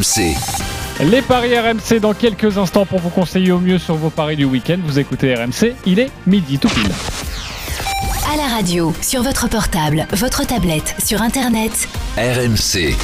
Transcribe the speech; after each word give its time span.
RMC. 0.00 0.34
Les 1.04 1.20
paris 1.20 1.58
RMC 1.58 2.00
dans 2.00 2.14
quelques 2.14 2.56
instants 2.56 2.86
pour 2.86 3.00
vous 3.00 3.10
conseiller 3.10 3.52
au 3.52 3.58
mieux 3.58 3.78
sur 3.78 3.96
vos 3.96 4.08
paris 4.08 4.36
du 4.36 4.44
week-end. 4.44 4.78
Vous 4.82 4.98
écoutez 4.98 5.34
RMC, 5.34 5.74
il 5.84 5.98
est 5.98 6.10
midi 6.26 6.58
tout 6.58 6.68
pile. 6.68 6.90
À 8.32 8.36
la 8.36 8.54
radio, 8.54 8.94
sur 9.02 9.22
votre 9.22 9.48
portable, 9.48 10.06
votre 10.12 10.46
tablette, 10.46 10.94
sur 11.04 11.20
Internet. 11.20 11.88
RMC. 12.16 12.96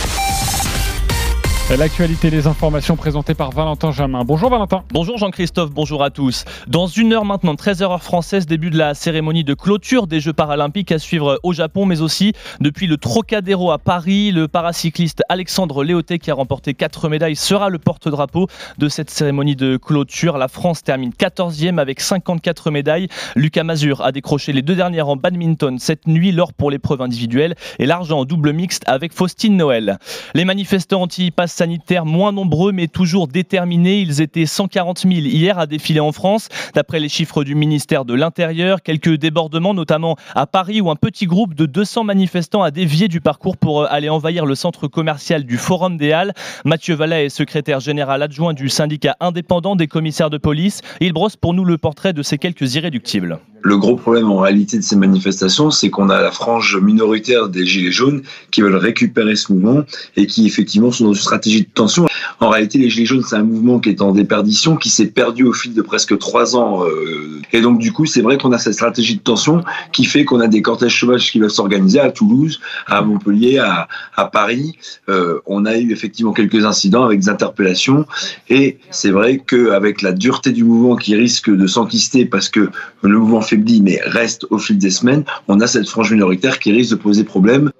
L'actualité 1.74 2.30
des 2.30 2.46
informations 2.46 2.94
présentées 2.94 3.34
par 3.34 3.50
Valentin 3.50 3.90
Jamin. 3.90 4.22
Bonjour 4.24 4.48
Valentin. 4.48 4.84
Bonjour 4.92 5.18
Jean-Christophe, 5.18 5.72
bonjour 5.72 6.04
à 6.04 6.10
tous. 6.10 6.44
Dans 6.68 6.86
une 6.86 7.12
heure 7.12 7.24
maintenant, 7.24 7.54
13h 7.54 7.82
heure 7.82 8.02
française, 8.04 8.46
début 8.46 8.70
de 8.70 8.78
la 8.78 8.94
cérémonie 8.94 9.42
de 9.42 9.52
clôture 9.52 10.06
des 10.06 10.20
Jeux 10.20 10.32
paralympiques 10.32 10.92
à 10.92 11.00
suivre 11.00 11.40
au 11.42 11.52
Japon, 11.52 11.84
mais 11.84 12.02
aussi 12.02 12.34
depuis 12.60 12.86
le 12.86 12.96
Trocadéro 12.96 13.72
à 13.72 13.78
Paris. 13.78 14.30
Le 14.30 14.46
paracycliste 14.46 15.22
Alexandre 15.28 15.82
Léoté, 15.82 16.20
qui 16.20 16.30
a 16.30 16.34
remporté 16.34 16.72
4 16.72 17.08
médailles, 17.08 17.34
sera 17.34 17.68
le 17.68 17.78
porte-drapeau 17.78 18.46
de 18.78 18.88
cette 18.88 19.10
cérémonie 19.10 19.56
de 19.56 19.76
clôture. 19.76 20.38
La 20.38 20.48
France 20.48 20.84
termine 20.84 21.10
14e 21.10 21.78
avec 21.78 22.00
54 22.00 22.70
médailles. 22.70 23.08
Lucas 23.34 23.64
Mazur 23.64 24.02
a 24.02 24.12
décroché 24.12 24.52
les 24.52 24.62
deux 24.62 24.76
dernières 24.76 25.08
en 25.08 25.16
badminton 25.16 25.80
cette 25.80 26.06
nuit, 26.06 26.30
l'or 26.30 26.52
pour 26.52 26.70
l'épreuve 26.70 27.02
individuelle 27.02 27.56
et 27.80 27.86
l'argent 27.86 28.20
en 28.20 28.24
double 28.24 28.52
mixte 28.52 28.84
avec 28.86 29.12
Faustine 29.12 29.56
Noël. 29.56 29.98
Les 30.32 30.44
manifestants 30.44 31.02
anti-pass 31.02 31.55
sanitaires 31.56 32.04
moins 32.04 32.32
nombreux 32.32 32.72
mais 32.72 32.86
toujours 32.86 33.28
déterminés. 33.28 34.00
Ils 34.00 34.20
étaient 34.20 34.46
140 34.46 35.00
000 35.00 35.12
hier 35.14 35.58
à 35.58 35.66
défiler 35.66 36.00
en 36.00 36.12
France. 36.12 36.48
D'après 36.74 37.00
les 37.00 37.08
chiffres 37.08 37.44
du 37.44 37.54
ministère 37.54 38.04
de 38.04 38.14
l'Intérieur, 38.14 38.82
quelques 38.82 39.14
débordements, 39.16 39.74
notamment 39.74 40.16
à 40.34 40.46
Paris 40.46 40.80
où 40.80 40.90
un 40.90 40.96
petit 40.96 41.26
groupe 41.26 41.54
de 41.54 41.66
200 41.66 42.04
manifestants 42.04 42.62
a 42.62 42.70
dévié 42.70 43.08
du 43.08 43.20
parcours 43.20 43.56
pour 43.56 43.82
euh, 43.82 43.86
aller 43.90 44.08
envahir 44.08 44.44
le 44.44 44.54
centre 44.54 44.86
commercial 44.86 45.44
du 45.44 45.56
Forum 45.56 45.96
des 45.96 46.12
Halles. 46.12 46.34
Mathieu 46.64 46.94
Vallet 46.94 47.26
est 47.26 47.28
secrétaire 47.30 47.80
général 47.80 48.22
adjoint 48.22 48.52
du 48.52 48.68
syndicat 48.68 49.16
indépendant 49.20 49.76
des 49.76 49.86
commissaires 49.86 50.30
de 50.30 50.38
police. 50.38 50.82
Il 51.00 51.12
brosse 51.12 51.36
pour 51.36 51.54
nous 51.54 51.64
le 51.64 51.78
portrait 51.78 52.12
de 52.12 52.22
ces 52.22 52.38
quelques 52.38 52.74
irréductibles. 52.74 53.40
Le 53.62 53.76
gros 53.78 53.96
problème 53.96 54.30
en 54.30 54.38
réalité 54.38 54.76
de 54.76 54.82
ces 54.82 54.96
manifestations, 54.96 55.70
c'est 55.70 55.90
qu'on 55.90 56.08
a 56.08 56.20
la 56.20 56.30
frange 56.30 56.76
minoritaire 56.76 57.48
des 57.48 57.66
Gilets 57.66 57.90
jaunes 57.90 58.22
qui 58.50 58.60
veulent 58.60 58.76
récupérer 58.76 59.34
ce 59.34 59.52
mouvement 59.52 59.82
et 60.16 60.26
qui 60.26 60.46
effectivement 60.46 60.92
sont 60.92 61.04
dans 61.04 61.12
une 61.12 61.20
stratégie 61.20 61.62
de 61.62 61.68
tension. 61.72 62.06
En 62.40 62.48
réalité, 62.48 62.78
les 62.78 62.90
Gilets 62.90 63.06
jaunes, 63.06 63.24
c'est 63.26 63.36
un 63.36 63.42
mouvement 63.42 63.80
qui 63.80 63.88
est 63.88 64.02
en 64.02 64.12
déperdition, 64.12 64.76
qui 64.76 64.90
s'est 64.90 65.06
perdu 65.06 65.44
au 65.44 65.52
fil 65.52 65.74
de 65.74 65.82
presque 65.82 66.16
trois 66.18 66.56
ans. 66.56 66.84
euh, 66.84 67.40
et 67.52 67.60
donc 67.60 67.78
du 67.78 67.92
coup, 67.92 68.06
c'est 68.06 68.22
vrai 68.22 68.38
qu'on 68.38 68.52
a 68.52 68.58
cette 68.58 68.74
stratégie 68.74 69.16
de 69.16 69.20
tension 69.20 69.62
qui 69.92 70.04
fait 70.04 70.24
qu'on 70.24 70.40
a 70.40 70.48
des 70.48 70.62
cortèges 70.62 71.00
sauvages 71.00 71.30
qui 71.30 71.38
veulent 71.38 71.50
s'organiser 71.50 72.00
à 72.00 72.10
Toulouse, 72.10 72.60
à 72.86 73.02
Montpellier, 73.02 73.58
à, 73.58 73.88
Paris. 74.32 74.76
Euh, 75.08 75.40
on 75.46 75.64
a 75.64 75.76
eu 75.78 75.92
effectivement 75.92 76.32
quelques 76.32 76.64
incidents 76.64 77.04
avec 77.04 77.20
des 77.20 77.28
interpellations. 77.28 78.06
Et 78.48 78.78
c'est 78.90 79.10
vrai 79.10 79.42
qu'avec 79.44 80.02
la 80.02 80.12
dureté 80.12 80.52
du 80.52 80.64
mouvement 80.64 80.96
qui 80.96 81.14
risque 81.14 81.50
de 81.50 81.66
s'enquister 81.66 82.26
parce 82.26 82.48
que 82.48 82.70
le 83.02 83.18
mouvement 83.18 83.40
faiblit 83.56 83.82
mais 83.82 84.00
reste 84.04 84.46
au 84.50 84.58
fil 84.58 84.78
des 84.78 84.90
semaines, 84.90 85.24
on 85.48 85.60
a 85.60 85.66
cette 85.66 85.88
frange 85.88 86.12
minoritaire 86.12 86.58
qui 86.58 86.72
risque 86.72 86.90
de 86.90 86.96
poser 86.96 87.24
problème. 87.24 87.70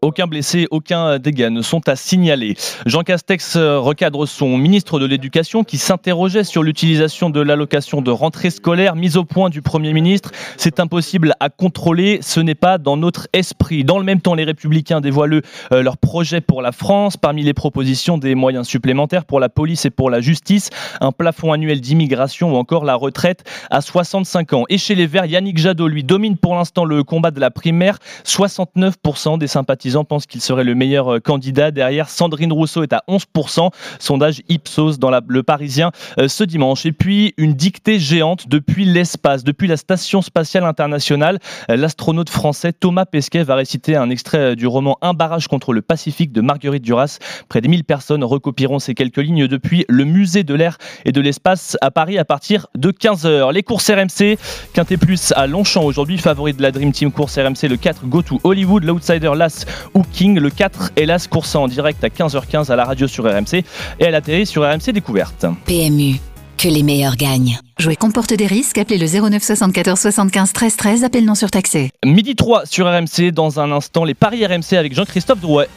Aucun 0.00 0.28
blessé, 0.28 0.68
aucun 0.70 1.18
dégât 1.18 1.50
ne 1.50 1.60
sont 1.60 1.88
à 1.88 1.96
signaler. 1.96 2.54
Jean 2.86 3.02
Castex 3.02 3.56
euh, 3.56 3.80
recadre 3.80 4.28
son 4.28 4.56
ministre 4.56 5.00
de 5.00 5.06
l'Éducation 5.06 5.64
qui 5.64 5.76
s'interrogeait 5.76 6.44
sur 6.44 6.62
l'utilisation 6.62 7.30
de 7.30 7.40
l'allocation 7.40 8.00
de 8.00 8.12
rentrée 8.12 8.50
scolaire 8.50 8.94
mise 8.94 9.16
au 9.16 9.24
point 9.24 9.50
du 9.50 9.60
Premier 9.60 9.92
ministre. 9.92 10.30
C'est 10.56 10.78
impossible 10.78 11.34
à 11.40 11.48
contrôler, 11.48 12.20
ce 12.22 12.38
n'est 12.38 12.54
pas 12.54 12.78
dans 12.78 12.96
notre 12.96 13.26
esprit. 13.32 13.82
Dans 13.82 13.98
le 13.98 14.04
même 14.04 14.20
temps, 14.20 14.34
les 14.34 14.44
Républicains 14.44 15.00
dévoilent 15.00 15.42
euh, 15.72 15.82
leur 15.82 15.98
projet 15.98 16.40
pour 16.40 16.62
la 16.62 16.70
France. 16.70 17.16
Parmi 17.16 17.42
les 17.42 17.54
propositions, 17.54 18.18
des 18.18 18.36
moyens 18.36 18.68
supplémentaires 18.68 19.24
pour 19.24 19.40
la 19.40 19.48
police 19.48 19.84
et 19.84 19.90
pour 19.90 20.10
la 20.10 20.20
justice, 20.20 20.70
un 21.00 21.10
plafond 21.10 21.52
annuel 21.52 21.80
d'immigration 21.80 22.54
ou 22.54 22.56
encore 22.56 22.84
la 22.84 22.94
retraite 22.94 23.42
à 23.70 23.80
65 23.80 24.52
ans. 24.52 24.64
Et 24.68 24.78
chez 24.78 24.94
les 24.94 25.08
Verts, 25.08 25.26
Yannick 25.26 25.58
Jadot, 25.58 25.88
lui, 25.88 26.04
domine 26.04 26.36
pour 26.36 26.54
l'instant 26.54 26.84
le 26.84 27.02
combat 27.02 27.32
de 27.32 27.40
la 27.40 27.50
primaire. 27.50 27.98
69% 28.24 29.38
des 29.38 29.48
sympathisants 29.48 29.87
pensent 30.04 30.26
qu'il 30.26 30.40
serait 30.40 30.64
le 30.64 30.74
meilleur 30.74 31.14
euh, 31.14 31.20
candidat. 31.20 31.70
Derrière, 31.70 32.08
Sandrine 32.08 32.52
Rousseau 32.52 32.82
est 32.82 32.92
à 32.92 33.02
11%. 33.08 33.70
Sondage 33.98 34.42
Ipsos 34.48 34.98
dans 34.98 35.10
le 35.10 35.42
Parisien 35.42 35.90
euh, 36.18 36.28
ce 36.28 36.44
dimanche. 36.44 36.86
Et 36.86 36.92
puis, 36.92 37.34
une 37.36 37.54
dictée 37.54 37.98
géante 37.98 38.48
depuis 38.48 38.84
l'espace, 38.84 39.44
depuis 39.44 39.68
la 39.68 39.76
Station 39.76 40.22
spatiale 40.22 40.64
internationale. 40.64 41.38
Euh, 41.70 41.76
L'astronaute 41.76 42.30
français 42.30 42.72
Thomas 42.72 43.06
Pesquet 43.06 43.42
va 43.42 43.54
réciter 43.54 43.96
un 43.96 44.10
extrait 44.10 44.56
du 44.56 44.66
roman 44.66 44.98
Un 45.02 45.14
barrage 45.14 45.48
contre 45.48 45.72
le 45.72 45.82
Pacifique 45.82 46.32
de 46.32 46.40
Marguerite 46.40 46.82
Duras. 46.82 47.18
Près 47.48 47.60
de 47.60 47.68
1000 47.68 47.84
personnes 47.84 48.24
recopieront 48.24 48.78
ces 48.78 48.94
quelques 48.94 49.18
lignes 49.18 49.46
depuis 49.46 49.84
le 49.88 50.04
musée 50.04 50.44
de 50.44 50.54
l'air 50.54 50.78
et 51.04 51.12
de 51.12 51.20
l'espace 51.20 51.76
à 51.80 51.90
Paris 51.90 52.18
à 52.18 52.24
partir 52.24 52.66
de 52.74 52.90
15h. 52.90 53.52
Les 53.52 53.62
courses 53.62 53.90
RMC, 53.90 54.38
Quintet 54.72 54.96
Plus 54.96 55.32
à 55.36 55.46
Longchamp 55.46 55.84
aujourd'hui, 55.84 56.18
favori 56.18 56.52
de 56.52 56.62
la 56.62 56.70
Dream 56.70 56.92
Team 56.92 57.12
course 57.12 57.38
RMC, 57.38 57.68
le 57.68 57.76
4 57.76 58.06
Go 58.06 58.22
to 58.22 58.40
Hollywood, 58.44 58.84
l'outsider 58.84 59.32
Las 59.34 59.64
ou 59.94 60.02
King, 60.02 60.38
le 60.38 60.50
4 60.50 60.92
Hélas 60.96 61.26
course 61.26 61.54
en 61.54 61.68
direct 61.68 62.02
à 62.04 62.08
15h15 62.08 62.70
à 62.70 62.76
la 62.76 62.84
radio 62.84 63.06
sur 63.06 63.24
RMC 63.24 63.64
et 64.00 64.06
à 64.06 64.10
la 64.10 64.20
télé 64.20 64.44
sur 64.44 64.62
RMC 64.62 64.92
Découverte. 64.92 65.46
PMU, 65.66 66.16
que 66.56 66.68
les 66.68 66.82
meilleurs 66.82 67.16
gagnent. 67.16 67.58
Jouer 67.78 67.96
comporte 67.96 68.34
des 68.34 68.46
risques. 68.46 68.78
Appelez 68.78 68.98
le 68.98 69.06
09 69.06 69.42
74 69.42 69.98
75 69.98 70.52
13 70.52 70.76
13. 70.76 71.04
Appel 71.04 71.24
non 71.24 71.34
surtaxé. 71.34 71.90
Midi 72.04 72.34
3 72.34 72.66
sur 72.66 72.86
RMC, 72.86 73.30
dans 73.32 73.60
un 73.60 73.70
instant 73.72 74.04
les 74.04 74.14
paris 74.14 74.44
RMC 74.44 74.76
avec 74.76 74.94
Jean-Christophe 74.94 75.40
Drouet. 75.40 75.68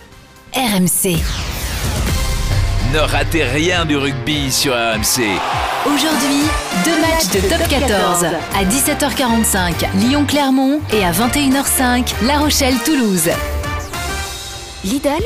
RMC. 0.54 1.18
Ne 2.94 3.00
ratez 3.00 3.44
rien 3.44 3.86
du 3.86 3.96
rugby 3.96 4.52
sur 4.52 4.74
RMC. 4.74 5.24
Aujourd'hui, 5.86 6.44
deux 6.84 7.00
matchs 7.00 7.30
de 7.34 7.48
top 7.48 7.68
14. 7.70 8.26
À 8.54 8.66
17h45, 8.66 9.88
Lyon-Clermont 10.10 10.82
et 10.92 11.06
à 11.06 11.12
21h05, 11.12 12.26
La 12.26 12.40
Rochelle-Toulouse. 12.40 13.30
Lidl, 14.84 15.22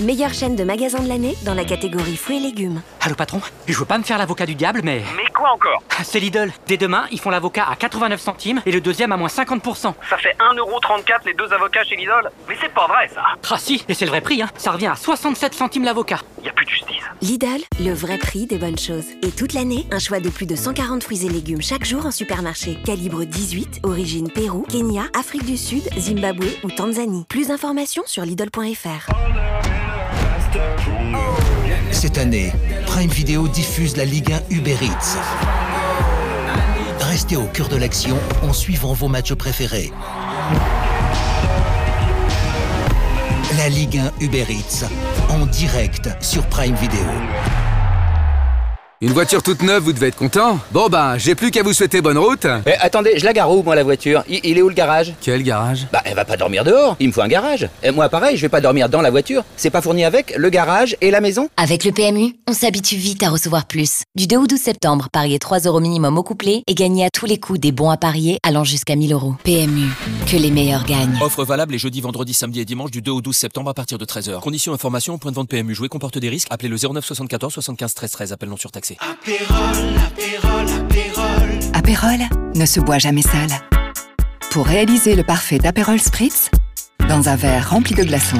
meilleure 0.00 0.34
chaîne 0.34 0.56
de 0.56 0.64
magasins 0.64 1.00
de 1.00 1.08
l'année 1.08 1.34
dans 1.44 1.54
la 1.54 1.64
catégorie 1.64 2.16
fruits 2.16 2.36
et 2.36 2.40
légumes. 2.40 2.82
Allô 3.00 3.14
patron, 3.14 3.40
je 3.66 3.78
veux 3.78 3.84
pas 3.84 3.98
me 3.98 4.02
faire 4.02 4.18
l'avocat 4.18 4.46
du 4.46 4.54
diable, 4.54 4.80
mais... 4.82 5.02
Mais 5.16 5.30
quoi 5.32 5.52
encore? 5.52 5.82
C'est 6.02 6.20
Lidl. 6.20 6.52
Dès 6.66 6.76
demain, 6.76 7.04
ils 7.10 7.20
font 7.20 7.30
l'avocat 7.30 7.66
à 7.70 7.76
89 7.76 8.20
centimes 8.20 8.62
et 8.66 8.72
le 8.72 8.80
deuxième 8.80 9.12
à 9.12 9.16
moins 9.16 9.28
50%. 9.28 9.94
Ça 10.10 10.18
fait 10.18 10.36
1,34€ 10.38 11.20
les 11.26 11.34
deux 11.34 11.52
avocats 11.52 11.84
chez 11.84 11.96
Lidl? 11.96 12.30
Mais 12.48 12.56
c'est 12.60 12.72
pas 12.72 12.86
vrai 12.86 13.08
ça 13.14 13.22
Ah 13.50 13.58
si, 13.58 13.84
et 13.88 13.94
c'est 13.94 14.04
le 14.04 14.10
vrai 14.10 14.20
prix, 14.20 14.42
hein. 14.42 14.50
Ça 14.56 14.72
revient 14.72 14.88
à 14.88 14.96
67 14.96 15.54
centimes 15.54 15.84
l'avocat. 15.84 16.20
Y 16.42 16.48
a 16.48 16.52
plus 16.52 16.64
de 16.66 16.70
justice. 16.70 17.02
Lidl, 17.22 17.62
le 17.80 17.92
vrai 17.92 18.18
prix 18.18 18.46
des 18.46 18.58
bonnes 18.58 18.78
choses. 18.78 19.06
Et 19.22 19.30
toute 19.30 19.52
l'année, 19.52 19.86
un 19.90 19.98
choix 19.98 20.20
de 20.20 20.28
plus 20.28 20.46
de 20.46 20.56
140 20.56 21.02
fruits 21.02 21.26
et 21.26 21.28
légumes 21.28 21.62
chaque 21.62 21.84
jour 21.84 22.04
en 22.06 22.10
supermarché. 22.10 22.78
Calibre 22.84 23.24
18, 23.24 23.80
origine 23.84 24.30
Pérou, 24.30 24.66
Kenya, 24.70 25.04
Afrique 25.18 25.44
du 25.44 25.56
Sud, 25.56 25.82
Zimbabwe 25.96 26.46
ou 26.64 26.70
Tanzanie. 26.70 27.24
Plus 27.28 27.48
d'informations 27.48 28.02
sur 28.06 28.24
Lidl.fr. 28.24 29.10
Cette 31.90 32.18
année, 32.18 32.52
Prime 32.86 33.10
Video 33.10 33.48
diffuse 33.48 33.96
la 33.96 34.04
Ligue 34.04 34.32
1 34.32 34.54
Uber 34.54 34.76
Eats. 34.82 35.18
Restez 37.00 37.36
au 37.36 37.46
cœur 37.46 37.68
de 37.68 37.76
l'action 37.76 38.16
en 38.42 38.52
suivant 38.52 38.92
vos 38.92 39.08
matchs 39.08 39.34
préférés. 39.34 39.92
La 43.56 43.68
Ligue 43.68 43.98
1 43.98 44.24
Uber 44.24 44.46
Eats, 44.50 44.86
en 45.30 45.46
direct 45.46 46.10
sur 46.20 46.44
Prime 46.46 46.74
Video. 46.74 47.04
Une 49.02 49.12
voiture 49.12 49.42
toute 49.42 49.62
neuve, 49.62 49.82
vous 49.82 49.92
devez 49.92 50.06
être 50.06 50.16
content. 50.16 50.58
Bon 50.72 50.88
ben, 50.88 51.18
j'ai 51.18 51.34
plus 51.34 51.50
qu'à 51.50 51.62
vous 51.62 51.74
souhaiter 51.74 52.00
bonne 52.00 52.16
route. 52.16 52.46
Eh, 52.64 52.72
attendez, 52.80 53.18
je 53.18 53.26
la 53.26 53.34
gare 53.34 53.52
où, 53.52 53.62
moi, 53.62 53.74
la 53.74 53.84
voiture 53.84 54.24
il, 54.26 54.40
il 54.42 54.56
est 54.56 54.62
où 54.62 54.70
le 54.70 54.74
garage 54.74 55.12
Quel 55.20 55.42
garage? 55.42 55.86
Bah, 55.92 56.00
elle 56.06 56.14
va 56.14 56.24
pas 56.24 56.38
dormir 56.38 56.64
dehors, 56.64 56.96
il 56.98 57.08
me 57.08 57.12
faut 57.12 57.20
un 57.20 57.28
garage. 57.28 57.68
Et 57.82 57.90
moi, 57.90 58.08
pareil, 58.08 58.38
je 58.38 58.40
vais 58.40 58.48
pas 58.48 58.62
dormir 58.62 58.88
dans 58.88 59.02
la 59.02 59.10
voiture. 59.10 59.44
C'est 59.58 59.68
pas 59.68 59.82
fourni 59.82 60.02
avec 60.02 60.34
le 60.34 60.48
garage 60.48 60.96
et 61.02 61.10
la 61.10 61.20
maison 61.20 61.50
Avec 61.58 61.84
le 61.84 61.92
PMU, 61.92 62.36
on 62.48 62.54
s'habitue 62.54 62.96
vite 62.96 63.22
à 63.22 63.28
recevoir 63.28 63.66
plus. 63.66 64.00
Du 64.14 64.26
2 64.26 64.38
au 64.38 64.46
12 64.46 64.58
septembre, 64.58 65.08
pariez 65.12 65.38
3 65.38 65.58
euros 65.66 65.80
minimum 65.80 66.16
au 66.16 66.22
couplet 66.22 66.62
et 66.66 66.74
gagnez 66.74 67.04
à 67.04 67.10
tous 67.10 67.26
les 67.26 67.38
coups 67.38 67.60
des 67.60 67.72
bons 67.72 67.90
à 67.90 67.98
parier 67.98 68.38
allant 68.44 68.64
jusqu'à 68.64 68.96
1000 68.96 69.12
euros. 69.12 69.34
PMU, 69.44 69.88
que 70.26 70.38
les 70.38 70.50
meilleurs 70.50 70.86
gagnent. 70.86 71.18
Offre 71.20 71.44
valable 71.44 71.72
les 71.72 71.78
jeudis, 71.78 72.00
vendredis, 72.00 72.32
samedis 72.32 72.60
et 72.60 72.64
dimanches 72.64 72.92
du 72.92 73.02
2 73.02 73.10
au 73.10 73.20
12 73.20 73.36
septembre 73.36 73.68
à 73.68 73.74
partir 73.74 73.98
de 73.98 74.06
13h. 74.06 74.40
Conditions 74.40 74.72
information 74.72 75.12
au 75.12 75.18
point 75.18 75.32
de 75.32 75.36
vente 75.36 75.50
PMU. 75.50 75.74
Jouer 75.74 75.90
comporte 75.90 76.16
des 76.16 76.30
risques. 76.30 76.48
Appelez 76.50 76.70
le 76.70 76.78
09 76.78 77.04
74 77.04 77.52
75 77.52 77.92
13 77.92 78.10
13. 78.10 78.32
Appel 78.32 78.48
non 78.48 78.56
surtaxé. 78.56 78.85
Apérol 81.72 82.20
ne 82.54 82.66
se 82.66 82.78
boit 82.78 82.98
jamais 82.98 83.22
seul. 83.22 83.48
Pour 84.50 84.66
réaliser 84.66 85.16
le 85.16 85.24
parfait 85.24 85.58
d'Apérol 85.58 85.98
Spritz, 85.98 86.50
dans 87.08 87.28
un 87.28 87.36
verre 87.36 87.70
rempli 87.70 87.94
de 87.94 88.04
glaçons, 88.04 88.38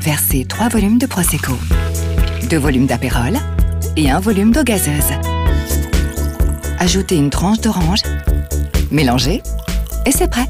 versez 0.00 0.44
3 0.44 0.68
volumes 0.68 0.98
de 0.98 1.06
Prosecco, 1.06 1.58
2 2.48 2.56
volumes 2.58 2.86
d'Apérol 2.86 3.36
et 3.96 4.10
un 4.10 4.20
volume 4.20 4.52
d'eau 4.52 4.62
gazeuse. 4.62 5.12
Ajoutez 6.78 7.16
une 7.16 7.30
tranche 7.30 7.60
d'orange, 7.60 8.02
mélangez 8.90 9.42
et 10.06 10.12
c'est 10.12 10.28
prêt. 10.28 10.46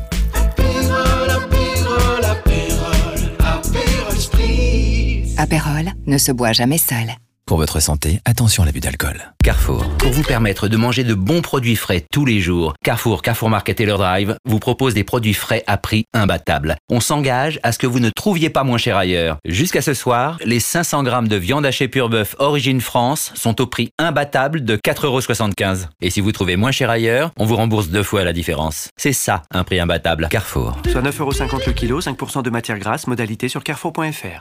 Apérol 5.39 5.93
ne 6.07 6.19
se 6.19 6.33
boit 6.33 6.53
jamais 6.53 6.79
seul. 6.79 7.09
Pour 7.47 7.59
votre 7.59 7.81
santé, 7.81 8.21
attention 8.25 8.63
à 8.63 8.67
l'abus 8.67 8.81
d'alcool. 8.81 9.33
Carrefour, 9.43 9.85
pour 9.99 10.11
vous 10.11 10.23
permettre 10.23 10.69
de 10.69 10.77
manger 10.77 11.03
de 11.03 11.15
bons 11.15 11.43
produits 11.43 11.77
frais 11.77 12.05
tous 12.13 12.25
les 12.25 12.41
jours, 12.41 12.75
Carrefour, 12.85 13.21
Carrefour 13.21 13.51
Market 13.51 13.81
et 13.81 13.85
leur 13.87 13.99
Drive 13.99 14.37
vous 14.45 14.59
propose 14.61 14.95
des 14.95 15.05
produits 15.05 15.35
frais 15.35 15.65
à 15.67 15.77
prix 15.77 16.05
imbattable. 16.15 16.77
On 16.89 17.01
s'engage 17.01 17.59
à 17.63 17.73
ce 17.73 17.79
que 17.79 17.87
vous 17.87 17.99
ne 17.99 18.11
trouviez 18.11 18.49
pas 18.49 18.63
moins 18.63 18.79
cher 18.79 18.97
ailleurs. 18.97 19.39
Jusqu'à 19.45 19.83
ce 19.83 19.93
soir, 19.93 20.39
les 20.45 20.61
500 20.61 21.03
grammes 21.03 21.29
de 21.29 21.37
viande 21.37 21.67
hachée 21.67 21.89
pure 21.89 22.09
bœuf 22.09 22.37
origine 22.39 22.81
France 22.81 23.33
sont 23.35 23.61
au 23.61 23.67
prix 23.67 23.91
imbattable 23.99 24.65
de 24.65 24.77
4,75€. 24.77 25.89
Et 26.01 26.11
si 26.11 26.21
vous 26.21 26.33
trouvez 26.33 26.57
moins 26.57 26.73
cher 26.73 26.91
ailleurs, 26.91 27.33
on 27.39 27.45
vous 27.45 27.57
rembourse 27.57 27.89
deux 27.89 28.05
fois 28.05 28.25
la 28.25 28.33
différence. 28.33 28.89
C'est 28.97 29.13
ça, 29.13 29.43
un 29.51 29.65
prix 29.65 29.81
imbattable. 29.81 30.29
Carrefour. 30.31 30.79
Soit 30.91 31.03
9,50€ 31.03 31.67
le 31.67 31.73
kilo, 31.73 32.01
5% 32.01 32.43
de 32.43 32.51
matière 32.51 32.79
grasse, 32.79 33.09
modalité 33.09 33.49
sur 33.49 33.65
carrefour.fr. 33.65 34.41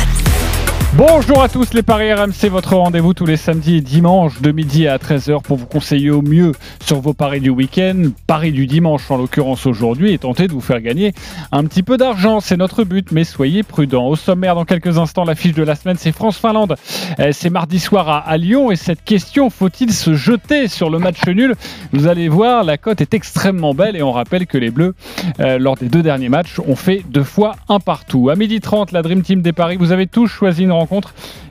Bonjour 1.03 1.41
à 1.41 1.49
tous 1.49 1.73
les 1.73 1.81
Paris 1.81 2.13
RMC, 2.13 2.47
votre 2.51 2.75
rendez-vous 2.75 3.15
tous 3.15 3.25
les 3.25 3.35
samedis 3.35 3.77
et 3.77 3.81
dimanches 3.81 4.39
de 4.39 4.51
midi 4.51 4.87
à 4.87 4.97
13h 4.97 5.41
pour 5.41 5.57
vous 5.57 5.65
conseiller 5.65 6.11
au 6.11 6.21
mieux 6.21 6.51
sur 6.85 7.01
vos 7.01 7.15
paris 7.15 7.39
du 7.39 7.49
week-end, 7.49 8.11
paris 8.27 8.51
du 8.51 8.67
dimanche 8.67 9.09
en 9.09 9.17
l'occurrence 9.17 9.65
aujourd'hui 9.65 10.13
et 10.13 10.19
tenter 10.19 10.47
de 10.47 10.53
vous 10.53 10.61
faire 10.61 10.79
gagner 10.79 11.13
un 11.51 11.63
petit 11.63 11.81
peu 11.81 11.97
d'argent, 11.97 12.39
c'est 12.39 12.55
notre 12.55 12.83
but, 12.83 13.11
mais 13.11 13.23
soyez 13.23 13.63
prudents. 13.63 14.09
Au 14.09 14.15
sommaire 14.15 14.53
dans 14.53 14.63
quelques 14.63 14.99
instants, 14.99 15.23
l'affiche 15.23 15.55
de 15.55 15.63
la 15.63 15.73
semaine 15.73 15.97
c'est 15.97 16.11
France-Finlande, 16.11 16.75
Euh, 17.19 17.31
c'est 17.33 17.49
mardi 17.49 17.79
soir 17.79 18.07
à, 18.27 18.37
Lyon 18.37 18.71
et 18.71 18.75
cette 18.75 19.03
question, 19.03 19.49
faut-il 19.49 19.91
se 19.91 20.13
jeter 20.13 20.67
sur 20.67 20.91
le 20.91 20.99
match 20.99 21.25
nul? 21.27 21.55
Vous 21.93 22.07
allez 22.07 22.29
voir, 22.29 22.63
la 22.63 22.77
cote 22.77 23.01
est 23.01 23.15
extrêmement 23.15 23.73
belle 23.73 23.95
et 23.95 24.03
on 24.03 24.11
rappelle 24.11 24.45
que 24.45 24.59
les 24.59 24.69
Bleus, 24.69 24.93
euh, 25.39 25.57
lors 25.57 25.77
des 25.77 25.89
deux 25.89 26.03
derniers 26.03 26.29
matchs, 26.29 26.59
ont 26.59 26.75
fait 26.75 27.03
deux 27.09 27.23
fois 27.23 27.55
un 27.69 27.79
partout. 27.79 28.29
À 28.29 28.35
midi 28.35 28.59
30, 28.59 28.91
la 28.91 29.01
Dream 29.01 29.23
Team 29.23 29.41
des 29.41 29.51
paris, 29.51 29.77
vous 29.77 29.91
avez 29.91 30.05
tous 30.05 30.27
choisi 30.27 30.63
une 30.63 30.71
rencontre 30.71 30.90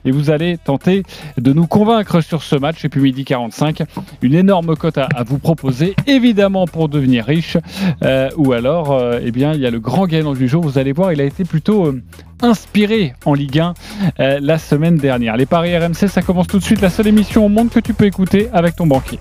et 0.05 0.11
vous 0.11 0.29
allez 0.29 0.57
tenter 0.57 1.03
de 1.37 1.53
nous 1.53 1.67
convaincre 1.67 2.21
sur 2.21 2.43
ce 2.43 2.55
match. 2.55 2.83
Et 2.85 2.89
puis 2.89 3.01
midi 3.01 3.25
45, 3.25 3.83
une 4.21 4.35
énorme 4.35 4.75
cote 4.75 4.97
à, 4.97 5.07
à 5.15 5.23
vous 5.23 5.39
proposer, 5.39 5.95
évidemment 6.07 6.65
pour 6.67 6.89
devenir 6.89 7.25
riche. 7.25 7.57
Euh, 8.03 8.29
ou 8.37 8.53
alors, 8.53 8.91
euh, 8.91 9.19
eh 9.23 9.31
bien, 9.31 9.53
il 9.53 9.61
y 9.61 9.65
a 9.65 9.71
le 9.71 9.79
grand 9.79 10.05
gagnant 10.07 10.33
du 10.33 10.47
jour. 10.47 10.63
Vous 10.63 10.77
allez 10.77 10.91
voir, 10.91 11.11
il 11.13 11.21
a 11.21 11.23
été 11.23 11.43
plutôt 11.43 11.87
euh, 11.87 12.01
inspiré 12.41 13.13
en 13.25 13.33
Ligue 13.33 13.59
1 13.59 13.73
euh, 14.19 14.39
la 14.41 14.57
semaine 14.57 14.97
dernière. 14.97 15.37
Les 15.37 15.45
paris 15.45 15.77
RMC, 15.77 16.07
ça 16.07 16.21
commence 16.21 16.47
tout 16.47 16.59
de 16.59 16.63
suite. 16.63 16.81
La 16.81 16.89
seule 16.89 17.07
émission 17.07 17.45
au 17.45 17.49
monde 17.49 17.69
que 17.69 17.79
tu 17.79 17.93
peux 17.93 18.05
écouter 18.05 18.49
avec 18.53 18.75
ton 18.75 18.87
banquier. 18.87 19.19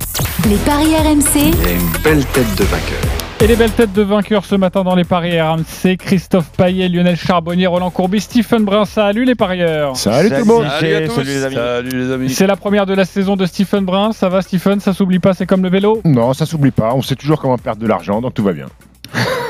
Les 0.49 0.57
paris 0.57 0.95
RMC, 0.97 1.37
Il 1.37 1.63
y 1.63 1.67
a 1.67 1.73
une 1.73 2.03
belle 2.03 2.25
tête 2.27 2.57
de 2.57 2.65
vainqueur. 2.65 3.30
Et 3.43 3.47
les 3.47 3.57
belles 3.57 3.73
têtes 3.73 3.95
de 3.95 4.03
vainqueurs 4.03 4.45
ce 4.45 4.55
matin 4.55 4.85
dans 4.85 4.95
les 4.95 5.05
paris 5.05 5.41
RMC, 5.41 5.97
Christophe 5.99 6.51
Payet, 6.59 6.91
Lionel 6.91 7.17
Charbonnier, 7.17 7.67
Roland 7.67 7.91
Courbis, 7.91 8.21
Stephen 8.21 8.67
Brun. 8.67 8.85
Salut 8.85 9.25
les 9.25 9.35
parieurs. 9.35 9.97
Salut, 9.97 10.29
tout 10.29 10.35
le 10.35 10.45
monde. 10.45 10.67
Salut 10.69 10.95
à 10.95 11.07
tous. 11.07 11.15
Salut 11.15 11.29
les 11.29 11.45
amis. 11.45 11.55
Salut 11.55 11.91
les 11.91 12.13
amis. 12.13 12.29
C'est 12.29 12.47
la 12.47 12.57
première 12.57 12.85
de 12.85 12.93
la 12.93 13.07
saison 13.07 13.37
de 13.37 13.47
Stephen 13.47 13.87
Brun. 13.87 14.13
Ça 14.13 14.29
va 14.29 14.43
Stephen? 14.43 14.81
Ça 14.81 14.93
s'oublie 14.93 15.21
pas, 15.21 15.33
c'est 15.33 15.47
comme 15.47 15.63
le 15.63 15.71
vélo? 15.71 16.03
Non, 16.05 16.35
ça 16.35 16.45
s'oublie 16.45 16.71
pas. 16.71 16.93
On 16.95 17.01
sait 17.01 17.17
toujours 17.17 17.41
comment 17.41 17.57
perdre 17.57 17.81
de 17.81 17.87
l'argent, 17.87 18.21
donc 18.21 18.35
tout 18.35 18.43
va 18.43 18.53
bien. 18.53 18.67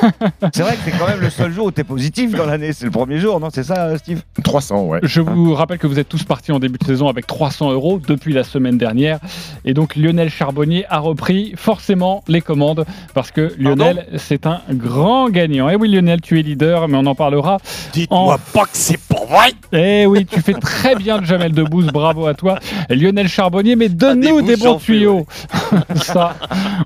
C'est 0.54 0.62
vrai 0.62 0.76
que 0.76 0.80
c'est 0.84 0.96
quand 0.98 1.06
même 1.06 1.20
le 1.20 1.30
seul 1.30 1.52
jour 1.52 1.66
où 1.66 1.70
t'es 1.70 1.84
positif 1.84 2.32
dans 2.32 2.46
l'année. 2.46 2.72
C'est 2.72 2.84
le 2.84 2.90
premier 2.90 3.18
jour, 3.18 3.40
non 3.40 3.48
C'est 3.52 3.64
ça, 3.64 3.96
Steve? 3.98 4.22
300, 4.42 4.84
ouais. 4.84 5.00
Je 5.02 5.20
vous 5.20 5.54
rappelle 5.54 5.78
que 5.78 5.86
vous 5.86 5.98
êtes 5.98 6.08
tous 6.08 6.24
partis 6.24 6.52
en 6.52 6.58
début 6.58 6.78
de 6.78 6.84
saison 6.84 7.08
avec 7.08 7.26
300 7.26 7.72
euros 7.72 8.00
depuis 8.06 8.32
la 8.32 8.44
semaine 8.44 8.78
dernière. 8.78 9.18
Et 9.64 9.74
donc 9.74 9.96
Lionel 9.96 10.30
Charbonnier 10.30 10.86
a 10.88 10.98
repris 10.98 11.52
forcément 11.56 12.22
les 12.28 12.40
commandes 12.40 12.84
parce 13.14 13.30
que 13.30 13.52
Lionel, 13.58 14.06
c'est 14.16 14.46
un 14.46 14.60
grand 14.70 15.28
gagnant. 15.28 15.68
Et 15.68 15.76
oui, 15.76 15.90
Lionel, 15.90 16.20
tu 16.20 16.38
es 16.38 16.42
leader, 16.42 16.88
mais 16.88 16.96
on 16.96 17.06
en 17.06 17.14
parlera. 17.14 17.58
Dites-moi 17.92 18.38
pas 18.52 18.64
que 18.64 18.70
c'est 18.72 19.00
pas 19.00 19.24
vrai 19.28 19.52
Eh 19.72 20.06
oui, 20.06 20.26
tu 20.26 20.40
fais 20.40 20.54
très 20.54 20.94
bien 20.94 21.22
Jamel 21.22 21.52
Debbouze, 21.52 21.86
bravo 21.88 22.26
à 22.26 22.34
toi. 22.34 22.58
Lionel 22.88 23.28
Charbonnier, 23.28 23.76
mais 23.76 23.88
donne-nous 23.88 24.42
des, 24.42 24.56
bons 24.56 24.76
tuyaux. 24.76 25.26
Ça, 25.96 26.36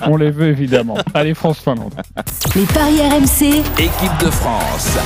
on 0.07 0.17
les 0.17 0.31
veut 0.31 0.49
évidemment. 0.49 0.97
Allez, 1.15 1.35
France-Finlande. 1.35 1.95
les 2.55 2.65
paris 2.67 3.01
RMC, 3.05 3.59
Équipe 3.79 4.19
de 4.19 4.31
France. 4.31 4.97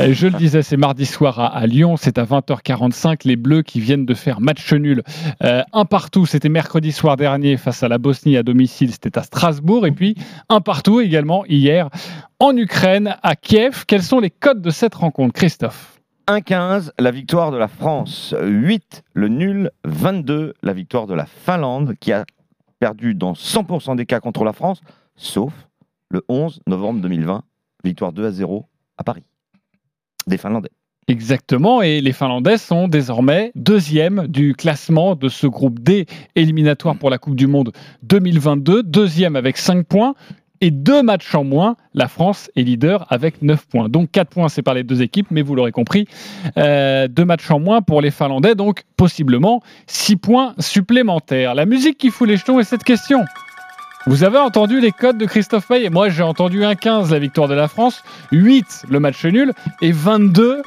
Je 0.00 0.26
le 0.26 0.38
disais, 0.38 0.62
c'est 0.62 0.78
mardi 0.78 1.04
soir 1.04 1.38
à, 1.38 1.48
à 1.48 1.66
Lyon, 1.66 1.98
c'est 1.98 2.16
à 2.16 2.24
20h45. 2.24 3.26
Les 3.26 3.36
Bleus 3.36 3.60
qui 3.60 3.78
viennent 3.78 4.06
de 4.06 4.14
faire 4.14 4.40
match 4.40 4.72
nul. 4.72 5.02
Euh, 5.44 5.62
un 5.74 5.84
partout, 5.84 6.24
c'était 6.24 6.48
mercredi 6.48 6.90
soir 6.90 7.16
dernier 7.16 7.58
face 7.58 7.82
à 7.82 7.88
la 7.88 7.98
Bosnie 7.98 8.38
à 8.38 8.42
domicile, 8.42 8.90
c'était 8.90 9.18
à 9.18 9.22
Strasbourg. 9.22 9.86
Et 9.86 9.92
puis 9.92 10.14
un 10.48 10.62
partout 10.62 11.02
également 11.02 11.44
hier 11.44 11.90
en 12.40 12.56
Ukraine, 12.56 13.16
à 13.22 13.36
Kiev. 13.36 13.84
Quels 13.86 14.02
sont 14.02 14.20
les 14.20 14.30
codes 14.30 14.62
de 14.62 14.70
cette 14.70 14.94
rencontre, 14.94 15.34
Christophe? 15.34 16.00
1-15, 16.26 16.92
la 16.98 17.10
victoire 17.10 17.50
de 17.50 17.58
la 17.58 17.68
France. 17.68 18.34
8, 18.40 19.02
le 19.12 19.28
nul. 19.28 19.70
22, 19.84 20.54
la 20.62 20.72
victoire 20.72 21.06
de 21.06 21.12
la 21.12 21.26
Finlande, 21.26 21.96
qui 22.00 22.12
a 22.12 22.24
perdu 22.78 23.14
dans 23.14 23.34
100% 23.34 23.94
des 23.96 24.06
cas 24.06 24.20
contre 24.20 24.42
la 24.42 24.54
France, 24.54 24.80
sauf 25.16 25.52
le 26.12 26.22
11 26.28 26.60
novembre 26.66 27.00
2020, 27.00 27.42
victoire 27.84 28.12
2 28.12 28.26
à 28.26 28.30
0 28.30 28.68
à 28.98 29.04
Paris. 29.04 29.24
Des 30.26 30.36
Finlandais. 30.36 30.70
Exactement, 31.08 31.82
et 31.82 32.00
les 32.00 32.12
Finlandais 32.12 32.58
sont 32.58 32.86
désormais 32.86 33.50
deuxième 33.56 34.28
du 34.28 34.54
classement 34.54 35.16
de 35.16 35.28
ce 35.28 35.48
groupe 35.48 35.80
D 35.80 36.06
éliminatoire 36.36 36.96
pour 36.96 37.10
la 37.10 37.18
Coupe 37.18 37.34
du 37.34 37.48
Monde 37.48 37.72
2022, 38.04 38.84
deuxième 38.84 39.34
avec 39.34 39.56
5 39.56 39.84
points. 39.84 40.14
Et 40.60 40.70
deux 40.70 41.02
matchs 41.02 41.34
en 41.34 41.42
moins, 41.42 41.74
la 41.92 42.06
France 42.06 42.48
est 42.54 42.62
leader 42.62 43.04
avec 43.10 43.42
9 43.42 43.66
points. 43.66 43.88
Donc 43.88 44.12
4 44.12 44.28
points, 44.28 44.46
par 44.64 44.74
les 44.74 44.84
deux 44.84 45.02
équipes, 45.02 45.26
mais 45.32 45.42
vous 45.42 45.56
l'aurez 45.56 45.72
compris, 45.72 46.06
euh, 46.56 47.08
deux 47.08 47.24
matchs 47.24 47.50
en 47.50 47.58
moins 47.58 47.82
pour 47.82 48.00
les 48.00 48.12
Finlandais, 48.12 48.54
donc 48.54 48.84
possiblement 48.96 49.60
6 49.88 50.16
points 50.18 50.54
supplémentaires. 50.60 51.56
La 51.56 51.66
musique 51.66 51.98
qui 51.98 52.10
fout 52.10 52.28
les 52.28 52.36
jetons 52.36 52.60
est 52.60 52.64
cette 52.64 52.84
question. 52.84 53.24
Vous 54.06 54.24
avez 54.24 54.38
entendu 54.38 54.80
les 54.80 54.90
codes 54.90 55.16
de 55.16 55.26
Christophe 55.26 55.68
Payet? 55.68 55.88
Moi, 55.88 56.08
j'ai 56.08 56.24
entendu 56.24 56.62
1-15 56.62 57.10
la 57.12 57.18
victoire 57.20 57.46
de 57.46 57.54
la 57.54 57.68
France, 57.68 58.02
8 58.32 58.86
le 58.88 58.98
match 58.98 59.24
nul 59.24 59.52
et 59.80 59.92
22 59.92 60.62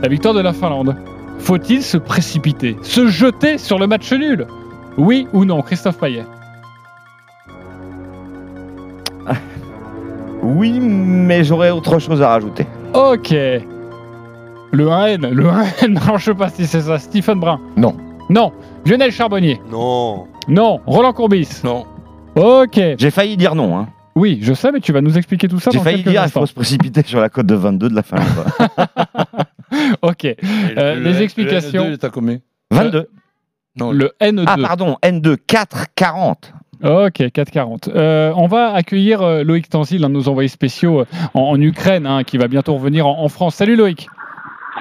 la 0.00 0.08
victoire 0.08 0.32
de 0.34 0.40
la 0.40 0.52
Finlande. 0.52 0.96
Faut-il 1.40 1.82
se 1.82 1.96
précipiter, 1.98 2.76
se 2.82 3.08
jeter 3.08 3.58
sur 3.58 3.78
le 3.78 3.86
match 3.86 4.12
nul? 4.12 4.46
Oui 4.96 5.26
ou 5.32 5.44
non, 5.44 5.60
Christophe 5.62 5.98
Payet? 5.98 6.24
Oui, 10.42 10.80
mais 10.80 11.44
j'aurais 11.44 11.70
autre 11.70 11.98
chose 11.98 12.22
à 12.22 12.28
rajouter. 12.30 12.66
Ok. 12.94 13.30
Le 13.30 13.64
1N, 14.72 15.28
le 15.28 15.44
1N, 15.44 15.88
non, 16.06 16.16
je 16.16 16.24
sais 16.24 16.34
pas 16.34 16.48
si 16.48 16.66
c'est 16.66 16.80
ça. 16.80 16.98
Stephen 16.98 17.38
Brun? 17.38 17.60
Non. 17.76 17.94
Non. 18.30 18.50
Lionel 18.86 19.12
Charbonnier? 19.12 19.60
Non. 19.70 20.28
Non. 20.48 20.80
Roland 20.86 21.12
Courbis? 21.12 21.60
Non. 21.62 21.84
Ok. 22.36 22.80
J'ai 22.98 23.10
failli 23.10 23.36
dire 23.36 23.54
non. 23.54 23.76
Hein. 23.78 23.88
Oui, 24.16 24.38
je 24.42 24.52
sais, 24.54 24.72
mais 24.72 24.80
tu 24.80 24.92
vas 24.92 25.00
nous 25.00 25.16
expliquer 25.16 25.48
tout 25.48 25.60
ça 25.60 25.70
J'ai 25.70 25.78
dans 25.78 25.84
failli 25.84 25.96
quelques 25.98 26.10
dire 26.10 26.20
il 26.22 26.24
instants. 26.24 26.40
faut 26.40 26.46
se 26.46 26.54
précipiter 26.54 27.02
sur 27.04 27.20
la 27.20 27.28
cote 27.28 27.46
de 27.46 27.54
22 27.54 27.88
de 27.88 27.94
la 27.94 28.02
Finlande. 28.02 28.26
Ok. 30.02 30.24
Euh, 30.76 30.96
les 30.96 31.22
explications. 31.22 31.96
T'as 31.96 32.10
combien 32.10 32.38
22. 32.72 33.08
Le 33.78 34.10
N2. 34.20 34.44
Ah, 34.46 34.56
pardon, 34.60 34.96
N2, 35.02 35.36
4, 35.46 35.86
40. 35.94 36.52
Ok, 36.82 37.20
4,40. 37.20 37.90
Euh, 37.94 38.32
on 38.36 38.46
va 38.48 38.72
accueillir 38.72 39.22
euh, 39.22 39.44
Loïc 39.44 39.68
Tanzil, 39.68 40.02
un 40.04 40.08
de 40.08 40.14
nos 40.14 40.28
envoyés 40.28 40.48
spéciaux 40.48 41.00
euh, 41.00 41.04
en, 41.34 41.40
en 41.42 41.60
Ukraine, 41.60 42.06
hein, 42.06 42.24
qui 42.24 42.36
va 42.36 42.48
bientôt 42.48 42.74
revenir 42.74 43.06
en, 43.06 43.22
en 43.22 43.28
France. 43.28 43.54
Salut 43.56 43.76
Loïc. 43.76 44.08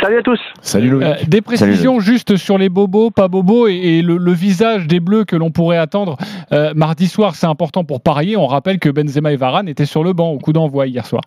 Salut 0.02 0.18
à 0.18 0.22
tous. 0.22 0.40
Salut 0.62 0.90
Loïc. 0.90 1.08
Euh, 1.08 1.14
des 1.28 1.42
précisions 1.42 2.00
juste 2.00 2.38
sur 2.38 2.58
les 2.58 2.70
bobos, 2.70 3.12
pas 3.12 3.28
bobos, 3.28 3.68
et, 3.68 3.74
et 3.74 4.02
le, 4.02 4.18
le 4.18 4.32
visage 4.32 4.88
des 4.88 5.00
Bleus 5.00 5.26
que 5.26 5.36
l'on 5.36 5.52
pourrait 5.52 5.78
attendre 5.78 6.18
euh, 6.54 6.74
mardi 6.76 7.08
soir. 7.08 7.36
C'est 7.36 7.48
important 7.48 7.84
pour 7.84 8.02
parier. 8.02 8.38
On 8.38 8.48
rappelle 8.48 8.80
que 8.80 8.90
Benzema 8.90 9.34
et 9.34 9.36
Varane 9.36 9.68
étaient 9.68 9.86
sur 9.86 10.04
le 10.04 10.14
banc 10.14 10.30
au 10.30 10.40
coup 10.40 10.54
d'envoi 10.54 10.88
hier 10.88 11.06
soir. 11.06 11.22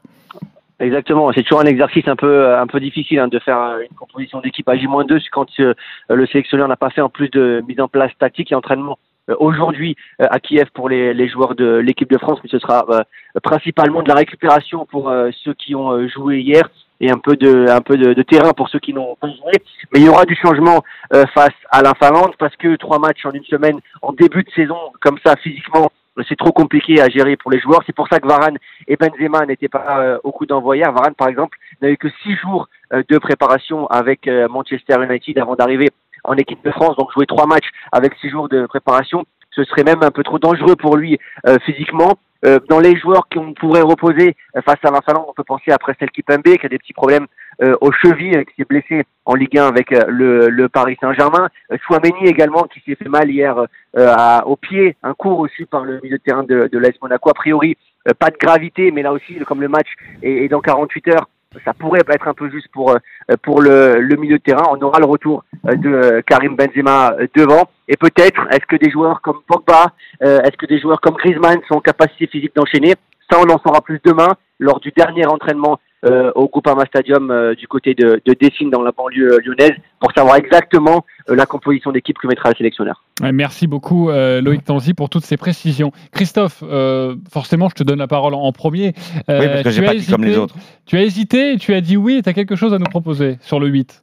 Exactement, 0.81 1.31
c'est 1.33 1.45
toujours 1.45 1.61
un 1.61 1.67
exercice 1.67 2.09
un 2.09 2.17
peu 2.17 2.57
un 2.57 2.67
peu 2.67 2.81
difficile 2.81 3.21
hein, 3.21 3.29
de 3.29 3.39
faire 3.39 3.61
euh, 3.61 3.83
une 3.89 3.97
composition 3.97 4.41
d'équipe 4.41 4.69
à 4.69 4.77
J-2 4.77 5.21
quand 5.31 5.47
euh, 5.61 5.75
le 6.09 6.27
sélectionneur 6.27 6.67
n'a 6.67 6.77
pas 6.77 6.91
fait 6.91 7.01
en 7.01 7.09
plus 7.09 7.29
de 7.29 7.63
mise 7.69 7.79
en 7.79 7.87
place 7.87 8.11
tactique 8.19 8.51
et 8.51 8.57
entraînement 8.57 8.99
euh, 9.31 9.37
aujourd'hui 9.39 9.95
euh, 10.21 10.27
à 10.29 10.41
Kiev 10.41 10.71
pour 10.75 10.89
les, 10.89 11.15
les 11.15 11.29
joueurs 11.29 11.55
de 11.55 11.77
l'équipe 11.77 12.11
de 12.11 12.19
France, 12.19 12.41
mais 12.43 12.51
ce 12.51 12.59
sera 12.59 12.85
euh, 12.91 13.03
principalement 13.45 14.03
de 14.03 14.09
la 14.09 14.17
récupération 14.17 14.85
pour 14.87 15.09
euh, 15.09 15.31
ceux 15.45 15.55
qui 15.55 15.77
ont 15.77 15.93
euh, 15.93 16.09
joué 16.09 16.41
hier 16.41 16.69
et 17.03 17.11
un 17.11 17.19
peu 17.19 17.37
de 17.37 17.69
un 17.69 17.81
peu 17.81 17.99
de, 17.99 18.23
terrain 18.23 18.53
pour 18.53 18.69
ceux 18.69 18.79
qui 18.79 18.95
n'ont 18.95 19.17
pas 19.21 19.27
joué. 19.29 19.53
Mais 19.93 20.01
il 20.01 20.07
y 20.07 20.09
aura 20.09 20.25
du 20.25 20.37
changement 20.37 20.83
euh, 21.13 21.25
face 21.35 21.59
à 21.71 21.83
la 21.83 21.93
Finlande 21.95 22.35
parce 22.39 22.57
que 22.57 22.77
trois 22.77 23.01
matchs 23.01 23.27
en 23.27 23.33
une 23.33 23.45
semaine 23.45 23.81
en 24.01 24.13
début 24.13 24.45
de 24.45 24.51
saison 24.53 24.79
comme 25.01 25.19
ça 25.27 25.35
physiquement 25.37 25.91
c'est 26.29 26.37
trop 26.37 26.53
compliqué 26.53 27.01
à 27.01 27.09
gérer 27.09 27.37
pour 27.37 27.51
les 27.51 27.59
joueurs. 27.59 27.83
C'est 27.87 27.95
pour 27.95 28.07
ça 28.07 28.21
que 28.21 28.29
Varane 28.29 28.59
et 28.87 28.97
Benzema 28.97 29.47
n'étaient 29.47 29.71
pas 29.71 29.99
euh, 29.99 30.19
au 30.25 30.31
coup 30.31 30.45
d'envoi. 30.45 30.77
Varane, 30.77 31.15
par 31.15 31.29
exemple, 31.29 31.57
n'avait 31.81 31.97
que 31.97 32.09
six 32.23 32.37
jours 32.37 32.69
euh, 32.93 33.03
de 33.09 33.17
préparation 33.17 33.87
avec 33.87 34.29
Manchester 34.51 34.97
United 35.03 35.39
avant 35.39 35.57
d'arriver 35.57 35.91
en 36.23 36.35
équipe 36.35 36.63
de 36.65 36.71
France. 36.71 36.97
Donc 36.97 37.11
jouer 37.13 37.27
trois 37.27 37.47
matchs 37.47 37.69
avec 37.93 38.15
six 38.21 38.29
jours 38.29 38.49
de 38.51 38.67
préparation, 38.67 39.25
ce 39.53 39.65
serait 39.65 39.85
même 39.85 40.03
un 40.03 40.11
peu 40.11 40.23
trop 40.23 40.39
dangereux 40.39 40.77
pour 40.77 40.97
lui 40.97 41.19
physiquement. 41.65 42.19
Euh, 42.45 42.59
dans 42.69 42.81
les 42.81 42.97
joueurs 42.97 43.29
qu'on 43.33 43.55
pourrait 43.55 43.83
reposer 43.83 44.35
euh, 44.57 44.63
face 44.63 44.79
à 44.83 44.91
la 44.91 45.01
on 45.29 45.33
peut 45.33 45.45
penser 45.45 45.71
à 45.71 45.79
Prestel 45.79 46.11
Kipembe 46.11 46.43
qui 46.43 46.67
a 46.67 46.69
des 46.69 46.79
petits 46.79 46.93
problèmes 46.93 47.27
euh, 47.63 47.77
aux 47.81 47.93
chevilles, 47.93 48.37
euh, 48.37 48.45
qui 48.45 48.55
s'est 48.57 48.65
blessé 48.69 49.05
en 49.25 49.35
Ligue 49.35 49.59
1 49.59 49.69
avec 49.69 49.93
euh, 49.93 50.05
le, 50.09 50.49
le 50.49 50.69
Paris 50.69 50.97
Saint-Germain. 51.01 51.49
Chouameni 51.87 52.27
également 52.27 52.65
qui 52.65 52.81
s'est 52.81 52.97
fait 52.97 53.09
mal 53.09 53.31
hier 53.31 53.57
à- 53.97 54.47
au 54.47 54.57
pied, 54.57 54.97
un 55.03 55.15
coup 55.15 55.37
reçu 55.37 55.67
par 55.67 55.85
le 55.85 56.01
milieu 56.03 56.17
de 56.19 56.23
terrain 56.23 56.43
de, 56.43 56.69
de 56.73 56.79
l'AS 56.79 56.95
Monaco. 57.01 57.31
A 57.31 57.35
priori, 57.35 57.77
pas 58.19 58.31
de 58.31 58.37
gravité, 58.39 58.91
mais 58.91 59.03
là 59.03 59.13
aussi, 59.13 59.39
comme 59.47 59.61
le 59.61 59.69
match 59.69 59.89
est, 60.23 60.45
est 60.45 60.49
dans 60.49 60.61
48 60.61 61.09
heures, 61.09 61.29
ça 61.65 61.75
pourrait 61.75 62.01
être 62.09 62.29
un 62.29 62.35
peu 62.35 62.51
juste 62.51 62.69
pour 62.73 62.91
euh, 62.91 62.99
pour 63.43 63.61
le, 63.61 64.01
le 64.01 64.17
milieu 64.17 64.39
de 64.39 64.43
terrain. 64.43 64.65
On 64.71 64.81
aura 64.83 64.99
le 64.99 65.07
retour 65.07 65.45
euh, 65.67 65.75
de 65.75 65.89
euh, 65.89 66.23
Karim 66.27 66.57
Benzema 66.57 67.15
devant. 67.35 67.69
Et 67.89 67.97
peut-être, 67.97 68.47
est-ce 68.51 68.67
que 68.67 68.77
des 68.77 68.91
joueurs 68.91 69.21
comme 69.21 69.41
Pogba, 69.47 69.93
est-ce 70.21 70.57
que 70.57 70.67
des 70.67 70.81
joueurs 70.81 71.01
comme 71.01 71.15
Griezmann 71.15 71.61
sont 71.69 71.75
en 71.75 71.81
capacité 71.81 72.27
physique 72.27 72.55
d'enchaîner? 72.55 72.95
Ça, 73.31 73.39
on 73.39 73.51
en 73.51 73.59
saura 73.59 73.81
plus 73.83 74.01
demain 74.05 74.33
lors 74.59 74.81
du 74.81 74.93
dernier 74.97 75.27
entraînement 75.27 75.79
euh, 76.05 76.33
au 76.35 76.49
Groupama 76.49 76.85
Stadium 76.87 77.31
euh, 77.31 77.55
du 77.55 77.69
côté 77.69 77.95
de, 77.95 78.21
de 78.25 78.35
Dessine 78.35 78.71
dans 78.71 78.83
la 78.83 78.93
banlieue 78.93 79.35
euh, 79.35 79.39
lyonnaise 79.45 79.77
pour 80.01 80.13
savoir 80.13 80.37
exactement 80.37 81.05
euh, 81.29 81.37
la 81.37 81.47
composition 81.47 81.93
d'équipe 81.93 82.19
que 82.19 82.27
mettra 82.27 82.51
le 82.51 82.57
sélectionneur. 82.57 83.05
Ouais, 83.23 83.33
Merci 83.33 83.67
beaucoup 83.67 84.11
euh, 84.11 84.41
Loïc 84.41 84.65
Tanzi 84.65 84.95
pour 84.95 85.09
toutes 85.09 85.25
ces 85.25 85.37
précisions. 85.37 85.93
Christophe, 86.13 86.63
euh, 86.63 87.17
forcément 87.31 87.69
je 87.69 87.75
te 87.75 87.83
donne 87.83 87.99
la 88.01 88.09
parole 88.09 88.35
en, 88.35 88.53
premier. 88.53 88.95
Euh, 89.29 89.41
Oui, 89.41 89.47
parce 89.49 89.63
que 89.63 89.69
tu 89.69 89.75
j'ai 89.75 89.85
as 89.85 89.89
pas 89.89 89.95
dit 89.95 90.07
comme 90.07 90.25
les 90.25 90.37
autres. 90.39 90.55
Tu 90.87 90.97
as 90.97 91.03
hésité, 91.03 91.57
tu 91.59 91.75
as 91.75 91.81
dit 91.81 91.97
oui 91.97 92.17
et 92.19 92.23
tu 92.23 92.29
as 92.29 92.33
quelque 92.35 92.57
chose 92.57 92.75
à 92.75 92.79
nous 92.79 92.87
proposer 92.87 93.39
sur 93.41 93.61
le 93.61 93.69
8. 93.69 94.01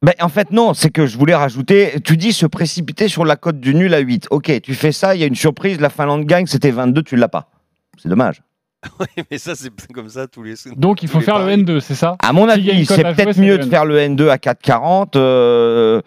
Ben, 0.00 0.12
en 0.20 0.28
fait, 0.28 0.52
non, 0.52 0.74
c'est 0.74 0.90
que 0.90 1.06
je 1.06 1.18
voulais 1.18 1.34
rajouter. 1.34 2.00
Tu 2.04 2.16
dis 2.16 2.32
se 2.32 2.46
précipiter 2.46 3.08
sur 3.08 3.24
la 3.24 3.34
cote 3.34 3.58
du 3.58 3.74
nul 3.74 3.92
à 3.94 3.98
8. 3.98 4.28
Ok, 4.30 4.60
tu 4.62 4.74
fais 4.74 4.92
ça, 4.92 5.16
il 5.16 5.20
y 5.20 5.24
a 5.24 5.26
une 5.26 5.34
surprise, 5.34 5.80
la 5.80 5.90
Finlande 5.90 6.24
gagne, 6.24 6.46
c'était 6.46 6.70
22, 6.70 7.02
tu 7.02 7.16
l'as 7.16 7.28
pas. 7.28 7.50
C'est 7.96 8.08
dommage. 8.08 8.42
Oui, 9.00 9.24
mais 9.30 9.38
ça, 9.38 9.54
c'est 9.54 9.70
comme 9.92 10.08
ça 10.08 10.26
tous 10.26 10.42
les. 10.42 10.54
Donc 10.76 11.02
il 11.02 11.08
faut 11.08 11.20
faire 11.20 11.38
le 11.38 11.44
paris. 11.46 11.62
N2, 11.62 11.80
c'est 11.80 11.94
ça? 11.94 12.16
À 12.22 12.32
mon 12.32 12.48
avis, 12.48 12.86
c'est 12.86 13.02
peut-être 13.02 13.38
mieux 13.38 13.58
de 13.58 13.64
N2. 13.64 13.70
faire 13.70 13.84
le 13.84 13.98
N2 13.98 14.28
à 14.28 14.36
4,40. 14.36 15.16
euh, 15.16 16.00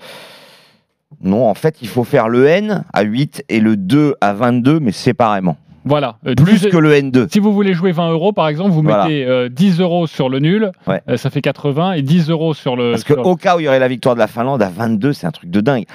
Non, 1.23 1.47
en 1.49 1.53
fait, 1.53 1.77
il 1.81 1.87
faut 1.87 2.03
faire 2.03 2.29
le 2.29 2.45
N 2.47 2.83
à 2.93 3.01
8 3.03 3.43
et 3.49 3.59
le 3.59 3.75
2 3.77 4.15
à 4.21 4.33
22, 4.33 4.79
mais 4.79 4.91
séparément. 4.91 5.57
Voilà. 5.83 6.17
Euh, 6.27 6.35
Plus 6.35 6.61
10 6.61 6.69
que 6.69 6.77
le 6.77 6.93
N2. 6.93 7.27
Si 7.31 7.39
vous 7.39 7.51
voulez 7.53 7.73
jouer 7.73 7.91
20 7.91 8.11
euros 8.11 8.31
par 8.33 8.47
exemple, 8.47 8.69
vous 8.71 8.83
Voilà. 8.83 9.03
mettez 9.05 9.25
euh, 9.25 9.49
10 9.49 9.79
euros 9.81 10.05
sur 10.07 10.29
le 10.29 10.39
nul, 10.39 10.71
Ouais. 10.87 11.01
euh, 11.09 11.17
ça 11.17 11.29
fait 11.31 11.41
80 11.41 11.93
et 11.93 12.01
10 12.03 12.29
euros 12.29 12.53
sur 12.53 12.75
le. 12.75 12.91
Parce 12.91 13.03
que 13.03 13.13
sur- 13.15 13.25
au 13.25 13.35
cas 13.35 13.57
où 13.57 13.59
il 13.59 13.63
y 13.63 13.67
aurait 13.67 13.79
la 13.79 13.87
victoire 13.87 14.13
de 14.15 14.19
la 14.19 14.27
Finlande 14.27 14.61
à 14.61 14.69
22, 14.69 15.11
c'est 15.13 15.25
un 15.27 15.31
truc 15.31 15.49
de 15.49 15.59
dingue. 15.59 15.85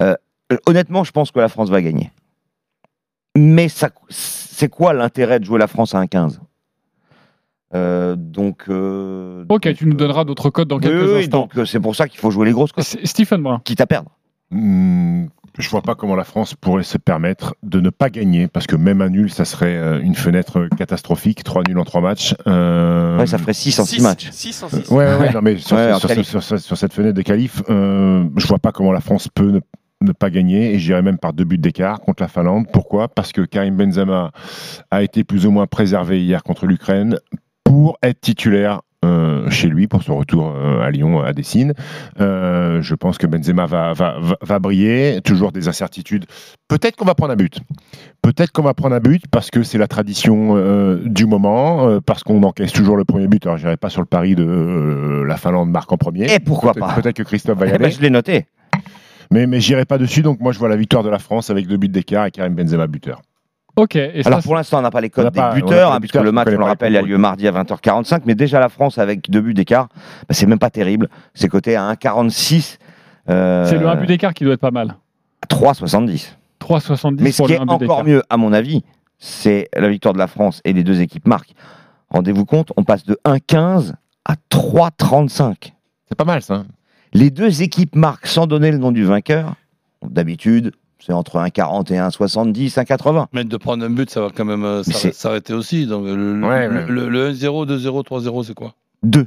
Euh, 0.00 0.14
honnêtement, 0.66 1.04
je 1.04 1.12
pense 1.12 1.30
que 1.30 1.38
la 1.40 1.48
France 1.48 1.68
va 1.70 1.80
gagner. 1.82 2.10
Mais 3.36 3.68
ça, 3.68 3.90
c'est 4.10 4.68
quoi 4.68 4.92
l'intérêt 4.92 5.40
de 5.40 5.44
jouer 5.44 5.58
la 5.58 5.66
France 5.66 5.94
à 5.94 6.00
1,15 6.00 6.38
Euh, 7.74 8.14
Donc. 8.16 8.64
euh, 8.68 9.44
Ok, 9.48 9.72
tu 9.74 9.86
nous 9.86 9.94
donneras 9.94 10.24
d'autres 10.24 10.50
codes 10.50 10.68
dans 10.68 10.78
quelques 10.78 11.08
oui, 11.12 11.22
instants. 11.24 11.40
donc 11.40 11.58
euh, 11.58 11.64
c'est 11.64 11.80
pour 11.80 11.96
ça 11.96 12.06
qu'il 12.08 12.20
faut 12.20 12.30
jouer 12.30 12.46
les 12.46 12.52
grosses 12.52 12.72
cotes. 12.72 12.96
Stephen 13.04 13.42
Brun. 13.42 13.60
Quitte 13.64 13.80
à 13.80 13.86
perdre. 13.86 14.10
Hmm, 14.52 15.26
je 15.58 15.68
vois 15.70 15.82
pas 15.82 15.96
comment 15.96 16.14
la 16.14 16.22
France 16.22 16.54
pourrait 16.54 16.84
se 16.84 16.98
permettre 16.98 17.56
de 17.64 17.80
ne 17.80 17.90
pas 17.90 18.10
gagner, 18.10 18.46
parce 18.46 18.68
que 18.68 18.76
même 18.76 19.00
un 19.02 19.08
nul, 19.08 19.30
ça 19.32 19.44
serait 19.44 19.76
euh, 19.76 20.00
une 20.00 20.14
fenêtre 20.14 20.68
catastrophique. 20.76 21.42
Trois 21.42 21.62
nuls 21.66 21.78
en 21.78 21.84
trois 21.84 22.00
matchs. 22.02 22.36
Euh, 22.46 23.18
Ouais, 23.18 23.26
ça 23.26 23.38
ferait 23.38 23.54
6 23.54 23.80
en 23.80 23.84
6 23.84 24.00
matchs. 24.02 24.30
6 24.30 24.62
en 24.62 24.66
Euh, 24.66 24.80
6. 24.82 24.90
Ouais, 24.90 25.04
ouais, 25.06 25.16
ouais, 25.18 25.32
non, 25.32 25.40
mais 25.42 25.56
sur, 25.58 25.76
Ouais, 25.76 25.92
en 25.92 25.98
sur- 25.98 26.08
qualif. 26.08 26.28
sur- 26.28 26.42
sur- 26.44 26.60
sur 26.60 26.76
cette 26.76 26.92
fenêtre 26.92 27.16
de 27.16 27.22
qualif, 27.22 27.62
euh, 27.70 28.24
je 28.36 28.46
vois 28.46 28.60
pas 28.60 28.70
comment 28.70 28.92
la 28.92 29.00
France 29.00 29.26
peut 29.34 29.50
ne, 29.50 29.60
ne 30.04 30.12
pas 30.12 30.30
gagner, 30.30 30.74
et 30.74 30.78
j'irais 30.78 31.02
même 31.02 31.18
par 31.18 31.32
deux 31.32 31.44
buts 31.44 31.58
d'écart 31.58 32.00
contre 32.00 32.22
la 32.22 32.28
Finlande. 32.28 32.66
Pourquoi? 32.72 33.08
Parce 33.08 33.32
que 33.32 33.40
Karim 33.42 33.76
Benzema 33.76 34.30
a 34.90 35.02
été 35.02 35.24
plus 35.24 35.46
ou 35.46 35.50
moins 35.50 35.66
préservé 35.66 36.22
hier 36.22 36.42
contre 36.42 36.66
l'Ukraine 36.66 37.16
pour 37.64 37.98
être 38.02 38.20
titulaire. 38.20 38.80
euh, 39.04 39.50
chez 39.50 39.68
lui 39.68 39.86
pour 39.86 40.02
son 40.02 40.16
retour 40.16 40.54
euh, 40.56 40.80
à 40.80 40.90
Lyon 40.90 41.20
à 41.20 41.34
Dessine. 41.34 41.74
Euh, 42.22 42.80
je 42.80 42.94
pense 42.94 43.18
que 43.18 43.26
Benzema 43.26 43.66
va, 43.66 43.92
va, 43.92 44.16
va, 44.18 44.36
va 44.40 44.58
briller. 44.58 45.20
Toujours 45.22 45.52
des 45.52 45.68
incertitudes. 45.68 46.24
Peut-être 46.68 46.96
qu'on 46.96 47.04
va 47.04 47.14
prendre 47.14 47.34
un 47.34 47.36
but. 47.36 47.60
Peut-être 48.22 48.50
qu'on 48.50 48.62
va 48.62 48.72
prendre 48.72 48.94
un 48.96 49.00
but 49.00 49.24
parce 49.30 49.50
que 49.50 49.62
c'est 49.62 49.76
la 49.76 49.88
tradition 49.88 50.56
du 51.04 51.26
moment, 51.26 52.00
parce 52.00 52.22
qu'on 52.22 52.42
encaisse 52.44 52.72
toujours 52.72 52.96
le 52.96 53.04
premier 53.04 53.28
but. 53.28 53.44
Alors, 53.44 53.58
je 53.58 53.74
pas 53.74 53.90
sur 53.90 54.00
le 54.00 54.06
pari 54.06 54.34
de 54.36 55.22
la 55.28 55.36
Finlande 55.36 55.70
marque 55.70 55.92
en 55.92 55.98
premier. 55.98 56.32
Et 56.34 56.38
pourquoi 56.38 56.72
Peut-être- 56.72 56.86
pas? 56.94 56.94
Peut-être 57.02 57.16
que 57.16 57.24
Christophe 57.24 57.58
va 57.58 57.66
y 57.66 57.68
Eh 57.68 57.72
ben, 57.72 57.84
aller. 57.84 57.90
je 57.94 58.00
l'ai 58.00 58.08
noté. 58.08 58.46
Mais, 59.30 59.46
mais 59.46 59.60
j'irai 59.60 59.84
pas 59.84 59.98
dessus, 59.98 60.22
donc 60.22 60.40
moi 60.40 60.52
je 60.52 60.58
vois 60.58 60.68
la 60.68 60.76
victoire 60.76 61.02
de 61.02 61.08
la 61.10 61.18
France 61.18 61.50
avec 61.50 61.66
deux 61.66 61.76
buts 61.76 61.88
d'écart 61.88 62.26
et 62.26 62.30
Karim 62.30 62.54
Benzema 62.54 62.86
buteur. 62.86 63.22
Ok. 63.76 63.96
Et 63.96 64.22
ça, 64.22 64.28
Alors 64.28 64.42
pour 64.42 64.54
l'instant, 64.54 64.78
on 64.78 64.82
n'a 64.82 64.90
pas 64.92 65.00
les 65.00 65.10
codes 65.10 65.32
des 65.32 65.40
pas- 65.40 65.52
buteurs, 65.52 65.92
hein, 65.92 65.98
puisque 66.00 66.14
le 66.14 66.30
match, 66.30 66.46
on 66.48 66.58
le 66.58 66.64
rappelle, 66.64 66.96
a 66.96 67.02
lieu 67.02 67.18
mardi 67.18 67.48
à 67.48 67.50
20h45. 67.52 68.22
Mais 68.24 68.36
déjà, 68.36 68.60
la 68.60 68.68
France, 68.68 68.98
avec 68.98 69.28
deux 69.30 69.40
buts 69.40 69.54
d'écart, 69.54 69.88
bah, 70.28 70.34
c'est 70.34 70.46
même 70.46 70.60
pas 70.60 70.70
terrible. 70.70 71.08
C'est 71.34 71.48
coté 71.48 71.74
à 71.74 71.82
1,46. 71.92 72.78
Euh, 73.30 73.64
c'est 73.66 73.78
le 73.78 73.88
1 73.88 73.96
but 73.96 74.06
d'écart 74.06 74.32
qui 74.32 74.44
doit 74.44 74.54
être 74.54 74.60
pas 74.60 74.70
mal. 74.70 74.94
3,70. 75.48 76.36
3,70 76.60 77.16
Mais 77.20 77.32
ce 77.32 77.36
pour 77.38 77.46
qui 77.46 77.52
le 77.54 77.58
est 77.58 77.62
1 77.62 77.66
but 77.66 77.78
d'écart. 77.80 77.96
encore 77.96 78.04
mieux, 78.04 78.22
à 78.30 78.36
mon 78.36 78.52
avis, 78.52 78.84
c'est 79.18 79.68
la 79.76 79.88
victoire 79.88 80.14
de 80.14 80.18
la 80.18 80.26
France 80.28 80.60
et 80.64 80.72
les 80.72 80.84
deux 80.84 81.00
équipes 81.00 81.26
marquent. 81.26 81.54
Rendez-vous 82.10 82.44
compte, 82.44 82.70
on 82.76 82.84
passe 82.84 83.04
de 83.04 83.18
1,15 83.24 83.94
à 84.24 84.34
3,35. 84.50 85.72
C'est 86.08 86.14
pas 86.16 86.24
mal 86.24 86.42
ça. 86.42 86.64
Les 87.14 87.30
deux 87.30 87.62
équipes 87.62 87.94
marquent 87.96 88.26
sans 88.26 88.46
donner 88.46 88.70
le 88.72 88.78
nom 88.78 88.92
du 88.92 89.04
vainqueur. 89.04 89.54
D'habitude, 90.04 90.72
c'est 90.98 91.12
entre 91.12 91.36
1,40 91.38 91.92
et 91.92 91.96
1,70, 91.98 92.74
1,80. 92.74 93.26
Mais 93.32 93.44
de 93.44 93.56
prendre 93.56 93.84
un 93.84 93.90
but, 93.90 94.10
ça 94.10 94.20
va 94.20 94.28
quand 94.34 94.44
même 94.44 94.64
euh, 94.64 94.82
s'arrêter 94.82 95.54
aussi. 95.54 95.86
Donc, 95.86 96.04
le, 96.06 96.14
le- 96.40 96.46
Ouais, 96.46 96.68
le- 96.68 96.74
ouais. 96.74 96.86
le- 96.88 97.08
le 97.08 97.32
1-0, 97.32 97.66
2-0, 97.66 98.02
3-0, 98.04 98.44
c'est 98.44 98.54
quoi? 98.54 98.74
Deux. 99.02 99.26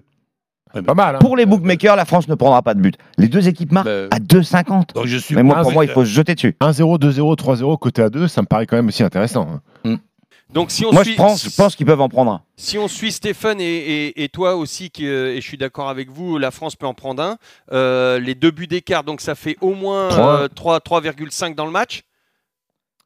Pas 0.86 0.94
mal. 0.94 1.16
hein. 1.16 1.20
Pour 1.20 1.38
les 1.38 1.46
bookmakers, 1.46 1.96
la 1.96 2.04
France 2.06 2.28
ne 2.28 2.36
prendra 2.36 2.62
pas 2.62 2.74
de 2.74 2.82
but. 2.82 2.96
Les 3.18 3.30
deux 3.30 3.48
équipes 3.48 3.72
marquent 3.72 3.88
Ben, 3.88 4.10
à 4.12 4.20
2,50. 4.20 4.94
Donc 4.94 5.06
je 5.08 5.18
suis 5.18 5.34
Mais 5.34 5.42
moi, 5.42 5.62
pour 5.62 5.72
moi, 5.72 5.86
il 5.86 5.90
faut 5.92 6.04
se 6.04 6.10
jeter 6.12 6.36
dessus. 6.36 6.56
1-0, 6.62 7.00
2-0, 7.00 7.36
3-0, 7.38 7.78
côté 7.80 8.02
à 8.04 8.10
2, 8.10 8.28
ça 8.28 8.42
me 8.42 8.48
paraît 8.48 8.66
quand 8.68 8.76
même 8.76 8.88
aussi 8.90 9.02
intéressant. 9.02 9.48
hein. 9.86 9.96
Donc 10.54 10.72
si 10.72 10.86
on 10.86 10.94
Moi, 10.94 11.04
suit, 11.04 11.14
je 11.14 11.18
pense, 11.18 11.44
je 11.44 11.56
pense 11.56 11.76
qu'ils 11.76 11.86
peuvent 11.86 12.00
en 12.02 12.08
prendre 12.10 12.32
un. 12.32 12.42
Si 12.56 12.78
on 12.78 12.88
suit 12.88 13.12
Stéphane 13.12 13.60
et, 13.60 13.66
et- 13.66 14.24
et 14.24 14.30
toi 14.30 14.56
aussi, 14.56 14.90
qui, 14.90 15.06
euh, 15.06 15.34
et 15.36 15.42
je 15.42 15.48
suis 15.48 15.58
d'accord 15.58 15.90
avec 15.90 16.10
vous, 16.10 16.38
la 16.38 16.52
France 16.52 16.76
peut 16.78 16.88
en 16.88 16.94
prendre 16.94 17.22
un. 17.22 17.38
Euh, 17.74 18.20
les 18.20 18.34
deux 18.34 18.52
buts 18.52 18.68
d'écart, 18.68 19.04
donc 19.04 19.20
ça 19.22 19.36
fait 19.36 19.58
au 19.60 19.74
moins 19.74 20.08
Trois. 20.10 20.42
euh, 20.44 20.48
3 20.48 20.80
3,5 20.80 21.54
dans 21.54 21.66
le 21.66 21.72
match. 21.72 22.04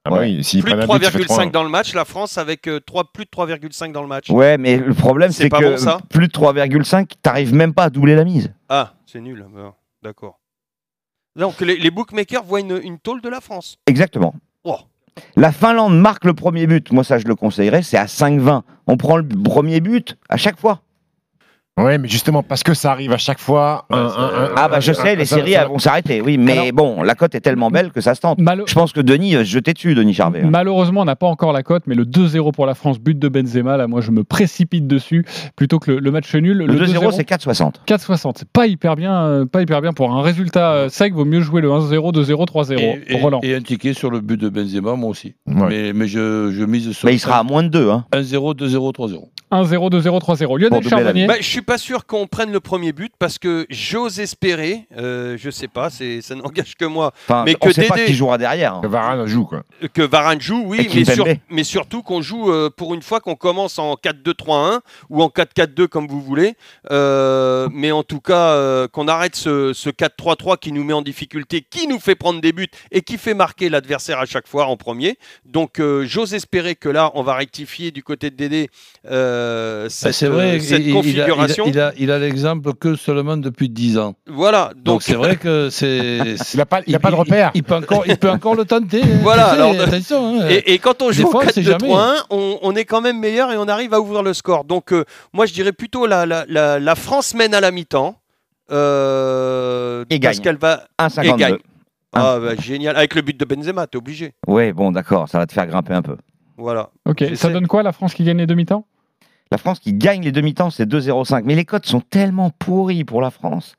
Ah 0.03 0.09
bah 0.09 0.17
oui, 0.21 0.43
s'ils 0.43 0.61
Plus 0.63 0.71
de 0.71 0.77
prennent 0.77 0.89
un 0.89 0.97
but, 0.97 1.03
ça 1.05 1.11
fait 1.11 1.19
3,5 1.25 1.47
3-1. 1.49 1.51
dans 1.51 1.63
le 1.63 1.69
match, 1.69 1.93
la 1.93 2.05
France 2.05 2.37
avec 2.37 2.67
euh, 2.67 2.79
trois- 2.79 3.03
plus 3.11 3.25
de 3.25 3.29
3,5 3.29 3.91
dans 3.91 4.01
le 4.01 4.07
match. 4.07 4.29
Ouais, 4.29 4.57
mais 4.57 4.77
le 4.77 4.93
problème, 4.95 5.31
C'est 5.31 5.49
que 5.49 5.55
bon, 5.71 5.77
ça 5.77 5.99
plus 6.09 6.27
de 6.27 6.31
3,5, 6.31 7.11
t'arrives 7.21 7.53
même 7.53 7.73
pas 7.73 7.83
à 7.85 7.89
doubler 7.91 8.15
la 8.15 8.23
mise. 8.23 8.51
Ah, 8.69 8.93
c'est 9.05 9.19
nul. 9.21 9.45
Bon, 9.51 9.73
D'accord. 10.03 10.39
Donc 11.35 11.61
les, 11.61 11.77
les 11.77 11.91
bookmakers 11.91 12.43
voient 12.43 12.59
une, 12.59 12.79
une 12.83 12.99
tôle 12.99 13.21
de 13.21 13.29
la 13.29 13.41
France. 13.41 13.77
Exactement. 13.87 14.33
Oh. 14.63 14.77
La 15.35 15.51
Finlande 15.51 15.99
marque 15.99 16.25
le 16.25 16.33
premier 16.33 16.67
but. 16.67 16.91
Moi, 16.91 17.03
ça, 17.03 17.17
je 17.17 17.25
le 17.25 17.35
conseillerais. 17.35 17.83
C'est 17.83 17.97
à 17.97 18.05
5,20. 18.05 18.61
On 18.87 18.97
prend 18.97 19.17
le 19.17 19.27
premier 19.27 19.79
but 19.79 20.17
à 20.29 20.37
chaque 20.37 20.59
fois. 20.59 20.81
Ouais, 21.79 21.97
mais 21.97 22.09
justement, 22.09 22.43
parce 22.43 22.63
que 22.63 22.73
ça 22.73 22.91
arrive 22.91 23.13
à 23.13 23.17
chaque 23.17 23.39
fois. 23.39 23.85
un- 23.89 23.97
un- 23.97 24.01
un- 24.05 24.49
Ah, 24.57 24.67
bah, 24.67 24.81
je 24.81 24.91
un- 24.91 24.93
sais, 24.93 25.15
les 25.15 25.23
ça- 25.25 25.37
séries, 25.37 25.55
vont 25.69 25.79
s'arrêter. 25.79 26.21
Oui, 26.21 26.37
mais 26.37 26.51
Alors- 26.51 26.73
bon, 26.73 27.01
la 27.01 27.15
cote 27.15 27.33
est 27.33 27.39
tellement 27.39 27.71
belle 27.71 27.91
que 27.91 28.01
ça 28.01 28.13
se 28.13 28.19
tente. 28.19 28.39
Malo- 28.39 28.65
Je 28.67 28.73
pense 28.73 28.91
que 28.91 28.99
Denis 28.99 29.31
se 29.31 29.43
jeter 29.45 29.71
dessus, 29.73 29.95
Denis 29.95 30.13
Charvet. 30.13 30.41
hein. 30.43 30.49
Malheureusement, 30.51 31.01
on 31.01 31.05
n'a 31.05 31.15
pas 31.15 31.27
encore 31.27 31.53
la 31.53 31.63
cote, 31.63 31.83
mais 31.87 31.95
le 31.95 32.05
2-0 32.05 32.51
pour 32.51 32.65
la 32.65 32.75
France, 32.75 32.99
but 32.99 33.17
de 33.17 33.29
Benzema, 33.29 33.77
là, 33.77 33.87
moi, 33.87 34.01
je 34.01 34.11
me 34.11 34.23
précipite 34.25 34.85
dessus 34.85 35.25
plutôt 35.55 35.79
que 35.79 35.91
le, 35.91 35.99
le 35.99 36.11
match 36.11 36.35
nul. 36.35 36.57
Le 36.57 36.75
2-0, 36.75 37.11
c'est 37.11 37.23
4,60. 37.23 37.81
4,60. 37.85 38.37
C'est 38.39 38.49
pas 38.49 38.67
hyper 38.67 38.97
bien, 38.97 39.15
euh, 39.23 39.45
pas 39.45 39.61
hyper 39.61 39.81
bien 39.81 39.93
pour 39.93 40.11
un 40.13 40.21
résultat 40.21 40.73
euh, 40.73 40.89
sec. 40.89 41.13
Vaut 41.13 41.25
mieux 41.25 41.39
jouer 41.41 41.61
le 41.61 41.69
1-0, 41.71 42.11
2-0, 42.11 42.45
3-0. 42.45 42.79
Et, 42.79 43.01
et- 43.07 43.21
Roland. 43.21 43.39
et 43.43 43.55
un 43.55 43.61
ticket 43.61 43.93
sur 43.93 44.11
le 44.11 44.19
but 44.19 44.39
de 44.39 44.49
Benzema, 44.49 44.95
moi 44.95 45.09
aussi. 45.09 45.35
Ouais. 45.47 45.67
Mais, 45.69 45.93
mais 45.93 46.07
je, 46.07 46.51
je 46.51 46.63
mise 46.65 46.91
sur 46.91 47.05
Mais 47.07 47.13
il 47.15 47.19
sera 47.19 47.39
à 47.39 47.43
moins 47.43 47.63
de 47.63 47.69
2. 47.69 47.89
Hein. 47.89 48.05
1-0, 48.11 48.53
2-0, 48.55 48.91
3-0. 48.91 49.29
1-0, 49.51 49.89
2-0, 49.89 50.19
3-0. 50.19 50.57
Lionel 50.59 50.87
Charbonnier. 50.87 51.27
Bah, 51.27 51.35
je 51.39 51.45
suis 51.45 51.61
pas 51.61 51.77
sûr 51.77 52.05
qu'on 52.05 52.25
prenne 52.27 52.51
le 52.51 52.59
premier 52.59 52.93
but 52.93 53.11
parce 53.19 53.37
que 53.37 53.65
j'ose 53.69 54.19
espérer, 54.19 54.85
euh, 54.97 55.37
je 55.37 55.49
sais 55.49 55.67
pas, 55.67 55.89
c'est, 55.89 56.21
ça 56.21 56.35
n'engage 56.35 56.75
que 56.77 56.85
moi, 56.85 57.11
Enfin, 57.27 57.43
mais 57.45 57.55
on 57.61 57.67
que 57.67 57.73
sait 57.73 57.83
pas 57.87 57.95
Dédé- 57.95 58.05
qui 58.05 58.13
jouera 58.13 58.37
derrière. 58.37 58.75
hein. 58.75 58.81
Que 58.81 58.87
Varane 58.87 59.25
joue, 59.27 59.45
quoi. 59.45 59.63
que 59.93 60.01
Varane 60.01 60.39
joue, 60.39 60.63
oui, 60.65 60.89
mais, 60.95 61.03
sur- 61.05 61.25
Kimpembe. 61.25 61.37
mais 61.49 61.63
surtout 61.65 62.01
qu'on 62.01 62.21
joue 62.21 62.49
euh, 62.51 62.69
pour 62.75 62.93
une 62.93 63.01
fois 63.01 63.19
qu'on 63.19 63.35
commence 63.35 63.77
en 63.77 63.95
4-2-3-1 63.95 64.79
ou 65.09 65.21
en 65.21 65.27
4-4-2 65.29 65.87
comme 65.87 66.07
vous 66.07 66.21
voulez, 66.21 66.55
Euh, 66.91 67.67
mais 67.73 67.91
en 67.91 68.03
tout 68.03 68.19
cas 68.21 68.51
euh, 68.51 68.87
qu'on 68.87 69.07
arrête 69.07 69.35
ce, 69.35 69.73
ce 69.73 69.89
4-3-3 69.89 70.57
qui 70.59 70.71
nous 70.71 70.83
met 70.83 70.93
en 70.93 71.01
difficulté, 71.01 71.65
qui 71.69 71.87
nous 71.87 71.99
fait 71.99 72.15
prendre 72.15 72.39
des 72.41 72.53
buts 72.53 72.67
et 72.91 73.01
qui 73.01 73.17
fait 73.17 73.33
marquer 73.33 73.69
l'adversaire 73.69 74.19
à 74.19 74.25
chaque 74.25 74.47
fois 74.47 74.65
en 74.67 74.77
premier. 74.77 75.17
Donc 75.45 75.79
euh, 75.79 76.05
j'ose 76.05 76.33
espérer 76.33 76.75
que 76.75 76.89
là 76.89 77.11
on 77.15 77.23
va 77.23 77.35
rectifier 77.35 77.91
du 77.91 78.03
côté 78.03 78.29
de 78.29 78.35
Dédé 78.35 78.69
euh, 79.09 79.40
Ben, 79.83 79.89
cette, 79.89 80.13
c'est 80.13 80.27
vrai, 80.27 80.55
euh, 80.57 80.59
cette 80.59 80.79
il- 80.81 80.87
il 80.87 80.91
a- 80.91 80.95
configuration. 80.95 81.65
Il 81.67 81.79
a, 81.79 81.93
il 81.97 82.11
a, 82.11 82.19
l'exemple 82.19 82.73
que 82.73 82.95
seulement 82.95 83.37
depuis 83.37 83.69
10 83.69 83.97
ans. 83.97 84.13
Voilà, 84.27 84.71
Donc 84.75 84.83
donc 84.85 85.03
c'est 85.03 85.13
vrai 85.15 85.35
que 85.37 85.69
c'est. 85.69 86.35
Il 86.53 86.57
n'a 86.57 86.65
pas, 86.65 86.81
il 86.87 86.95
a 86.95 86.99
pas 86.99 87.11
de 87.11 87.15
repère. 87.15 87.51
Il, 87.53 87.59
il 87.59 87.63
peut 87.63 87.75
encore, 87.75 88.03
il 88.07 88.17
peut 88.17 88.29
encore 88.29 88.55
le 88.55 88.65
tenter. 88.65 89.01
hein. 89.03 89.19
Voilà, 89.21 89.45
sais, 89.49 89.51
alors, 89.55 89.71
attention. 89.81 90.41
hein. 90.41 90.47
Et, 90.49 90.73
et 90.73 90.79
quand 90.79 91.01
on 91.01 91.11
joue 91.11 91.29
fois, 91.29 91.43
au 91.43 91.47
on 91.47 91.49
sait 91.49 91.61
4-2-3-1, 91.61 92.23
on, 92.29 92.59
on 92.61 92.75
est 92.75 92.85
quand 92.85 93.01
même 93.01 93.19
meilleur 93.19 93.51
et 93.51 93.57
on 93.57 93.67
arrive 93.67 93.93
à 93.93 93.99
ouvrir 94.01 94.23
le 94.23 94.33
score. 94.33 94.63
Donc, 94.65 94.91
euh, 94.93 95.05
moi, 95.33 95.45
je 95.45 95.53
dirais 95.53 95.71
plutôt 95.71 96.05
la, 96.05 96.25
la, 96.25 96.45
la, 96.47 96.79
la 96.79 96.95
France 96.95 97.33
mène 97.33 97.53
à 97.53 97.61
la 97.61 97.71
mi-temps. 97.71 98.17
Euh, 98.71 100.05
Et 100.09 100.19
parce 100.19 100.37
gagne. 100.37 100.43
qu'elle 100.43 100.57
va. 100.57 100.83
1,52. 100.99 101.25
Et 101.33 101.37
gagne. 101.37 101.57
Ah, 102.13 102.37
bah, 102.41 102.55
génial. 102.59 102.95
Avec 102.97 103.15
le 103.15 103.21
but 103.21 103.39
de 103.39 103.45
Benzema, 103.45 103.87
t'es 103.87 103.97
obligé. 103.97 104.33
Ouais, 104.47 104.73
bon, 104.73 104.91
d'accord, 104.91 105.29
ça 105.29 105.37
va 105.37 105.45
te 105.47 105.53
faire 105.53 105.65
grimper 105.67 105.93
un 105.93 106.01
peu. 106.01 106.17
Voilà. 106.57 106.89
Ok, 107.05 107.23
ça 107.35 107.49
donne 107.49 107.67
quoi 107.67 107.83
la 107.83 107.91
France 107.93 108.13
qui 108.13 108.23
gagne 108.23 108.37
les 108.37 108.45
demi-temps? 108.47 108.85
La 109.51 109.57
France 109.57 109.79
qui 109.79 109.93
gagne 109.93 110.23
les 110.23 110.31
demi-temps, 110.31 110.69
c'est 110.69 110.85
2,05. 110.85 111.43
Mais 111.45 111.55
les 111.55 111.65
cotes 111.65 111.85
sont 111.85 111.99
tellement 112.01 112.49
pourries 112.51 113.03
pour 113.03 113.21
la 113.21 113.31
France. 113.31 113.75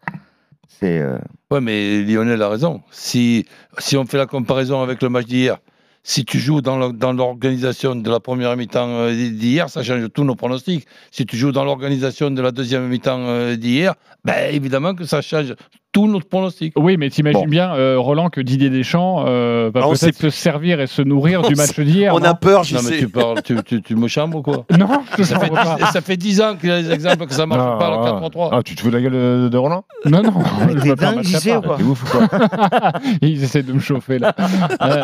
C'est. 0.69 0.99
euh, 0.99 1.19
Ouais, 1.50 1.61
mais 1.61 2.02
Lionel 2.02 2.41
a 2.43 2.49
raison. 2.49 2.81
Si, 2.91 3.47
si 3.79 3.97
on 3.97 4.07
fait 4.07 4.17
la 4.19 4.26
comparaison 4.26 4.83
avec 4.83 5.02
le 5.02 5.09
match 5.11 5.26
d'hier, 5.26 5.59
si 6.02 6.25
tu 6.25 6.38
joues 6.38 6.62
dans 6.62 6.76
l'organisation 7.12 7.95
de 7.95 8.11
la 8.11 8.21
première 8.21 8.57
mi-temps 8.57 8.88
euh, 8.88 9.12
d'hier, 9.12 9.69
ça 9.71 9.83
change 9.83 10.09
tous 10.12 10.25
nos 10.25 10.35
pronostics. 10.35 10.87
Si 11.11 11.26
tu 11.26 11.37
joues 11.37 11.52
dans 11.52 11.64
l'organisation 11.64 12.31
de 12.31 12.41
la 12.43 12.50
deuxième 12.52 12.88
mi-temps 12.88 13.21
euh, 13.21 13.57
d'hier, 13.57 13.95
ben 14.25 14.52
évidemment 14.55 14.95
que 14.95 15.05
ça 15.05 15.21
change 15.23 15.55
tous 15.92 16.06
nos 16.08 16.20
pronostics. 16.20 16.72
Oui, 16.76 16.96
mais 16.96 17.11
t'imagines 17.11 17.42
Bon. 17.42 17.46
bien, 17.46 17.75
euh, 17.75 17.99
Roland, 17.99 18.30
que 18.30 18.40
Didier 18.40 18.70
Deschamps 18.70 19.25
euh, 19.26 19.70
va 19.75 19.80
Ah, 19.84 19.88
on 19.88 19.92
peut-être 19.92 20.16
se 20.16 20.30
servir 20.30 20.80
et 20.80 20.87
se 20.87 21.02
nourrir 21.02 21.42
On 21.44 21.49
du 21.49 21.54
match 21.54 21.78
d'hier. 21.78 22.14
on 22.14 22.22
a 22.22 22.32
peur, 22.34 22.64
j'y 22.64 22.75
Non, 22.75 22.80
mais 22.82 22.88
sais. 22.90 22.99
tu, 23.00 23.08
parles, 23.08 23.42
tu, 23.42 23.56
tu, 23.62 23.82
tu 23.82 23.94
me 23.94 24.08
chambres 24.08 24.38
ou 24.38 24.42
quoi 24.42 24.64
Non, 24.78 24.88
je 25.18 25.22
ça 25.22 25.38
fait, 25.38 25.50
pas. 25.50 25.76
dix, 25.78 25.87
ça 25.92 26.00
fait 26.00 26.16
10 26.16 26.40
ans 26.40 26.56
qu'il 26.56 26.70
a 26.70 26.80
des 26.82 26.90
exemples 26.90 27.26
que 27.26 27.34
ça 27.34 27.44
marche 27.46 27.61
Non, 27.62 27.78
pas, 27.78 27.90
le 27.90 27.96
ah, 28.26 28.28
4-3-3. 28.28 28.49
ah, 28.52 28.62
tu 28.64 28.75
te 28.75 28.80
fous 28.80 28.88
de 28.90 28.96
la 28.96 29.02
gueule 29.02 29.12
de, 29.12 29.49
de 29.50 29.56
Roland 29.58 29.84
Non, 30.06 30.22
non, 30.22 30.32
je 30.32 30.75
me 30.75 31.61
quoi 31.61 31.76
T'es 31.76 31.82
ouf 31.84 32.02
ou 32.04 32.18
quoi 32.18 32.38
Ils 33.22 33.42
essaient 33.44 33.62
de 33.62 33.72
me 33.72 33.80
chauffer 33.80 34.18
là. 34.18 34.34
Euh, 34.82 35.02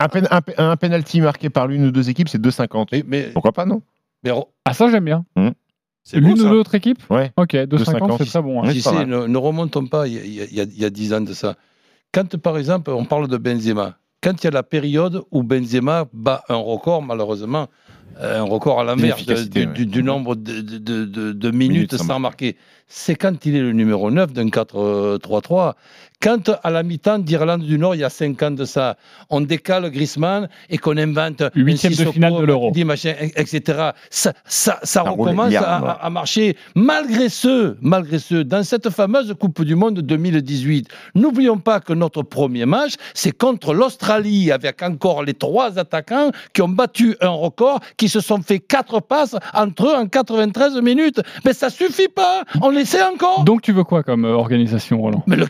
un, 0.00 0.08
pen- 0.08 0.28
un, 0.30 0.40
un 0.70 0.76
penalty 0.76 1.20
marqué 1.20 1.48
par 1.50 1.66
l'une 1.68 1.86
ou 1.86 1.90
deux 1.90 2.10
équipes, 2.10 2.28
c'est 2.28 2.40
2,50. 2.40 2.88
Mais, 2.92 3.04
mais, 3.06 3.22
Pourquoi 3.32 3.52
pas, 3.52 3.64
non 3.64 3.80
mais 4.24 4.32
ah, 4.64 4.72
ça, 4.72 4.90
j'aime 4.90 5.04
bien. 5.04 5.24
C'est 5.36 5.52
L'une 6.14 6.40
ou 6.40 6.48
l'autre 6.48 6.74
équipe 6.74 7.02
Ouais. 7.10 7.32
Ok, 7.36 7.54
2,50, 7.54 7.66
2,50, 7.66 8.18
c'est 8.18 8.24
très 8.26 8.42
bon. 8.42 8.62
hein. 8.62 8.68
Pas 8.84 8.92
mal. 8.92 9.06
ne, 9.08 9.26
ne 9.26 9.36
remontons 9.38 9.86
pas 9.86 10.06
il 10.06 10.14
y, 10.14 10.18
a, 10.18 10.44
il 10.44 10.54
y 10.54 10.60
a- 10.60 10.64
il 10.64 10.78
y 10.80 10.84
a 10.84 10.90
10 10.90 11.12
ans 11.14 11.20
de 11.20 11.32
ça. 11.32 11.56
Quand, 12.12 12.36
par 12.36 12.56
exemple, 12.58 12.90
on 12.90 13.04
parle 13.04 13.28
de 13.28 13.36
Benzema, 13.36 13.96
quand 14.22 14.42
il 14.42 14.44
y 14.44 14.46
a 14.46 14.50
la 14.52 14.62
période 14.62 15.22
où 15.32 15.42
Benzema 15.42 16.06
bat 16.12 16.42
un 16.48 16.56
record, 16.56 17.02
malheureusement, 17.02 17.66
euh, 18.20 18.40
un 18.40 18.44
record 18.44 18.80
à 18.80 18.84
l'envers 18.84 19.16
du, 19.16 19.58
ouais. 19.60 19.66
du- 19.74 19.86
du 19.86 20.02
nombre 20.02 20.36
de, 20.36 20.60
de- 20.60 20.78
de- 21.04 21.32
de- 21.32 21.50
minutes 21.50 21.72
Minutes 21.72 21.96
sans 21.96 22.04
sans 22.06 22.18
marquer, 22.18 22.56
c'est 22.86 23.14
quand 23.16 23.44
il 23.44 23.56
est 23.56 23.60
le 23.60 23.72
numéro 23.72 24.10
9 24.10 24.32
d'un 24.32 24.48
4-3-3. 24.48 25.74
Quand 26.22 26.50
à 26.62 26.70
la 26.70 26.82
mi-temps 26.82 27.18
d'Irlande 27.18 27.62
du 27.62 27.78
Nord, 27.78 27.94
il 27.94 28.00
y 28.00 28.04
a 28.04 28.08
5 28.10 28.42
ans 28.42 28.50
de 28.50 28.64
ça, 28.64 28.96
on 29.28 29.42
décale 29.42 29.90
Griezmann 29.90 30.48
et 30.70 30.78
qu'on 30.78 30.96
invente 30.96 31.42
Huitième 31.54 31.92
de 31.92 31.96
finale 32.12 32.32
de 32.40 32.46
l'Euro. 32.46 32.70
Etc. 33.36 33.60
Ça, 34.10 34.32
ça, 34.46 34.78
ça 34.82 35.02
recommence 35.28 35.52
à, 35.66 35.76
à- 35.76 36.06
à 36.06 36.10
marcher 36.10 36.56
malgré 36.74 37.28
ceux, 37.28 37.76
malgré 37.82 38.18
ceux, 38.18 38.44
dans 38.44 38.62
cette 38.64 38.88
fameuse 38.90 39.34
Coupe 39.38 39.62
du 39.62 39.74
Monde 39.74 40.00
2018. 40.00 40.88
N'oublions 41.14 41.58
pas 41.58 41.80
que 41.80 41.92
notre 41.92 42.22
premier 42.22 42.64
match, 42.64 42.94
c'est 43.12 43.36
contre 43.36 43.74
l'Australie, 43.74 44.50
avec 44.50 44.82
encore 44.82 45.22
les 45.22 45.34
trois 45.34 45.78
attaquants 45.78 46.30
qui 46.54 46.62
ont 46.62 46.68
battu 46.68 47.14
un 47.20 47.28
record, 47.28 47.80
qui 47.98 48.08
se 48.08 48.20
sont 48.20 48.40
fait 48.40 48.58
quatre 48.58 49.00
passes 49.00 49.36
entre 49.52 49.88
eux 49.88 49.94
en 49.94 50.06
93 50.06 50.80
minutes. 50.80 51.20
Mais 51.44 51.52
ça 51.52 51.68
suffit 51.68 52.08
pas, 52.08 52.42
on 52.62 52.72
essaie 52.72 53.02
encore. 53.02 53.44
Donc, 53.44 53.60
tu 53.62 53.72
veux 53.72 53.84
quoi 53.84 54.02
comme 54.02 54.24
euh, 54.24 54.32
organisation, 54.32 54.98
Roland? 55.00 55.22
Mais 55.26 55.36
le 55.36 55.46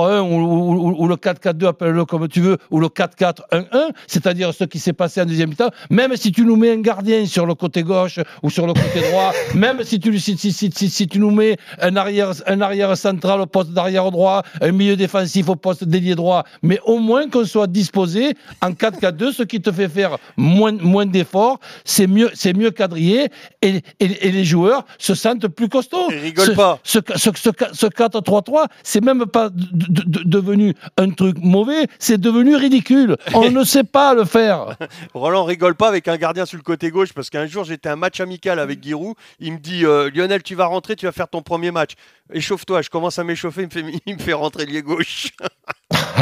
4-2-3-1 0.00 0.20
ou, 0.20 0.36
ou- 0.36 1.04
ou 1.04 1.08
le 1.08 1.16
4-4-2, 1.16 1.66
appelle-le 1.68 2.04
comme 2.04 2.28
tu 2.28 2.40
veux, 2.40 2.58
ou 2.70 2.80
le 2.80 2.88
4-4-1-1, 2.88 3.90
c'est-à-dire 4.06 4.52
ce 4.54 4.64
qui 4.64 4.78
s'est 4.78 4.92
passé 4.92 5.20
en 5.20 5.26
deuxième 5.26 5.50
mi-temps, 5.50 5.70
même 5.90 6.16
si 6.16 6.32
tu 6.32 6.44
nous 6.44 6.56
mets 6.56 6.72
un 6.72 6.80
gardien 6.80 7.26
sur 7.26 7.46
le 7.46 7.54
côté 7.54 7.82
gauche 7.82 8.18
ou 8.42 8.50
sur 8.50 8.66
le 8.66 8.72
côté 8.72 9.00
droit, 9.10 9.32
même 9.54 9.82
si 9.84 9.98
tu, 10.00 10.18
si, 10.18 10.36
si- 10.36 10.52
si- 10.72 11.08
tu 11.08 11.18
nous 11.18 11.30
mets 11.30 11.56
un 11.80 11.96
arrière, 11.96 12.32
un 12.46 12.60
arrière 12.60 12.96
central 12.96 13.40
au 13.40 13.46
poste 13.46 13.70
d'arrière 13.72 14.10
droit, 14.10 14.42
un 14.60 14.72
milieu 14.72 14.96
défensif 14.96 15.48
au 15.48 15.56
poste 15.56 15.84
d'ailier 15.84 16.14
droit, 16.14 16.44
mais 16.62 16.78
au 16.84 16.98
moins 16.98 17.28
qu'on 17.28 17.44
soit 17.44 17.66
disposé 17.66 18.34
en 18.62 18.70
4-4-2, 18.72 19.32
ce 19.32 19.42
qui 19.42 19.60
te 19.60 19.70
fait 19.72 19.88
faire 19.88 20.18
moins, 20.36 20.72
moins 20.72 21.06
d'efforts, 21.06 21.58
c'est 21.84 22.06
mieux, 22.06 22.30
c'est 22.34 22.52
mieux 22.52 22.70
quadrillé 22.70 23.28
et, 23.62 23.76
et- 24.00 24.26
et 24.28 24.32
les 24.32 24.44
joueurs 24.44 24.84
se 24.98 25.14
sentent 25.14 25.48
plus 25.48 25.68
costauds. 25.68 26.10
Et 26.10 26.18
rigole 26.18 26.46
Ce- 26.46 26.50
pas. 26.52 26.78
ce, 26.84 26.98
ce, 27.16 27.30
ce, 27.34 27.50
ce 27.72 27.86
4-3-3, 27.86 28.66
c'est 28.82 29.02
même 29.04 29.26
pas 29.26 29.48
de- 29.50 29.86
de- 29.90 30.02
de- 30.02 30.22
devenu 30.24 30.74
un 30.96 31.10
truc 31.10 31.36
mauvais, 31.40 31.86
c'est 31.98 32.20
devenu 32.20 32.56
ridicule. 32.56 33.16
On 33.34 33.50
ne 33.50 33.64
sait 33.64 33.84
pas 33.84 34.14
le 34.14 34.24
faire. 34.24 34.76
Roland 35.14 35.44
rigole 35.44 35.74
pas 35.74 35.88
avec 35.88 36.08
un 36.08 36.16
gardien 36.16 36.46
sur 36.46 36.56
le 36.56 36.62
côté 36.62 36.90
gauche 36.90 37.12
parce 37.12 37.30
qu'un 37.30 37.46
jour 37.46 37.64
j'étais 37.64 37.88
à 37.88 37.92
un 37.92 37.96
match 37.96 38.20
amical 38.20 38.58
avec 38.58 38.82
Giroud. 38.82 39.14
Il 39.40 39.52
me 39.54 39.58
dit 39.58 39.84
euh, 39.84 40.10
Lionel, 40.14 40.42
tu 40.42 40.54
vas 40.54 40.66
rentrer, 40.66 40.96
tu 40.96 41.06
vas 41.06 41.12
faire 41.12 41.28
ton 41.28 41.42
premier 41.42 41.70
match. 41.70 41.92
Échauffe-toi. 42.32 42.82
Je 42.82 42.90
commence 42.90 43.18
à 43.18 43.24
m'échauffer, 43.24 43.62
il 43.62 43.66
me 43.66 43.70
fait, 43.92 43.98
il 44.06 44.14
me 44.14 44.20
fait 44.20 44.32
rentrer 44.32 44.66
lié 44.66 44.82
gauche. 44.82 45.28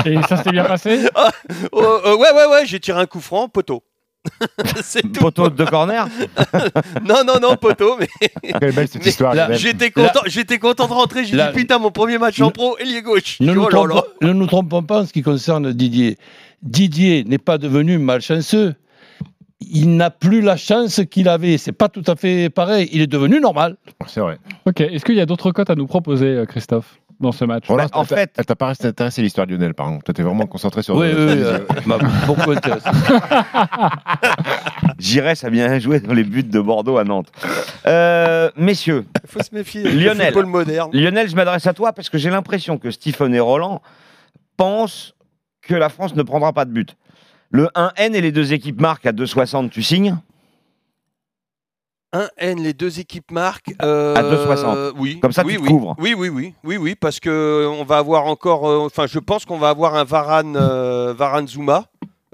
Et 0.07 0.17
ça 0.29 0.43
s'est 0.43 0.51
bien 0.53 0.65
passé? 0.65 1.09
Ah, 1.15 1.31
oh, 1.73 1.83
euh, 1.83 2.17
ouais, 2.17 2.33
ouais, 2.33 2.47
ouais, 2.47 2.67
j'ai 2.67 2.81
tiré 2.81 3.01
un 3.01 3.07
coup 3.07 3.21
franc, 3.21 3.49
poteau. 3.49 3.83
C'est 4.83 5.03
tout. 5.03 5.21
Poteau 5.21 5.49
de 5.51 5.65
corner 5.65 6.07
Non, 7.05 7.23
non, 7.27 7.35
non, 7.41 7.57
poteau, 7.57 7.97
mais. 7.99 8.09
Quelle 8.61 8.75
belle 8.75 8.89
cette 8.89 9.03
mais 9.05 9.11
histoire. 9.11 9.35
J'étais 9.53 9.91
content, 9.91 10.21
j'étais 10.27 10.59
content 10.59 10.87
de 10.87 10.93
rentrer. 10.93 11.25
J'ai 11.25 11.37
Là- 11.37 11.53
dit 11.53 11.59
putain, 11.59 11.79
mon 11.79 11.91
premier 11.91 12.19
match 12.19 12.41
en 12.41 12.51
pro, 12.51 12.77
ailier 12.79 13.03
gauche. 13.03 13.39
Ne 13.41 13.53
nous, 13.55 13.63
Oh 13.63 13.69
là 13.69 13.83
là. 13.83 13.89
trompons, 13.95 14.07
ne 14.23 14.33
nous 14.33 14.47
trompons 14.47 14.83
pas 14.83 15.01
en 15.03 15.07
ce 15.07 15.13
qui 15.13 15.23
concerne 15.23 15.73
Didier. 15.73 16.17
Didier 16.63 17.25
n'est 17.25 17.39
pas 17.39 17.59
devenu 17.59 17.99
malchanceux. 17.99 18.75
Il 19.61 19.97
n'a 19.97 20.11
plus 20.11 20.41
la 20.41 20.57
chance 20.57 21.01
qu'il 21.11 21.29
avait. 21.29 21.59
C'est 21.59 21.73
pas 21.73 21.89
tout 21.89 22.05
à 22.07 22.15
fait 22.17 22.49
pareil. 22.49 22.89
Il 22.93 23.01
est 23.01 23.07
devenu 23.09 23.41
normal. 23.41 23.77
C'est 24.07 24.21
vrai. 24.21 24.39
Ok, 24.67 24.81
est-ce 24.81 25.05
qu'il 25.05 25.17
y 25.17 25.21
a 25.21 25.27
d'autres 25.27 25.51
cotes 25.51 25.71
à 25.71 25.75
nous 25.75 25.87
proposer, 25.87 26.27
euh, 26.27 26.47
Christophe, 26.47 26.99
dans 27.21 27.33
ce 27.33 27.45
match 27.45 27.67
Roland, 27.67 27.87
en 27.93 28.03
elle 28.03 28.09
t'a- 28.09 28.17
fait- 28.17 28.33
elle 28.37 28.47
t'a 28.47 28.57
pas 28.57 28.71
intéressé 28.71 29.23
l'histoire 29.23 29.47
de 29.47 29.53
Lionel, 29.55 29.75
par 29.75 29.87
contre. 29.89 30.05
Toi, 30.05 30.15
t'es 30.15 30.23
vraiment 30.23 30.47
concentré 30.47 30.83
sur. 30.83 30.95
Oui, 30.97 31.09
oui, 31.17 31.43
beaucoup 32.27 32.51
intéressé. 32.53 32.89
Giresse 34.99 35.45
a 35.45 35.51
bien 35.51 35.79
joué 35.79 36.01
dans 36.01 36.13
les 36.15 36.25
buts 36.25 36.43
de 36.43 36.61
Bordeaux 36.61 36.99
à 36.99 37.05
Nantes. 37.05 37.31
Euh, 37.87 38.51
messieurs, 38.57 39.05
Il 39.25 39.31
faut 39.31 39.43
se 39.43 39.55
méfier. 39.55 39.83
le 39.85 39.91
Lionel. 39.91 40.35
moderne. 40.47 40.91
Lionel, 40.93 41.29
je 41.29 41.37
m'adresse 41.37 41.67
à 41.67 41.73
toi 41.75 41.93
parce 41.93 42.09
que 42.09 42.19
j'ai 42.19 42.31
l'impression 42.31 42.79
que 42.79 42.91
Stephen 42.91 43.35
et 43.35 43.41
Roland 43.41 43.81
pensent 44.57 45.15
que 45.63 45.75
la 45.75 45.89
France 45.89 46.15
ne 46.17 46.23
prendra 46.23 46.53
pas 46.53 46.65
de 46.65 46.71
but. 46.73 46.97
Le 47.51 47.69
1N 47.75 48.15
et 48.15 48.21
les 48.21 48.33
deux 48.33 48.53
équipes 48.53 48.81
marquent 48.81 49.07
à 49.07 49.13
2,60, 49.13 49.71
tu 49.71 49.83
signes? 49.83 50.17
1 52.13 52.29
N, 52.39 52.63
les 52.63 52.73
deux 52.73 53.01
équipes 53.01 53.31
marquent. 53.31 53.75
euh, 53.83 54.15
À 54.15 54.23
2,60. 54.23 54.93
Oui. 54.99 55.21
Comme 55.21 55.33
ça, 55.33 55.45
oui, 55.45 55.55
tu 55.57 55.61
oui. 55.63 55.69
couvres. 55.69 55.95
Oui, 55.99 56.15
oui, 56.17 56.29
oui, 56.29 56.55
oui, 56.65 56.77
oui, 56.79 56.95
parce 56.95 57.21
que 57.21 57.29
euh, 57.29 57.69
on 57.69 57.85
va 57.85 57.99
avoir 57.99 58.27
encore. 58.27 58.69
euh, 58.69 58.79
Enfin, 58.87 59.07
je 59.07 59.19
pense 59.19 59.45
qu'on 59.45 59.59
va 59.59 59.69
avoir 59.69 59.95
un 59.95 60.05
Varane, 60.05 60.57
euh, 60.57 61.13
Varane 61.17 61.47
Zuma. 61.49 61.87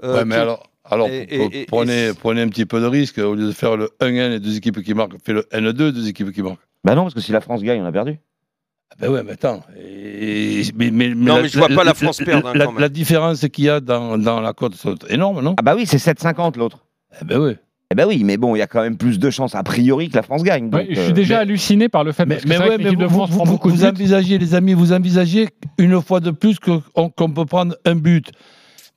euh, 0.03 0.17
Ouais, 0.19 0.25
mais 0.25 0.35
qui- 0.35 0.41
alors, 0.41 0.63
alors 0.85 1.07
et- 1.09 1.25
p- 1.25 1.35
et- 1.35 1.61
et- 1.61 1.65
prenez, 1.65 2.07
et- 2.07 2.13
prenez 2.13 2.41
un 2.41 2.47
petit 2.47 2.65
peu 2.65 2.79
de 2.79 2.85
risque. 2.85 3.17
Au 3.17 3.35
lieu 3.35 3.47
de 3.47 3.51
faire 3.51 3.75
le 3.75 3.89
1N 3.99 4.31
et 4.33 4.39
deux 4.39 4.55
équipes 4.57 4.81
qui 4.81 4.93
marquent, 4.93 5.15
fais 5.23 5.33
le 5.33 5.45
N2, 5.51 5.91
deux 5.91 6.07
équipes 6.07 6.31
qui 6.31 6.41
marquent. 6.41 6.59
Bah 6.83 6.95
non, 6.95 7.03
parce 7.03 7.13
que 7.15 7.21
si 7.21 7.31
la 7.31 7.41
France 7.41 7.61
gagne, 7.61 7.81
on 7.81 7.85
a 7.85 7.91
perdu. 7.91 8.17
Ah 8.91 8.95
Ben 8.99 9.09
ouais, 9.11 9.23
mais 9.23 9.31
attends. 9.33 9.61
Et- 9.77 10.61
mais, 10.75 10.91
mais- 10.91 11.09
mais 11.09 11.15
Non, 11.15 11.41
mais 11.41 11.49
je 11.49 11.57
vois 11.57 11.67
pas 11.69 11.83
la 11.83 11.93
France 11.95 12.19
perdre, 12.19 12.47
hein, 12.47 12.53
la, 12.55 12.65
quand 12.65 12.71
même. 12.73 12.81
la 12.81 12.87
différence 12.89 13.39
qu'il 13.49 13.65
y 13.65 13.69
a 13.69 13.79
dans, 13.81 14.17
dans 14.17 14.39
la 14.39 14.53
cote, 14.53 14.75
c'est 14.75 15.11
énorme, 15.11 15.41
non? 15.41 15.55
Ah 15.57 15.63
bah 15.63 15.73
oui, 15.75 15.85
c'est 15.85 15.97
7,50 15.97 16.55
l'autre. 16.57 16.85
Eh 17.21 17.25
ben 17.25 17.39
oui. 17.39 17.55
Eh 17.95 17.97
ben 17.97 18.07
oui, 18.09 18.23
mais 18.25 18.35
bon, 18.35 18.57
il 18.57 18.59
y 18.59 18.61
a 18.61 18.67
quand 18.67 18.81
même 18.81 18.97
plus 18.97 19.19
de 19.19 19.29
chances 19.29 19.55
a 19.55 19.63
priori 19.63 20.09
que 20.09 20.17
la 20.17 20.21
France 20.21 20.43
gagne. 20.43 20.69
donc, 20.69 20.81
Ouais, 20.81 20.87
je 20.91 20.99
euh, 20.99 21.03
suis 21.05 21.13
déjà 21.13 21.35
mais- 21.35 21.41
halluciné 21.43 21.87
par 21.87 22.03
le 22.03 22.11
fait 22.11 22.25
Mais, 22.25 22.35
parce 22.35 22.43
que 22.43 22.49
mais 22.49 22.57
ouais, 22.57 22.65
que 22.65 22.71
mais 22.71 22.83
l'équipe 22.83 22.99
de 22.99 23.05
vous, 23.05 23.15
France 23.15 23.29
vous, 23.29 23.35
prend 23.37 23.45
vous- 23.45 23.51
beaucoup 23.53 23.71
de 23.71 23.77
vous 23.77 23.83
buts. 23.83 23.87
envisagez, 23.87 24.37
les 24.37 24.53
amis, 24.53 24.73
vous 24.73 24.91
envisagez 24.91 25.47
une 25.77 26.01
fois 26.01 26.19
de 26.19 26.31
plus 26.31 26.59
qu'on 26.59 26.81
qu'on 27.09 27.29
peut 27.31 27.45
prendre 27.45 27.73
un 27.85 27.95
but. 27.95 28.31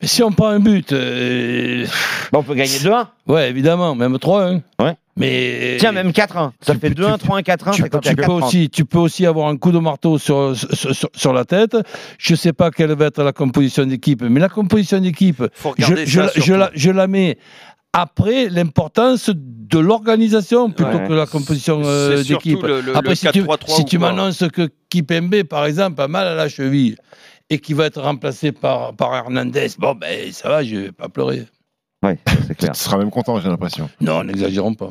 Mais 0.03 0.09
si 0.09 0.23
on 0.25 0.33
prend 0.33 0.49
un 0.49 0.59
but, 0.61 0.93
euh, 0.93 1.85
bah, 2.33 2.41
on 2.41 2.43
peut 2.43 2.55
gagner 2.55 2.79
2-1. 2.81 3.09
ouais, 3.29 3.51
évidemment, 3.51 3.95
même 3.95 4.17
3-1. 4.19 4.63
Ouais. 4.81 4.95
Mais 5.17 5.77
Tiens, 5.81 5.91
même 5.91 6.13
4-1. 6.13 6.53
Ça 6.61 6.75
tu 6.75 6.79
fait 6.79 6.91
peux- 6.91 7.03
2-1, 7.03 7.19
tu- 7.19 7.27
3-1, 7.27 7.43
4-1. 7.43 7.73
tu, 7.73 7.83
tu 7.83 7.89
peux 8.15 8.23
4-1. 8.23 8.29
aussi, 8.47 8.71
tu 8.71 8.85
peux 8.85 8.99
aussi 8.99 9.27
avoir 9.27 9.49
un 9.49 9.57
coup 9.57 9.73
de 9.73 9.81
marteau 9.81 10.17
sur, 10.17 10.55
sur, 10.57 10.95
sur- 10.95 11.11
sur 11.13 11.33
la 11.33 11.45
tête. 11.45 11.77
Je 12.19 12.35
ne 12.35 12.37
sais 12.37 12.53
pas 12.53 12.71
quelle 12.71 12.93
va 12.93 13.07
être 13.07 13.25
la 13.25 13.33
composition 13.33 13.85
d'équipe, 13.87 14.23
mais 14.23 14.39
la 14.39 14.49
composition 14.49 15.01
d'équipe, 15.01 15.43
je, 15.77 15.85
je 16.07 16.23
je 16.41 16.53
la, 16.55 16.71
je 16.73 16.91
la 16.93 17.09
mets 17.09 17.37
après 17.93 18.49
l'importance 18.49 19.31
de 19.35 19.79
l'organisation 19.79 20.71
plutôt 20.71 20.99
Ouais. 20.99 21.09
que 21.09 21.13
la 21.13 21.27
composition 21.27 21.83
euh, 21.85 22.23
d'équipe. 22.23 22.59
Après, 22.95 23.11
le 23.11 23.15
si 23.15 23.27
tu, 23.31 23.43
4-3-3 23.43 23.77
si 23.77 23.85
tu 23.85 23.99
m'annonces 23.99 24.45
que 24.53 24.71
Kipembe, 24.89 25.43
par 25.45 25.65
exemple, 25.67 26.01
a 26.01 26.09
mal 26.09 26.27
à 26.27 26.35
la 26.35 26.49
cheville 26.49 26.97
et 27.51 27.59
qu'il 27.59 27.77
va 27.77 27.87
être 27.87 28.01
remplacé 28.01 28.53
par, 28.53 28.95
par 28.95 29.15
Hernandez, 29.15 29.69
bon, 29.79 29.95
ben 29.95 30.31
ça 30.33 30.49
va, 30.49 30.63
je 30.63 30.77
vais 30.77 30.93
pas 30.93 31.09
pleurer. 31.09 31.47
Ouais, 32.03 32.19
c'est 32.47 32.55
clair. 32.59 32.73
Tu 32.73 32.81
seras 32.81 32.99
même 32.99 33.11
content, 33.11 33.41
j'ai 33.41 33.49
l'impression. 33.49 33.91
Non, 34.01 34.23
n'exagérons 34.25 34.75
pas. 34.75 34.91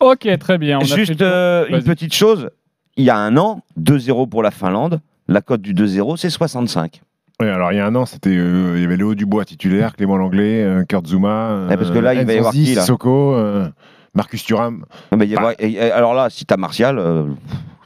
Ok, 0.00 0.28
très 0.38 0.58
bien. 0.58 0.78
on 0.78 0.82
a 0.82 0.84
fait 0.86 1.04
Juste 1.06 1.22
euh, 1.22 1.66
une 1.68 1.82
petite 1.82 2.12
chose. 2.14 2.50
Il 2.96 3.04
y 3.04 3.10
a 3.10 3.16
un 3.16 3.36
an, 3.36 3.62
2-0 3.80 4.28
pour 4.28 4.42
la 4.42 4.50
Finlande. 4.50 5.00
La 5.26 5.40
cote 5.40 5.62
du 5.62 5.72
2-0, 5.72 6.16
c'est 6.18 6.30
65. 6.30 7.00
Oui, 7.40 7.48
alors 7.48 7.72
il 7.72 7.76
y 7.76 7.80
a 7.80 7.86
un 7.86 7.94
an, 7.96 8.06
c'était, 8.06 8.30
euh, 8.36 8.74
il 8.76 8.82
y 8.82 8.84
avait 8.84 8.96
Léo 8.96 9.14
Dubois 9.14 9.44
titulaire, 9.44 9.96
Clément 9.96 10.16
Langlais, 10.16 10.62
euh, 10.62 10.84
Kurt 10.84 11.06
Zuma, 11.06 11.50
euh, 11.50 11.68
Ouais, 11.68 11.76
parce 11.76 11.90
que 11.90 11.98
là, 11.98 12.14
il 12.14 12.24
va 12.24 12.32
y 12.32 12.38
avoir 12.38 12.52
Nzonzi, 12.52 12.64
qui, 12.70 12.74
là 12.76 12.80
Sissoko, 12.82 13.34
euh, 13.34 13.68
Marcus 14.14 14.44
Thuram. 14.44 14.84
Non, 15.10 15.18
mais 15.18 15.26
il 15.26 15.32
y 15.32 15.36
a- 15.36 15.54
et- 15.58 15.72
et 15.72 15.80
alors 15.90 16.14
là, 16.14 16.30
si 16.30 16.46
t'as 16.46 16.56
Martial. 16.56 16.98
euh, 16.98 17.26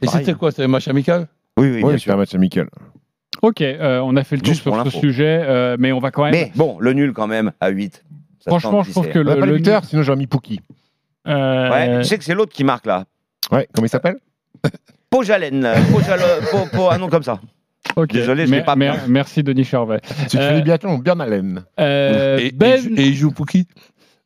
Et 0.01 0.07
c'était 0.07 0.33
quoi 0.35 0.51
C'était 0.51 0.63
un 0.63 0.67
match 0.67 0.87
amical? 0.87 1.27
Oui, 1.57 1.71
oui, 1.71 1.81
Oui, 1.83 1.99
sûr. 1.99 2.13
un 2.13 2.17
match 2.17 2.35
amical. 2.35 2.69
Ok, 3.41 3.61
euh, 3.61 3.99
on 4.03 4.15
a 4.15 4.23
fait 4.23 4.35
le 4.35 4.41
tour 4.41 4.53
Juste 4.53 4.61
sur 4.63 4.71
pour 4.73 4.83
ce 4.91 4.97
sujet, 4.99 5.43
euh, 5.47 5.77
mais 5.79 5.91
on 5.91 5.99
va 5.99 6.11
quand 6.11 6.23
même. 6.23 6.31
Mais 6.31 6.51
bon, 6.55 6.77
le 6.79 6.93
nul 6.93 7.13
quand 7.13 7.27
même, 7.27 7.51
à 7.59 7.69
8. 7.69 8.03
Ça 8.39 8.51
Franchement, 8.51 8.83
je 8.83 8.91
trouve 8.91 9.07
qui 9.07 9.11
que 9.13 9.19
le, 9.19 9.39
pas 9.39 9.45
le 9.45 9.53
buteur, 9.57 9.83
sinon 9.83 10.03
j'aurais 10.03 10.17
mis 10.17 10.27
Pouki. 10.27 10.61
Euh, 11.27 11.69
Ouais, 11.69 11.99
tu 12.01 12.07
sais 12.07 12.17
que 12.17 12.23
c'est 12.23 12.33
l'autre 12.35 12.53
qui 12.53 12.63
marque 12.63 12.85
là. 12.85 13.05
Ouais, 13.51 13.67
comment 13.73 13.85
il 13.85 13.89
s'appelle? 13.89 14.17
Pojalen. 15.09 15.61
Pojalo- 15.91 16.49
Po- 16.51 16.67
Po- 16.77 16.89
un 16.91 16.97
nom 16.97 17.09
comme 17.09 17.23
ça. 17.23 17.39
Désolé, 18.11 18.45
je 18.47 18.51
l'ai 18.51 18.61
pas 18.63 18.75
bien. 18.75 18.95
Merci 19.07 19.43
Denis 19.43 19.63
Charvet. 19.65 19.99
C'est 20.27 20.37
Euh, 20.37 20.51
euh, 20.51 20.57
du 20.57 20.63
biathlon, 20.63 20.97
bien 20.99 21.19
Allen. 21.19 21.63
Euh, 21.79 22.37
et, 22.39 22.51
ben, 22.51 22.77
il 22.77 22.83
joue- 22.83 22.95
et 22.97 23.07
il 23.07 23.13
joue 23.15 23.31
pour 23.31 23.45
qui? 23.45 23.67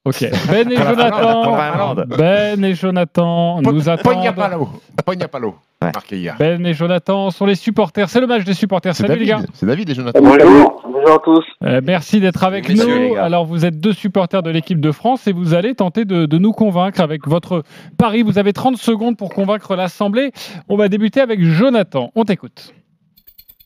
Ok. 0.06 0.26
Ben 0.50 0.70
et 0.72 0.76
Jonathan. 0.78 1.96
Ben 2.18 2.64
et 2.64 2.76
Jonathan 2.76 3.62
nous 3.62 3.90
attendent. 3.90 4.04
Pognapalo. 4.16 4.70
Pognapalo. 5.06 5.56
Ouais. 5.82 5.92
Marqué 5.94 6.18
hier. 6.18 6.36
Ben 6.38 6.66
et 6.66 6.74
Jonathan 6.74 7.30
sont 7.32 7.46
les 7.46 7.56
supporters. 7.56 8.10
C'est 8.10 8.20
le 8.20 8.28
match 8.28 8.44
des 8.44 8.54
supporters. 8.54 8.94
C'est 8.96 9.08
Salut 9.08 9.22
les 9.22 9.26
gars. 9.28 9.36
David. 9.38 9.50
C'est 9.54 9.66
David 9.66 9.90
et 9.90 9.94
Jonathan. 9.96 10.20
Bonjour, 10.22 10.82
bonjour 10.86 11.12
à 11.16 11.20
tous. 11.24 11.46
Euh, 11.64 11.82
merci 11.84 12.20
d'être 12.20 12.44
avec 12.44 12.68
Messieurs, 12.70 13.10
nous. 13.10 13.16
Alors, 13.16 13.46
vous 13.46 13.66
êtes 13.66 13.80
deux 13.80 13.94
supporters 13.94 14.44
de 14.44 14.50
l'équipe 14.50 14.80
de 14.82 14.92
France 14.92 15.26
et 15.28 15.32
vous 15.32 15.54
allez 15.54 15.74
tenter 15.74 16.04
de, 16.06 16.26
de 16.26 16.38
nous 16.38 16.52
convaincre 16.52 17.00
avec 17.02 17.26
votre 17.28 17.64
pari. 17.98 18.24
Vous 18.24 18.38
avez 18.38 18.52
30 18.54 18.76
secondes 18.78 19.16
pour 19.18 19.30
convaincre 19.34 19.76
l'Assemblée. 19.76 20.32
On 20.70 20.76
va 20.76 20.90
débuter 20.90 21.22
avec 21.22 21.42
Jonathan. 21.42 22.12
On 22.16 22.24
t'écoute. 22.26 22.74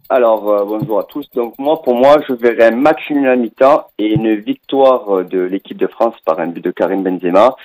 Alors, 0.10 0.50
euh, 0.50 0.64
bonjour 0.64 1.00
à 1.00 1.04
tous. 1.04 1.30
Donc, 1.36 1.60
moi, 1.60 1.82
pour 1.82 1.94
moi, 1.94 2.16
je 2.30 2.34
verrais 2.34 2.72
un 2.72 2.78
match 2.78 3.10
nul 3.10 3.28
à 3.28 3.36
mi-temps 3.36 3.88
et 4.00 4.06
une 4.06 4.36
victoire 4.36 5.18
euh, 5.18 5.24
de 5.26 5.42
l'équipe 5.42 5.76
de 5.76 5.88
France 5.88 6.16
par 6.24 6.40
un 6.40 6.48
but 6.48 6.64
de 6.64 6.72
Karim 6.72 7.04
Benzema. 7.04 7.58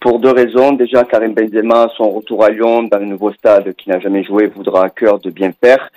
Pour 0.00 0.20
deux 0.20 0.30
raisons. 0.30 0.72
Déjà, 0.72 1.02
Karim 1.02 1.34
Benzema, 1.34 1.88
son 1.96 2.10
retour 2.10 2.44
à 2.44 2.50
Lyon 2.50 2.84
dans 2.84 2.98
le 2.98 3.06
nouveau 3.06 3.32
stade 3.32 3.74
qui 3.74 3.88
n'a 3.88 3.98
jamais 3.98 4.22
joué, 4.22 4.46
voudra 4.46 4.84
à 4.84 4.90
cœur 4.90 5.18
de 5.18 5.30
bien 5.30 5.50
faire. 5.52 5.90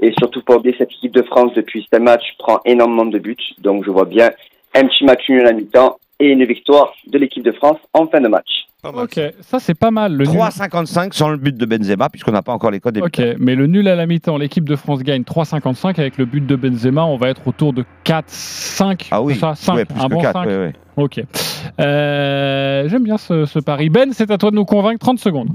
Et 0.00 0.12
surtout, 0.18 0.42
pas 0.42 0.56
oublier 0.56 0.76
cette 0.76 0.92
équipe 0.92 1.12
de 1.12 1.22
France 1.22 1.54
depuis 1.54 1.88
ce 1.90 1.98
match 1.98 2.24
prend 2.38 2.60
énormément 2.66 3.06
de 3.06 3.18
buts. 3.18 3.36
Donc, 3.56 3.84
je 3.84 3.90
vois 3.90 4.04
bien 4.04 4.30
un 4.74 4.86
petit 4.86 5.04
match 5.06 5.26
nul 5.30 5.46
à 5.46 5.54
mi-temps 5.54 5.96
et 6.20 6.26
une 6.28 6.44
victoire 6.44 6.92
de 7.06 7.18
l'équipe 7.18 7.44
de 7.44 7.52
France 7.52 7.78
en 7.94 8.06
fin 8.06 8.20
de 8.20 8.28
match. 8.28 8.66
Pas 8.82 8.92
mal. 8.92 9.04
Ok, 9.04 9.20
ça 9.40 9.58
c'est 9.58 9.74
pas 9.74 9.90
mal. 9.90 10.12
Le 10.14 10.24
nul- 10.24 10.36
3,55 10.38 11.12
sans 11.12 11.30
le 11.30 11.36
but 11.36 11.56
de 11.56 11.66
Benzema, 11.66 12.08
puisqu'on 12.08 12.30
n'a 12.30 12.42
pas 12.42 12.52
encore 12.52 12.70
les 12.70 12.78
codes 12.78 12.94
des 12.94 13.00
Ok, 13.00 13.16
buteurs. 13.18 13.34
mais 13.40 13.56
le 13.56 13.66
nul 13.66 13.88
à 13.88 13.96
la 13.96 14.06
mi-temps, 14.06 14.36
l'équipe 14.36 14.68
de 14.68 14.76
France 14.76 15.02
gagne 15.02 15.22
3,55 15.24 15.98
avec 15.98 16.16
le 16.16 16.26
but 16.26 16.46
de 16.46 16.54
Benzema. 16.54 17.04
On 17.04 17.16
va 17.16 17.28
être 17.30 17.46
autour 17.48 17.72
de 17.72 17.84
4, 18.04 18.24
5. 18.28 19.08
Ah 19.10 19.20
oui, 19.20 19.34
ça, 19.34 19.54
5, 19.56 19.74
ouais, 19.74 19.84
plus 19.84 20.00
un 20.00 20.08
que 20.08 20.14
bon 20.14 20.20
4. 20.20 20.32
5. 20.32 20.46
ouais, 20.46 20.56
ouais. 20.58 20.72
Ok. 20.96 21.20
Euh, 21.80 22.88
J'aime 22.88 23.04
bien 23.04 23.18
ce, 23.18 23.44
ce 23.46 23.58
pari. 23.58 23.88
Ben, 23.88 24.12
c'est 24.12 24.30
à 24.30 24.38
toi 24.38 24.50
de 24.50 24.56
nous 24.56 24.64
convaincre. 24.64 24.98
30 25.00 25.18
secondes. 25.18 25.48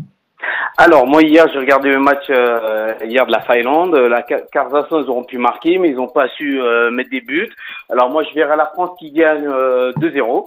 Alors, 0.78 1.06
moi, 1.08 1.22
hier, 1.22 1.48
j'ai 1.52 1.60
regardé 1.60 1.90
le 1.90 2.00
match 2.00 2.26
euh, 2.30 2.94
hier 3.04 3.26
de 3.26 3.32
la 3.32 3.42
Finlande. 3.42 3.96
La 3.96 4.22
Ka- 4.24 4.42
Kazakhstan, 4.52 5.04
ils 5.04 5.10
auront 5.10 5.24
pu 5.24 5.38
marquer, 5.38 5.78
mais 5.78 5.90
ils 5.90 5.96
n'ont 5.96 6.08
pas 6.08 6.28
su 6.30 6.62
euh, 6.62 6.90
mettre 6.92 7.10
des 7.12 7.22
buts. 7.22 7.52
Alors, 7.90 8.10
moi, 8.10 8.24
je 8.24 8.34
verrai 8.34 8.58
la 8.58 8.66
France 8.68 8.92
qui 9.00 9.12
gagne 9.12 9.48
euh, 9.48 9.92
2-0. 9.94 10.46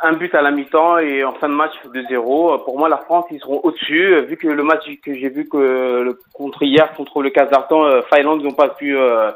Un 0.00 0.12
but 0.12 0.34
à 0.34 0.42
la 0.42 0.50
mi-temps 0.50 0.98
et 0.98 1.24
en 1.24 1.32
fin 1.34 1.48
de 1.48 1.54
match 1.54 1.72
2-0. 1.86 2.64
Pour 2.64 2.78
moi, 2.78 2.88
la 2.88 2.98
France, 2.98 3.24
ils 3.30 3.40
seront 3.40 3.60
au-dessus. 3.62 4.20
Vu 4.26 4.36
que 4.36 4.46
le 4.48 4.62
match 4.62 4.84
que 5.02 5.14
j'ai 5.14 5.28
vu 5.30 5.48
que 5.48 5.56
le, 5.56 6.18
contre 6.34 6.62
hier, 6.62 6.92
contre 6.94 7.22
le 7.22 7.30
Kazakhstan, 7.30 7.84
euh, 7.84 8.02
Finlande, 8.12 8.40
ils 8.42 8.46
n'ont 8.46 8.52
pas 8.54 8.68
pu... 8.68 8.96
euh, 8.96 9.30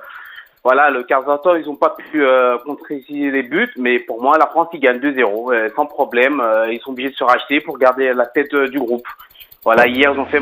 voilà, 0.65 0.91
le 0.91 1.03
Kazakhstan, 1.03 1.57
ils 1.57 1.67
n'ont 1.67 1.77
pas 1.77 1.91
pu 1.97 2.23
euh, 2.25 2.59
concrétiser 2.59 3.31
les 3.31 3.43
buts, 3.43 3.73
mais 3.79 4.01
pour 4.01 4.21
moi, 4.23 4.37
la 4.39 4.47
France, 4.47 4.69
ils 4.75 4.81
gagnent 4.81 4.99
2-0, 5.01 5.55
euh, 5.55 5.69
sans 5.75 5.87
problème. 5.87 6.43
Ils 6.71 6.81
sont 6.81 6.91
obligés 6.91 7.11
de 7.11 7.15
se 7.17 7.25
racheter 7.25 7.61
pour 7.61 7.79
garder 7.79 8.13
la 8.13 8.27
tête 8.27 8.55
du 8.55 8.79
groupe. 8.79 9.07
Voilà, 9.65 9.87
hier, 9.87 10.13
ils 10.15 10.19
ont 10.21 10.27
fait 10.27 10.41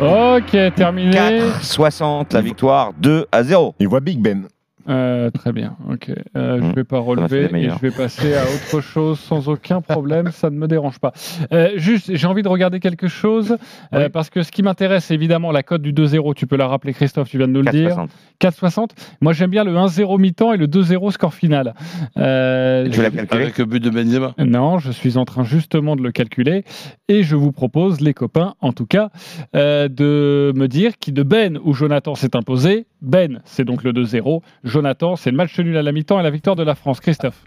Ok, 0.00 0.74
terminé. 0.74 1.10
4,60 1.10 2.32
la 2.32 2.40
victoire, 2.40 2.92
2 2.98 3.26
à 3.32 3.42
0. 3.42 3.74
Il 3.80 3.88
voit 3.88 4.00
Big 4.00 4.20
Ben. 4.20 4.46
Euh, 4.88 5.30
très 5.30 5.52
bien, 5.52 5.76
ok. 5.90 6.10
Euh, 6.36 6.58
Je 6.60 6.64
Mmh. 6.66 6.72
vais 6.72 6.84
pas 6.84 6.98
relever 6.98 7.50
et 7.54 7.68
je 7.70 7.78
vais 7.80 7.90
passer 7.90 8.34
à 8.34 8.42
autre 8.44 8.80
chose 8.80 9.18
sans 9.20 9.48
aucun 9.48 9.80
problème, 9.80 10.30
ça 10.32 10.50
ne 10.50 10.56
me 10.56 10.66
dérange 10.66 10.98
pas. 10.98 11.12
Euh, 11.52 11.70
juste, 11.76 12.14
j'ai 12.14 12.26
envie 12.26 12.42
de 12.42 12.48
regarder 12.48 12.80
quelque 12.80 13.06
chose 13.08 13.56
euh, 13.94 14.08
parce 14.08 14.30
que 14.30 14.42
ce 14.42 14.50
qui 14.50 14.62
m'intéresse, 14.62 15.04
c'est 15.06 15.14
évidemment 15.14 15.52
la 15.52 15.62
cote 15.62 15.82
du 15.82 15.92
2-0. 15.92 16.34
Tu 16.34 16.46
peux 16.46 16.56
la 16.56 16.66
rappeler, 16.66 16.94
Christophe, 16.94 17.28
tu 17.28 17.38
viens 17.38 17.48
de 17.48 17.52
nous 17.52 17.62
le 17.62 17.70
dire. 17.70 18.06
4,60. 18.40 18.48
4,60. 18.60 18.88
Moi, 19.20 19.32
j'aime 19.32 19.50
bien 19.50 19.64
le 19.64 19.72
1-0 19.74 20.18
mi-temps 20.18 20.52
et 20.52 20.56
le 20.56 20.66
2-0 20.66 21.10
score 21.12 21.34
final. 21.34 21.74
Euh, 22.16 22.88
Tu 22.90 23.02
l'as 23.02 23.10
calculé 23.10 23.42
Avec 23.42 23.58
le 23.58 23.64
but 23.64 23.82
de 23.82 23.90
Benzema. 23.90 24.34
non, 24.38 24.78
je 24.78 24.90
suis 24.90 25.16
en 25.18 25.24
train 25.24 25.44
justement 25.44 25.96
de 25.96 26.02
le 26.02 26.12
calculer 26.12 26.64
et 27.08 27.22
je 27.22 27.36
vous 27.36 27.52
propose, 27.52 28.00
les 28.00 28.14
copains, 28.14 28.54
en 28.60 28.72
tout 28.72 28.86
cas, 28.86 29.10
euh, 29.54 29.88
de 29.88 30.52
me 30.56 30.66
dire 30.68 30.98
qui 30.98 31.12
de 31.12 31.22
Ben 31.22 31.58
ou 31.64 31.72
Jonathan 31.74 32.14
s'est 32.14 32.36
imposé. 32.36 32.86
Ben, 33.00 33.40
c'est 33.44 33.64
donc 33.64 33.84
le 33.84 33.92
2-0. 33.92 34.42
Jonathan, 34.78 35.16
c'est 35.16 35.32
le 35.32 35.36
match 35.36 35.58
nul 35.58 35.76
à 35.76 35.82
la 35.82 35.90
mi-temps 35.90 36.20
et 36.20 36.22
la 36.22 36.30
victoire 36.30 36.54
de 36.54 36.62
la 36.62 36.76
France. 36.76 37.00
Christophe. 37.00 37.42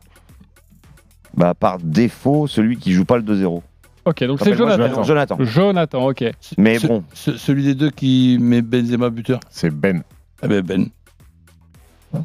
Bah, 1.34 1.54
par 1.54 1.78
défaut, 1.80 2.46
celui 2.46 2.76
qui 2.78 2.91
joue 2.91 3.06
pas 3.06 3.15
le 3.15 3.24
2-0. 3.24 3.62
Ok, 4.04 4.24
donc 4.26 4.39
c'est 4.44 4.54
Jonathan. 4.54 5.02
Jonathan. 5.04 5.38
Jonathan, 5.39 6.08
ok. 6.10 6.26
Mais 6.58 6.78
Ce- 6.80 6.88
bon, 6.88 7.04
ce- 7.13 7.38
celui 7.38 7.63
des 7.63 7.74
deux 7.76 7.89
qui 7.89 8.38
met 8.41 8.62
Benzema 8.62 9.10
buteur. 9.10 9.39
C'est 9.50 9.70
Ben. 9.70 10.04
Ah 10.41 10.48
ben 10.48 10.62
Ben. 10.62 10.88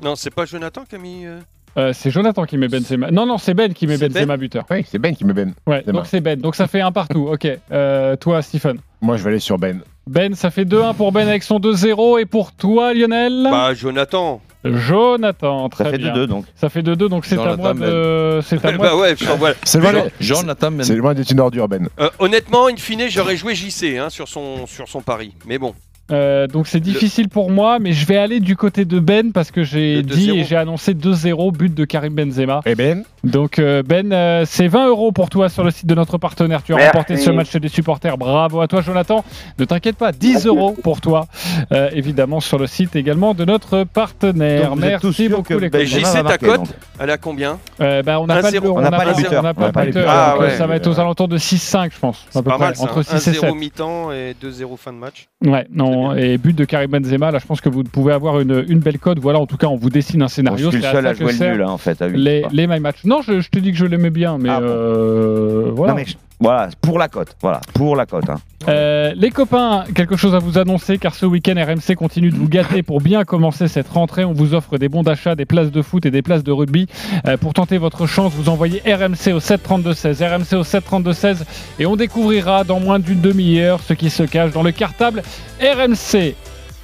Non, 0.03 0.17
c'est 0.17 0.35
pas 0.35 0.45
Jonathan 0.45 0.83
qui 0.89 0.97
a 0.97 0.99
mis. 0.99 1.25
euh, 1.25 1.39
Euh, 1.79 1.93
c'est 1.93 2.11
Jonathan 2.11 2.45
qui 2.47 2.57
met 2.59 2.67
Benzema. 2.69 3.11
Non, 3.13 3.27
non, 3.27 3.37
c'est 3.39 3.53
Ben 3.55 3.73
qui 3.75 3.87
met 3.87 3.99
Benzema 3.99 4.37
buteur. 4.39 4.65
Oui, 4.71 4.85
c'est 4.89 4.99
Ben 4.99 5.15
qui 5.15 5.25
met 5.27 5.35
Ben. 5.35 5.53
Ouais, 5.67 5.83
C'est 5.87 5.93
donc 5.93 6.07
c'est 6.07 6.21
Ben. 6.23 6.41
Donc 6.41 6.57
ça 6.57 6.67
fait 6.67 6.81
un 6.81 6.91
partout. 6.91 7.29
Ok. 7.31 7.47
Euh, 7.71 8.17
toi, 8.17 8.41
Stephen. 8.43 8.79
Moi, 9.03 9.19
je 9.19 9.23
vais 9.23 9.31
aller 9.31 9.39
sur 9.39 9.59
Ben. 9.59 9.83
Ben, 10.09 10.35
ça 10.35 10.51
fait 10.51 10.65
2-1 10.65 10.95
pour 10.95 11.13
Ben 11.13 11.29
avec 11.29 11.43
son 11.45 11.59
2-0. 11.61 12.19
Et 12.19 12.25
pour 12.25 12.53
toi, 12.53 12.95
Lionel? 12.95 13.47
Bah, 13.51 13.75
Jonathan. 13.75 14.41
Jonathan, 14.65 15.69
très 15.69 15.85
ça 15.85 15.91
fait 15.91 15.99
bien. 15.99 16.13
2-2 16.15 16.27
donc. 16.27 16.45
Ça 16.57 16.69
fait 16.69 16.83
2-2, 16.83 17.09
donc 17.09 17.25
c'est 17.27 17.39
à 17.39 17.57
moi 17.57 17.75
de. 17.75 18.41
C'est 18.43 18.65
à 18.65 18.73
moi. 18.73 18.87
bah 18.89 18.97
ouais, 18.97 19.13
enfin, 19.13 19.35
voilà. 19.37 19.55
C'est 19.65 19.81
loin, 19.81 19.93
Jean- 20.21 20.41
Jonathan 20.41 20.71
Ben. 20.73 20.85
c'est 20.85 20.97
loin 20.97 21.15
d'être 21.15 21.31
une 21.31 21.41
ordure, 21.41 21.69
Ben. 21.69 21.89
Euh, 22.01 22.11
honnêtement, 22.19 22.67
in 22.69 22.77
fine, 22.77 23.05
j'aurais 23.09 23.37
joué 23.37 23.55
JC 23.55 23.99
hein, 23.99 24.11
sur, 24.11 24.29
son, 24.29 24.67
sur 24.67 24.89
son 24.89 25.01
pari. 25.03 25.33
Mais 25.47 25.59
bon. 25.59 25.75
Euh, 26.13 26.47
donc 26.47 26.69
c'est 26.69 26.79
difficile 26.79 27.29
pour 27.29 27.51
moi, 27.51 27.81
mais 27.81 27.93
je 27.93 28.07
vais 28.07 28.17
aller 28.17 28.39
du 28.39 28.55
côté 28.55 28.85
de 28.85 29.01
Ben 29.01 29.33
parce 29.33 29.51
que 29.51 29.65
j'ai 29.65 30.05
dit 30.05 30.31
2-0. 30.31 30.35
et 30.37 30.45
j'ai 30.45 30.55
annoncé 30.57 30.95
2-0 30.95 31.51
but 31.53 31.75
de 31.75 31.85
Karim 31.85 32.15
Benzema. 32.15 32.61
Et 32.65 32.77
Ben 32.77 33.03
Donc 33.27 33.59
euh, 33.59 33.83
Ben, 33.83 34.13
euh, 34.13 34.45
c'est 34.47 34.69
20 34.69 34.89
euros 34.89 35.13
pour 35.13 35.29
toi 35.31 35.49
sur 35.49 35.65
le 35.65 35.71
site 35.71 35.87
de 35.87 35.95
notre 35.95 36.19
partenaire. 36.19 36.63
Tu 36.63 36.73
as 36.73 36.77
Merci. 36.77 36.91
remporté 36.93 37.17
ce 37.17 37.31
match 37.31 37.55
des 37.57 37.69
supporters. 37.69 38.17
Bravo 38.17 38.61
à 38.61 38.69
toi, 38.69 38.81
Jonathan. 38.83 39.25
Ne 39.59 39.65
t'inquiète 39.65 39.97
pas, 39.97 40.13
10 40.13 40.47
euros 40.47 40.77
pour 40.83 41.01
toi, 41.01 41.27
euh, 41.73 41.91
évidemment 41.93 42.41
sur 42.41 42.59
le 42.59 42.67
site 42.67 42.95
également 42.97 43.35
de 43.35 43.45
notre 43.45 43.85
partenaire. 43.85 44.71
Donc, 44.71 44.81
Merci 44.81 45.29
beaucoup 45.29 45.59
les 45.59 45.67
Et 45.67 45.71
Ben- 45.71 45.85
copains. 45.87 46.01
JC, 46.01 46.25
ta 46.25 46.39
cote. 46.39 46.69
Elle 46.99 47.11
a 47.11 47.19
combien 47.19 47.59
Euh, 47.81 48.03
bah, 48.03 48.21
on 48.21 48.27
n'a 48.27 48.41
pas, 48.41 48.49
1-0. 48.51 48.63
le- 48.65 48.71
On 48.73 48.81
n'a 48.81 48.91
pas 48.91 48.99
pas 48.99 49.05
le 49.05 49.15
buteur. 49.15 50.07
Ah 50.09 50.33
donc, 50.35 50.43
euh, 50.43 50.45
ouais. 50.47 50.51
ça 50.57 50.67
va 50.67 50.77
être 50.77 50.87
aux 50.87 50.99
alentours 51.01 51.29
de 51.29 51.37
6-5, 51.39 51.93
je 51.95 51.99
pense. 51.99 52.25
à 52.35 52.43
peu 52.43 52.51
pas 52.51 52.57
près, 52.57 52.65
mal 52.67 52.77
ça. 52.77 52.83
entre 52.85 53.03
6 53.03 53.15
et 53.17 53.33
7. 53.35 53.43
1-0 53.45 53.55
mi-temps 53.55 54.13
et 54.13 54.35
2-0 54.41 54.77
fin 54.77 54.93
de 54.93 54.99
match. 54.99 55.27
Ouais, 55.45 55.67
non, 55.71 56.15
et 56.15 56.39
but 56.39 56.57
de 56.57 56.65
Karim 56.65 56.91
Benzema, 56.91 57.31
là 57.31 57.39
je 57.39 57.47
pense 57.47 57.61
que 57.61 57.69
vous 57.69 57.83
pouvez 57.85 58.13
avoir 58.15 58.41
une, 58.41 58.65
une 58.69 58.79
belle 58.79 58.99
cote. 58.99 59.19
Voilà, 59.19 59.39
en 59.39 59.47
tout 59.47 59.57
cas, 59.57 59.67
on 59.67 59.77
vous 59.77 59.91
dessine 59.91 60.23
un 60.23 60.27
Bon, 60.27 60.29
je 60.29 60.35
scénario. 60.35 60.71
suis 60.71 60.77
le 60.79 60.83
c'est 60.83 60.89
à 60.89 60.93
seul 60.93 61.05
ça 61.05 61.11
à 61.11 61.13
que 61.15 61.19
jouer 61.21 61.33
le 61.49 61.53
nul 61.53 61.63
hein, 61.63 61.71
en 61.71 61.79
fait. 61.79 62.01
À 62.01 62.07
8, 62.07 62.17
Les, 62.17 62.41
quoi. 62.43 62.51
les 62.53 62.67
My 62.67 62.81
Match. 62.81 62.97
Non, 63.05 63.16
je, 63.23 63.41
je 63.41 63.49
te 63.51 63.59
dis 63.59 63.73
que 63.73 63.79
je 63.79 63.87
l'aimais 63.87 64.11
bien, 64.11 64.39
mais 64.39 64.49
Ah 64.51 64.61
bon. 64.61 64.67
euh, 64.69 65.71
voilà. 65.75 65.93
Non 65.93 65.97
mais 65.99 66.05
je- 66.07 66.15
voilà, 66.39 66.69
pour 66.83 66.99
la 66.99 67.09
cote. 67.09 67.35
Voilà, 67.41 67.61
pour 67.73 67.97
la 67.97 68.05
cote. 68.05 68.29
hein. 68.29 68.37
Euh, 68.69 69.13
les 69.17 69.31
copains, 69.31 69.85
quelque 69.95 70.17
chose 70.17 70.35
à 70.35 70.39
vous 70.39 70.59
annoncer 70.59 70.99
car 70.99 71.15
ce 71.15 71.25
week-end 71.25 71.55
RMC 71.57 71.95
continue 71.97 72.29
de 72.31 72.37
vous 72.37 72.49
gâter 72.49 72.83
pour 72.83 73.01
bien 73.01 73.25
commencer 73.25 73.69
cette 73.69 73.89
rentrée. 73.89 74.23
On 74.25 74.33
vous 74.35 74.53
offre 74.53 74.77
des 74.77 74.91
bons 74.91 75.03
d'achat, 75.03 75.35
des 75.35 75.47
places 75.47 75.71
de 75.71 75.81
foot 75.81 76.05
et 76.05 76.11
des 76.11 76.21
places 76.21 76.45
de 76.45 76.53
rugby. 76.53 76.89
Euh, 77.27 77.39
pour 77.39 77.55
tenter 77.55 77.79
votre 77.79 78.07
chance, 78.07 78.33
vous 78.35 78.51
envoyez 78.51 78.81
RMC 78.85 79.33
au 79.33 79.41
732-16, 79.41 80.23
RMC 80.23 80.57
au 80.59 80.63
732-16 80.65 81.45
et 81.79 81.87
on 81.87 81.97
découvrira 81.97 82.65
dans 82.65 82.81
moins 82.81 82.99
d'une 82.99 83.21
demi-heure 83.23 83.81
ce 83.81 83.95
qui 83.95 84.11
se 84.11 84.23
cache 84.25 84.53
dans 84.53 84.63
le 84.63 84.73
cartable 84.73 85.23
RMC. 85.61 86.35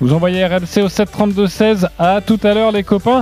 Vous 0.01 0.15
envoyez 0.15 0.47
RMC 0.47 0.83
au 0.83 0.89
732-16. 0.89 1.89
À 1.99 2.21
tout 2.23 2.41
à 2.43 2.55
l'heure 2.55 2.73
les 2.73 2.83
copains. 2.85 3.21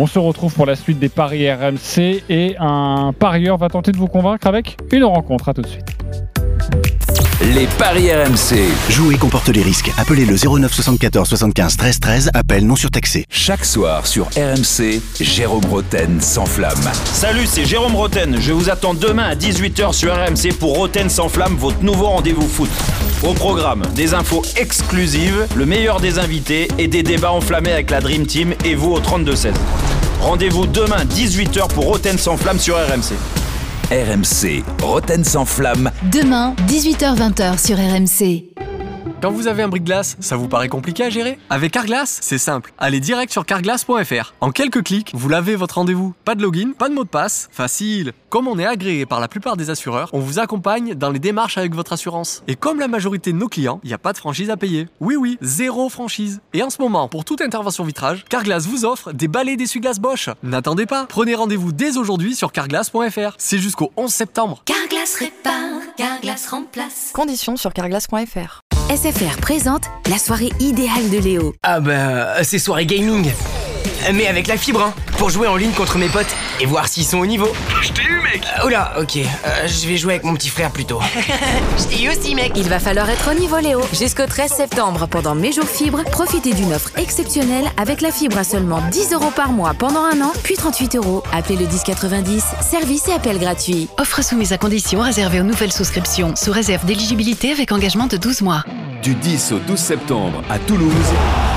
On 0.00 0.06
se 0.06 0.20
retrouve 0.20 0.54
pour 0.54 0.64
la 0.64 0.76
suite 0.76 1.00
des 1.00 1.08
paris 1.08 1.52
RMC 1.52 2.22
et 2.30 2.54
un 2.60 3.12
parieur 3.12 3.56
va 3.56 3.68
tenter 3.68 3.90
de 3.90 3.96
vous 3.96 4.06
convaincre 4.06 4.46
avec 4.46 4.76
une 4.92 5.02
rencontre. 5.02 5.48
À 5.48 5.54
tout 5.54 5.62
de 5.62 5.66
suite. 5.66 5.88
Les 7.40 7.68
paris 7.78 8.10
RMC. 8.12 8.66
Jouer 8.90 9.14
comporte 9.16 9.48
les 9.50 9.62
risques. 9.62 9.92
Appelez 9.96 10.24
le 10.26 10.34
09 10.34 10.74
74 10.74 11.28
75 11.28 11.76
13 11.76 12.00
13. 12.00 12.30
Appel 12.34 12.66
non 12.66 12.74
surtaxé. 12.74 13.26
Chaque 13.30 13.64
soir 13.64 14.08
sur 14.08 14.26
RMC, 14.36 15.00
Jérôme 15.20 15.64
Roten 15.66 16.20
s'enflamme. 16.20 16.90
Salut, 17.04 17.46
c'est 17.46 17.64
Jérôme 17.64 17.94
Roten. 17.94 18.38
Je 18.40 18.52
vous 18.52 18.70
attends 18.70 18.92
demain 18.92 19.22
à 19.22 19.34
18h 19.36 19.92
sur 19.92 20.12
RMC 20.12 20.52
pour 20.58 20.76
Roten 20.76 21.08
sans 21.08 21.28
flamme, 21.28 21.54
votre 21.54 21.80
nouveau 21.80 22.06
rendez-vous 22.06 22.48
foot. 22.48 22.70
Au 23.22 23.34
programme, 23.34 23.82
des 23.94 24.14
infos 24.14 24.42
exclusives, 24.56 25.46
le 25.54 25.64
meilleur 25.64 26.00
des 26.00 26.18
invités 26.18 26.66
et 26.76 26.88
des 26.88 27.04
débats 27.04 27.30
enflammés 27.30 27.72
avec 27.72 27.90
la 27.90 28.00
Dream 28.00 28.26
Team 28.26 28.52
et 28.64 28.74
vous 28.74 28.90
au 28.90 29.00
32-16. 29.00 29.52
Rendez-vous 30.20 30.66
demain 30.66 31.04
18h 31.04 31.68
pour 31.68 31.84
Roten 31.84 32.18
sans 32.18 32.36
flamme 32.36 32.58
sur 32.58 32.74
RMC. 32.74 33.14
RMC, 33.90 34.64
Roten 34.82 35.24
sans 35.24 35.46
flamme. 35.46 35.90
Demain, 36.12 36.54
18h-20h 36.68 37.66
sur 37.66 37.78
RMC. 37.78 38.44
Quand 39.20 39.32
vous 39.32 39.48
avez 39.48 39.64
un 39.64 39.68
bric-glace, 39.68 40.16
ça 40.20 40.36
vous 40.36 40.46
paraît 40.46 40.68
compliqué 40.68 41.02
à 41.02 41.10
gérer? 41.10 41.40
Avec 41.50 41.72
Carglass, 41.72 42.20
c'est 42.22 42.38
simple. 42.38 42.72
Allez 42.78 43.00
direct 43.00 43.32
sur 43.32 43.44
carglass.fr. 43.44 44.34
En 44.40 44.52
quelques 44.52 44.84
clics, 44.84 45.10
vous 45.12 45.28
lavez 45.28 45.56
votre 45.56 45.74
rendez-vous. 45.74 46.14
Pas 46.24 46.36
de 46.36 46.42
login, 46.42 46.70
pas 46.70 46.88
de 46.88 46.94
mot 46.94 47.02
de 47.02 47.08
passe, 47.08 47.48
facile. 47.50 48.12
Comme 48.28 48.46
on 48.46 48.60
est 48.60 48.64
agréé 48.64 49.06
par 49.06 49.18
la 49.18 49.26
plupart 49.26 49.56
des 49.56 49.70
assureurs, 49.70 50.08
on 50.12 50.20
vous 50.20 50.38
accompagne 50.38 50.94
dans 50.94 51.10
les 51.10 51.18
démarches 51.18 51.58
avec 51.58 51.74
votre 51.74 51.94
assurance. 51.94 52.44
Et 52.46 52.54
comme 52.54 52.78
la 52.78 52.86
majorité 52.86 53.32
de 53.32 53.38
nos 53.38 53.48
clients, 53.48 53.80
il 53.82 53.88
n'y 53.88 53.92
a 53.92 53.98
pas 53.98 54.12
de 54.12 54.18
franchise 54.18 54.50
à 54.50 54.56
payer. 54.56 54.86
Oui 55.00 55.16
oui, 55.16 55.36
zéro 55.40 55.88
franchise. 55.88 56.40
Et 56.52 56.62
en 56.62 56.70
ce 56.70 56.80
moment, 56.80 57.08
pour 57.08 57.24
toute 57.24 57.40
intervention 57.40 57.82
vitrage, 57.82 58.24
Carglass 58.28 58.66
vous 58.66 58.84
offre 58.84 59.10
des 59.10 59.26
balais 59.26 59.56
d'essuie-glace 59.56 59.98
Bosch. 59.98 60.30
N'attendez 60.44 60.86
pas, 60.86 61.06
prenez 61.08 61.34
rendez-vous 61.34 61.72
dès 61.72 61.96
aujourd'hui 61.96 62.36
sur 62.36 62.52
carglass.fr. 62.52 63.34
C'est 63.36 63.58
jusqu'au 63.58 63.90
11 63.96 64.12
septembre. 64.12 64.62
Carglass 64.64 65.16
répare, 65.16 65.82
Carglass 65.96 66.46
remplace. 66.46 67.10
Conditions 67.12 67.56
sur 67.56 67.72
carglass.fr. 67.72 68.60
SFR 68.88 69.36
présente 69.36 69.82
la 70.08 70.16
soirée 70.16 70.48
idéale 70.60 71.10
de 71.10 71.18
Léo. 71.18 71.54
Ah 71.62 71.78
bah, 71.78 72.42
c'est 72.42 72.58
soirée 72.58 72.86
gaming. 72.86 73.30
Mais 74.14 74.26
avec 74.26 74.46
la 74.46 74.56
fibre, 74.56 74.82
hein, 74.82 74.94
pour 75.18 75.28
jouer 75.28 75.46
en 75.46 75.56
ligne 75.56 75.72
contre 75.72 75.98
mes 75.98 76.08
potes 76.08 76.34
et 76.58 76.64
voir 76.64 76.88
s'ils 76.88 77.04
sont 77.04 77.18
au 77.18 77.26
niveau. 77.26 77.48
Je 77.82 77.92
mec 78.32 78.42
Oh 78.64 78.68
là, 78.68 78.92
ok, 79.00 79.16
euh, 79.16 79.66
je 79.66 79.86
vais 79.88 79.96
jouer 79.96 80.14
avec 80.14 80.24
mon 80.24 80.34
petit 80.34 80.48
frère 80.48 80.70
plutôt. 80.70 81.00
Je 81.78 81.84
t'ai 81.84 82.04
eu 82.04 82.08
aussi, 82.08 82.34
mec. 82.34 82.52
Il 82.56 82.68
va 82.68 82.78
falloir 82.78 83.08
être 83.08 83.30
au 83.30 83.38
niveau, 83.38 83.58
Léo. 83.58 83.80
Jusqu'au 83.92 84.26
13 84.26 84.50
septembre, 84.50 85.06
pendant 85.08 85.34
mes 85.34 85.52
jours 85.52 85.68
fibres, 85.68 86.02
profitez 86.10 86.52
d'une 86.52 86.72
offre 86.72 86.90
exceptionnelle 86.98 87.64
avec 87.76 88.00
la 88.00 88.10
fibre 88.10 88.38
à 88.38 88.44
seulement 88.44 88.80
10 88.90 89.12
euros 89.12 89.30
par 89.34 89.52
mois 89.52 89.74
pendant 89.74 90.04
un 90.04 90.20
an, 90.20 90.32
puis 90.42 90.56
38 90.56 90.96
euros. 90.96 91.22
Appelez 91.32 91.56
le 91.56 91.66
1090, 91.66 92.44
service 92.60 93.08
et 93.08 93.12
appel 93.12 93.38
gratuit. 93.38 93.88
Offre 93.98 94.22
soumise 94.22 94.52
à 94.52 94.58
condition 94.58 95.00
réservée 95.00 95.40
aux 95.40 95.44
nouvelles 95.44 95.72
souscriptions, 95.72 96.34
sous 96.36 96.52
réserve 96.52 96.84
d'éligibilité 96.84 97.52
avec 97.52 97.72
engagement 97.72 98.06
de 98.06 98.16
12 98.16 98.42
mois. 98.42 98.64
Du 99.02 99.14
10 99.14 99.52
au 99.52 99.58
12 99.60 99.78
septembre 99.78 100.42
à 100.50 100.58
Toulouse, 100.58 100.92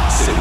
c'est 0.09 0.31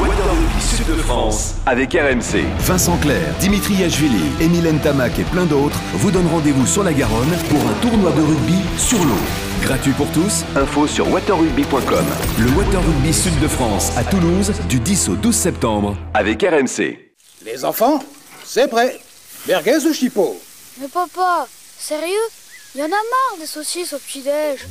Sud 0.80 0.96
de 0.96 1.02
France 1.02 1.54
avec 1.66 1.92
RMC. 1.92 2.44
Vincent 2.60 2.96
Clair, 2.98 3.34
Dimitri 3.38 3.74
Yachvili, 3.74 4.22
Emile 4.40 4.78
Tamac 4.82 5.18
et 5.18 5.24
plein 5.24 5.44
d'autres 5.44 5.78
vous 5.94 6.10
donnent 6.10 6.28
rendez-vous 6.28 6.66
sur 6.66 6.82
la 6.82 6.94
Garonne 6.94 7.36
pour 7.50 7.60
un 7.60 7.74
tournoi 7.82 8.10
de 8.12 8.22
rugby 8.22 8.58
sur 8.78 8.98
l'eau. 9.04 9.20
Gratuit 9.62 9.92
pour 9.92 10.10
tous, 10.12 10.44
info 10.56 10.86
sur 10.86 11.10
waterrugby.com. 11.12 12.04
Le 12.38 12.50
Water 12.56 12.80
Rugby 12.80 13.12
Sud 13.12 13.38
de 13.40 13.48
France 13.48 13.92
à 13.96 14.04
Toulouse 14.04 14.52
du 14.68 14.80
10 14.80 15.10
au 15.10 15.16
12 15.16 15.34
septembre 15.34 15.96
avec 16.14 16.42
RMC. 16.42 16.98
Les 17.44 17.64
enfants, 17.64 18.02
c'est 18.44 18.68
prêt. 18.68 19.00
Merguez 19.48 19.86
ou 19.86 19.92
chipot 19.92 20.40
Mais 20.80 20.88
papa, 20.88 21.46
sérieux? 21.78 22.26
Y 22.74 22.82
en 22.82 22.86
a 22.86 22.88
marre 22.88 23.38
des 23.38 23.46
saucisses 23.46 23.92
au 23.92 23.98
petit-déj. 23.98 24.66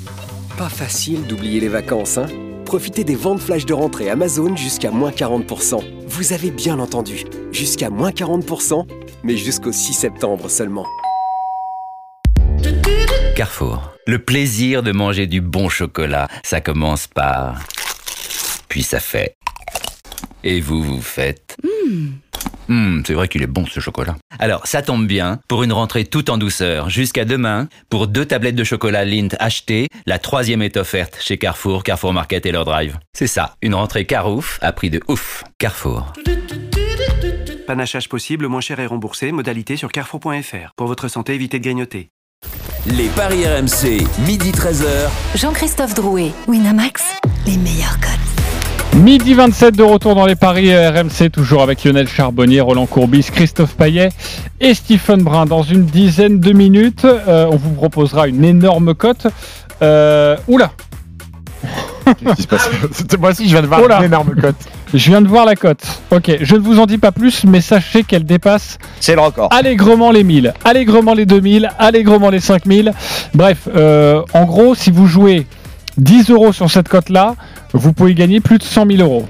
Pas 0.58 0.70
facile 0.70 1.28
d'oublier 1.28 1.60
les 1.60 1.68
vacances, 1.68 2.18
hein? 2.18 2.28
Profitez 2.70 3.04
des 3.04 3.16
ventes 3.16 3.40
flash 3.40 3.66
de 3.66 3.74
rentrée 3.74 4.12
Amazon 4.12 4.56
jusqu'à 4.56 4.92
moins 4.92 5.10
40%. 5.10 5.84
Vous 6.06 6.34
avez 6.34 6.52
bien 6.52 6.78
entendu, 6.78 7.24
jusqu'à 7.52 7.90
moins 7.90 8.12
40%, 8.12 8.86
mais 9.24 9.38
jusqu'au 9.38 9.72
6 9.72 9.94
septembre 9.94 10.52
seulement. 10.52 10.86
Carrefour. 13.36 13.90
Le 14.06 14.20
plaisir 14.20 14.84
de 14.84 14.92
manger 14.92 15.26
du 15.26 15.42
bon 15.42 15.68
chocolat, 15.68 16.28
ça 16.44 16.62
commence 16.62 17.08
par... 17.08 17.60
Puis 18.68 18.84
ça 18.84 19.00
fait... 19.00 19.36
Et 20.44 20.62
vous, 20.62 20.82
vous 20.84 21.02
faites... 21.02 21.58
Hum, 22.70 23.02
c'est 23.06 23.16
vrai 23.16 23.28
qu'il 23.28 23.42
est 23.42 23.48
bon 23.48 23.66
ce 23.66 23.80
chocolat. 23.80 24.16
Alors, 24.38 24.66
ça 24.68 24.84
tombe 24.84 25.08
bien, 25.08 25.40
pour 25.48 25.64
une 25.64 25.74
rentrée 25.74 26.06
tout 26.06 26.30
en 26.30 26.38
douceur, 26.38 26.90
jusqu'à 26.90 27.26
demain, 27.26 27.68
pour 27.90 28.08
deux 28.08 28.26
tablettes 28.26 28.56
de 28.56 28.64
chocolat 28.64 29.06
Lindt 29.06 29.36
achetées, 29.40 29.88
la 30.06 30.20
troisième 30.20 30.62
est 30.62 30.78
offerte 30.78 31.18
chez 31.20 31.40
Carrefour, 31.40 31.84
Carrefour 31.84 32.14
Market 32.14 32.46
et 32.46 32.52
leur 32.52 32.66
drive. 32.66 33.00
C'est 33.14 33.28
ça, 33.28 33.56
une 33.64 33.74
rentrée 33.74 34.06
carouf 34.06 34.60
à 34.62 34.72
prix 34.72 34.92
de 34.92 35.02
ouf. 35.08 35.44
Carrefour. 35.58 36.14
Panachage 37.66 38.08
possible, 38.08 38.48
moins 38.48 38.62
cher 38.62 38.80
et 38.80 38.86
remboursé, 38.86 39.32
modalité 39.32 39.76
sur 39.76 39.92
carrefour.fr. 39.92 40.72
Pour 40.76 40.88
votre 40.88 41.08
santé, 41.08 41.34
évitez 41.34 41.58
de 41.58 41.64
grignoter. 41.64 42.10
Les 42.86 43.10
paris 43.10 43.46
RMC, 43.46 44.08
midi 44.26 44.52
13h. 44.52 45.10
Jean-Christophe 45.36 45.96
Drouet, 45.96 46.32
Winamax, 46.48 47.04
les 47.46 47.58
meilleurs 47.58 48.00
codes. 48.00 48.29
Midi 49.00 49.34
27 49.34 49.76
de 49.78 49.84
retour 49.84 50.14
dans 50.16 50.26
les 50.26 50.36
paris 50.36 50.76
RMC, 50.76 51.30
toujours 51.32 51.62
avec 51.62 51.84
Lionel 51.86 52.08
Charbonnier, 52.08 52.60
Roland 52.60 52.86
Courbis, 52.86 53.28
Christophe 53.32 53.76
Paillet 53.76 54.10
et 54.60 54.74
Stephen 54.74 55.22
Brun. 55.24 55.46
Dans 55.46 55.64
une 55.64 55.86
dizaine 55.86 56.40
de 56.40 56.52
minutes, 56.52 57.06
euh, 57.06 57.48
on 57.50 57.56
vous 57.56 57.72
proposera 57.72 58.28
une 58.28 58.44
énorme 58.44 58.94
cote. 58.94 59.28
Euh, 59.82 60.36
oula 60.48 60.72
Qu'est-ce 62.06 62.36
qui 62.36 62.42
se 62.42 62.48
passe 62.48 62.70
Moi 63.20 63.30
aussi, 63.30 63.46
je 63.46 63.52
viens 63.52 63.62
de 63.62 63.68
voir 63.68 63.84
Oula. 63.84 64.00
une 64.00 64.06
énorme 64.06 64.36
cote. 64.36 64.56
Je 64.94 65.10
viens 65.10 65.22
de 65.22 65.28
voir 65.28 65.46
la 65.46 65.56
cote. 65.56 65.82
Ok, 66.12 66.38
je 66.42 66.56
ne 66.56 66.60
vous 66.62 66.80
en 66.80 66.86
dis 66.88 66.98
pas 66.98 67.12
plus, 67.12 67.44
mais 67.46 67.62
sachez 67.62 68.04
qu'elle 68.04 68.26
dépasse 68.26 68.80
C'est 69.00 69.14
le 69.16 69.22
record. 69.22 69.48
allègrement 69.54 70.12
les 70.12 70.24
1000, 70.24 70.54
allègrement 70.66 71.14
les 71.14 71.26
2000, 71.28 71.70
allègrement 71.78 72.32
les 72.32 72.40
5000. 72.40 72.92
Bref, 73.36 73.70
euh, 73.74 74.24
en 74.34 74.46
gros, 74.46 74.74
si 74.76 74.90
vous 74.92 75.06
jouez 75.06 75.46
10 76.00 76.32
euros 76.32 76.54
sur 76.54 76.70
cette 76.70 76.88
cote-là, 76.88 77.36
vous 77.74 77.94
pouvez 77.94 78.14
gagner 78.14 78.40
plus 78.40 78.58
de 78.58 78.64
100 78.64 78.88
000 78.88 79.02
euros. 79.02 79.26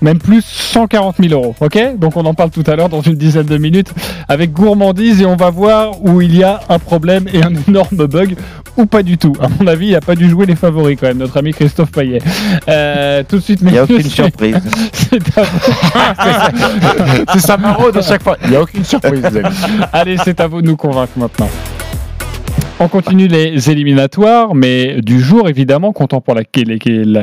Même 0.00 0.18
plus 0.18 0.44
140 0.44 1.16
000 1.20 1.34
euros, 1.34 1.56
ok? 1.60 1.96
Donc 1.98 2.16
on 2.16 2.24
en 2.24 2.34
parle 2.34 2.50
tout 2.50 2.62
à 2.68 2.76
l'heure 2.76 2.88
dans 2.88 3.00
une 3.00 3.16
dizaine 3.16 3.46
de 3.46 3.58
minutes 3.58 3.92
avec 4.28 4.52
gourmandise 4.52 5.20
et 5.20 5.26
on 5.26 5.34
va 5.34 5.50
voir 5.50 6.00
où 6.04 6.20
il 6.20 6.36
y 6.36 6.44
a 6.44 6.60
un 6.68 6.78
problème 6.78 7.26
et 7.32 7.42
un 7.42 7.52
énorme 7.68 8.06
bug 8.06 8.36
ou 8.76 8.86
pas 8.86 9.02
du 9.02 9.18
tout. 9.18 9.32
À 9.40 9.48
mon 9.48 9.66
avis, 9.66 9.88
il 9.88 9.92
n'a 9.92 10.00
pas 10.00 10.14
dû 10.14 10.28
jouer 10.28 10.46
les 10.46 10.54
favoris 10.54 10.96
quand 11.00 11.08
même, 11.08 11.18
notre 11.18 11.36
ami 11.36 11.52
Christophe 11.52 11.90
Payet. 11.90 12.20
Euh, 12.68 13.24
tout 13.28 13.36
de 13.36 13.42
suite, 13.42 13.58
Il 13.60 13.72
n'y 13.72 13.78
a 13.78 13.82
aucune 13.82 14.02
surprise. 14.02 14.54
c'est 14.92 15.36
à 15.36 15.42
vous. 15.42 17.24
C'est 17.32 17.40
sa 17.40 17.56
maraude 17.56 17.96
à 17.96 18.02
chaque 18.02 18.22
fois. 18.22 18.36
Il 18.44 18.50
n'y 18.50 18.56
a 18.56 18.62
aucune 18.62 18.84
surprise. 18.84 19.24
Allez, 19.92 20.16
c'est 20.24 20.38
à 20.38 20.46
vous 20.46 20.62
de 20.62 20.66
nous 20.68 20.76
convaincre 20.76 21.12
maintenant. 21.16 21.50
On 22.80 22.86
continue 22.86 23.26
les 23.26 23.70
éliminatoires, 23.70 24.54
mais 24.54 25.00
du 25.02 25.20
jour 25.20 25.48
évidemment, 25.48 25.92
comptant 25.92 26.20
pour 26.20 26.36
la, 26.36 26.44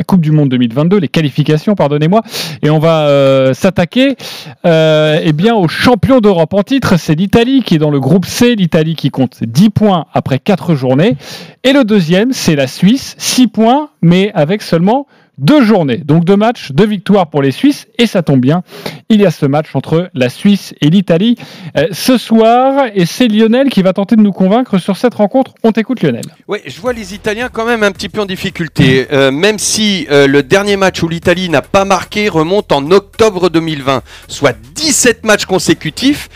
Coupe 0.04 0.20
du 0.20 0.32
Monde 0.32 0.50
2022, 0.50 0.98
les 0.98 1.08
qualifications, 1.08 1.76
pardonnez-moi, 1.76 2.24
et 2.62 2.70
on 2.70 2.80
va 2.80 3.08
euh, 3.08 3.54
s'attaquer 3.54 4.18
euh, 4.66 5.22
eh 5.24 5.32
bien 5.32 5.56
au 5.56 5.70
champion 5.70 6.20
d'Europe. 6.20 6.54
En 6.54 6.64
titre, 6.64 6.98
c'est 7.00 7.16
l'Italie 7.16 7.64
qui 7.64 7.76
est 7.76 7.78
dans 7.78 7.90
le 7.90 8.02
groupe 8.02 8.26
C, 8.26 8.56
l'Italie 8.56 8.96
qui 8.96 9.12
compte 9.12 9.44
10 9.44 9.70
points 9.70 10.08
après 10.14 10.40
4 10.40 10.76
journées, 10.76 11.16
et 11.64 11.72
le 11.72 11.86
deuxième 11.86 12.34
c'est 12.34 12.58
la 12.58 12.68
Suisse, 12.68 13.16
6 13.18 13.48
points, 13.48 13.92
mais 14.02 14.32
avec 14.34 14.62
seulement 14.62 15.08
deux 15.38 15.64
journées, 15.64 15.98
donc 15.98 16.26
deux 16.26 16.36
matchs, 16.36 16.72
deux 16.72 16.86
victoires 16.86 17.30
pour 17.30 17.42
les 17.42 17.52
Suisses, 17.52 17.88
et 17.98 18.08
ça 18.08 18.22
tombe 18.22 18.40
bien, 18.40 18.64
il 19.10 19.22
y 19.22 19.26
a 19.26 19.32
ce 19.32 19.46
match 19.46 19.68
entre 19.76 20.10
la 20.14 20.30
Suisse 20.30 20.74
et 20.82 20.90
l'Italie 20.90 21.36
euh, 21.78 21.88
ce 21.92 22.18
soir, 22.18 22.86
et 22.94 23.06
c'est 23.06 23.28
Lionel 23.28 23.70
qui 23.70 23.82
va 23.82 23.94
tenter 23.94 24.16
de 24.16 24.22
nous 24.22 24.32
convaincre 24.32 24.78
sur 24.78 24.98
cette 24.98 25.14
rencontre. 25.14 25.54
On 25.64 25.72
t'écoute 25.72 26.02
Lionel. 26.02 26.24
Oui, 26.48 26.60
je 26.66 26.80
vois 26.80 26.94
les 26.94 27.14
Italiens 27.14 27.50
quand 27.52 27.66
même 27.66 27.84
un 27.84 27.92
petit 27.92 28.10
peu 28.10 28.22
en 28.22 28.26
difficulté, 28.26 29.08
euh, 29.12 29.32
même 29.32 29.60
si 29.60 30.08
euh, 30.10 30.28
le 30.28 30.44
dernier 30.44 30.78
match 30.78 31.04
où 31.04 31.08
l'Italie 31.08 31.50
n'a 31.50 31.62
pas 31.62 31.86
marqué 31.86 32.30
remonte 32.30 32.72
en 32.72 32.90
octobre 32.92 33.50
2020, 33.50 34.02
soit 34.28 34.56
17 34.76 35.26
matchs 35.26 35.46
consécutifs 35.46 36.30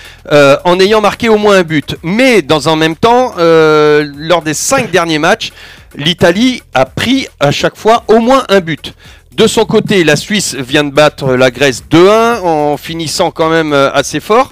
en 0.63 0.79
ayant 0.79 1.01
marqué 1.01 1.27
au 1.27 1.38
moins 1.38 1.57
un 1.57 1.63
but. 1.63 1.95
Mais 2.03 2.41
dans 2.41 2.69
un 2.69 2.75
même 2.75 2.95
temps, 2.95 3.33
lors 3.38 4.41
des 4.43 4.53
5 4.53 4.91
derniers 4.91 5.17
matchs, 5.17 5.51
l'Italie 5.95 6.62
a 6.73 6.86
pris 6.86 7.28
à 7.39 7.52
chaque 7.52 7.75
fois 7.75 8.04
au 8.08 8.19
moins 8.19 8.43
un 8.49 8.60
but. 8.60 8.93
De 9.34 9.47
son 9.47 9.65
côté, 9.65 10.04
la 10.04 10.15
Suisse 10.15 10.56
vient 10.56 10.84
de 10.84 10.91
battre 10.91 11.34
la 11.36 11.52
Grèce 11.52 11.84
2-1 11.89 12.41
en 12.41 12.78
finissant 12.78 13.32
quand 13.32 13.49
même 13.49 13.73
euh, 13.73 13.91
assez 13.93 14.19
fort. 14.19 14.52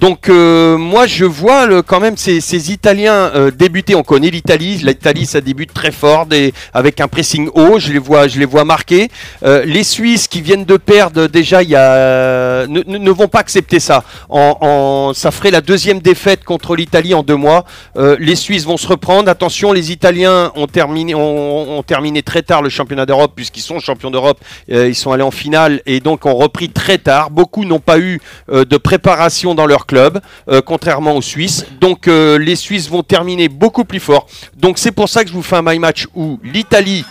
Donc 0.00 0.30
euh, 0.30 0.78
moi 0.78 1.06
je 1.06 1.26
vois 1.26 1.66
le- 1.66 1.82
quand 1.82 2.00
même 2.00 2.16
ces, 2.16 2.40
ces 2.40 2.72
Italiens 2.72 3.30
euh, 3.34 3.50
débuter. 3.50 3.94
On 3.94 4.02
connaît 4.02 4.30
l'Italie. 4.30 4.80
L'Italie 4.82 5.26
ça 5.26 5.42
débute 5.42 5.74
très 5.74 5.90
fort 5.90 6.24
des- 6.24 6.54
avec 6.72 7.02
un 7.02 7.08
pressing 7.08 7.50
haut. 7.54 7.78
Je 7.78 7.92
les 7.92 7.98
vois, 7.98 8.26
je 8.26 8.38
les 8.38 8.46
vois 8.46 8.64
marquer. 8.64 9.08
Euh, 9.44 9.62
les 9.66 9.84
Suisses 9.84 10.26
qui 10.26 10.40
viennent 10.40 10.64
de 10.64 10.78
perdre 10.78 11.26
déjà, 11.26 11.62
il 11.62 11.68
y 11.68 11.76
a 11.76 12.66
ne, 12.66 12.82
ne- 12.82 13.10
vont 13.10 13.28
pas 13.28 13.40
accepter 13.40 13.78
ça. 13.78 14.02
En, 14.30 14.56
en- 14.62 15.12
ça 15.12 15.30
ferait 15.30 15.50
la 15.50 15.60
deuxième 15.60 15.98
défaite 15.98 16.44
contre 16.44 16.76
l'Italie 16.76 17.12
en 17.12 17.22
deux 17.22 17.36
mois. 17.36 17.66
Euh, 17.98 18.16
les 18.18 18.36
Suisses 18.36 18.64
vont 18.64 18.78
se 18.78 18.86
reprendre. 18.88 19.28
Attention, 19.28 19.70
les 19.72 19.92
Italiens 19.92 20.50
ont 20.56 20.66
terminé, 20.66 21.14
ont, 21.14 21.78
ont 21.78 21.82
terminé 21.82 22.22
très 22.22 22.40
tard 22.40 22.62
le 22.62 22.70
championnat 22.70 23.04
d'Europe 23.04 23.32
puisqu'ils 23.36 23.60
sont 23.60 23.78
champions 23.80 24.10
d'Europe. 24.10 24.38
Euh, 24.70 24.88
ils 24.88 24.94
sont 24.94 25.12
allés 25.12 25.22
en 25.24 25.30
finale 25.30 25.82
et 25.84 26.00
donc 26.00 26.24
ont 26.24 26.36
repris 26.36 26.70
très 26.70 26.96
tard. 26.96 27.28
Beaucoup 27.30 27.66
n'ont 27.66 27.80
pas 27.80 27.98
eu 27.98 28.18
euh, 28.50 28.64
de 28.64 28.78
préparation 28.78 29.54
dans 29.54 29.66
leur 29.66 29.84
club, 29.90 30.20
euh, 30.48 30.60
contrairement 30.64 31.14
aux 31.16 31.22
Suisses. 31.22 31.66
Donc 31.80 32.06
euh, 32.06 32.38
les 32.38 32.54
Suisses 32.56 32.88
vont 32.88 33.02
terminer 33.02 33.48
beaucoup 33.48 33.84
plus 33.84 34.00
fort. 34.00 34.26
Donc 34.56 34.78
c'est 34.78 34.92
pour 34.92 35.08
ça 35.08 35.24
que 35.24 35.28
je 35.30 35.34
vous 35.34 35.42
fais 35.42 35.56
un 35.56 35.62
my 35.62 35.78
match 35.78 36.06
où 36.14 36.38
l'Italie 36.44 37.04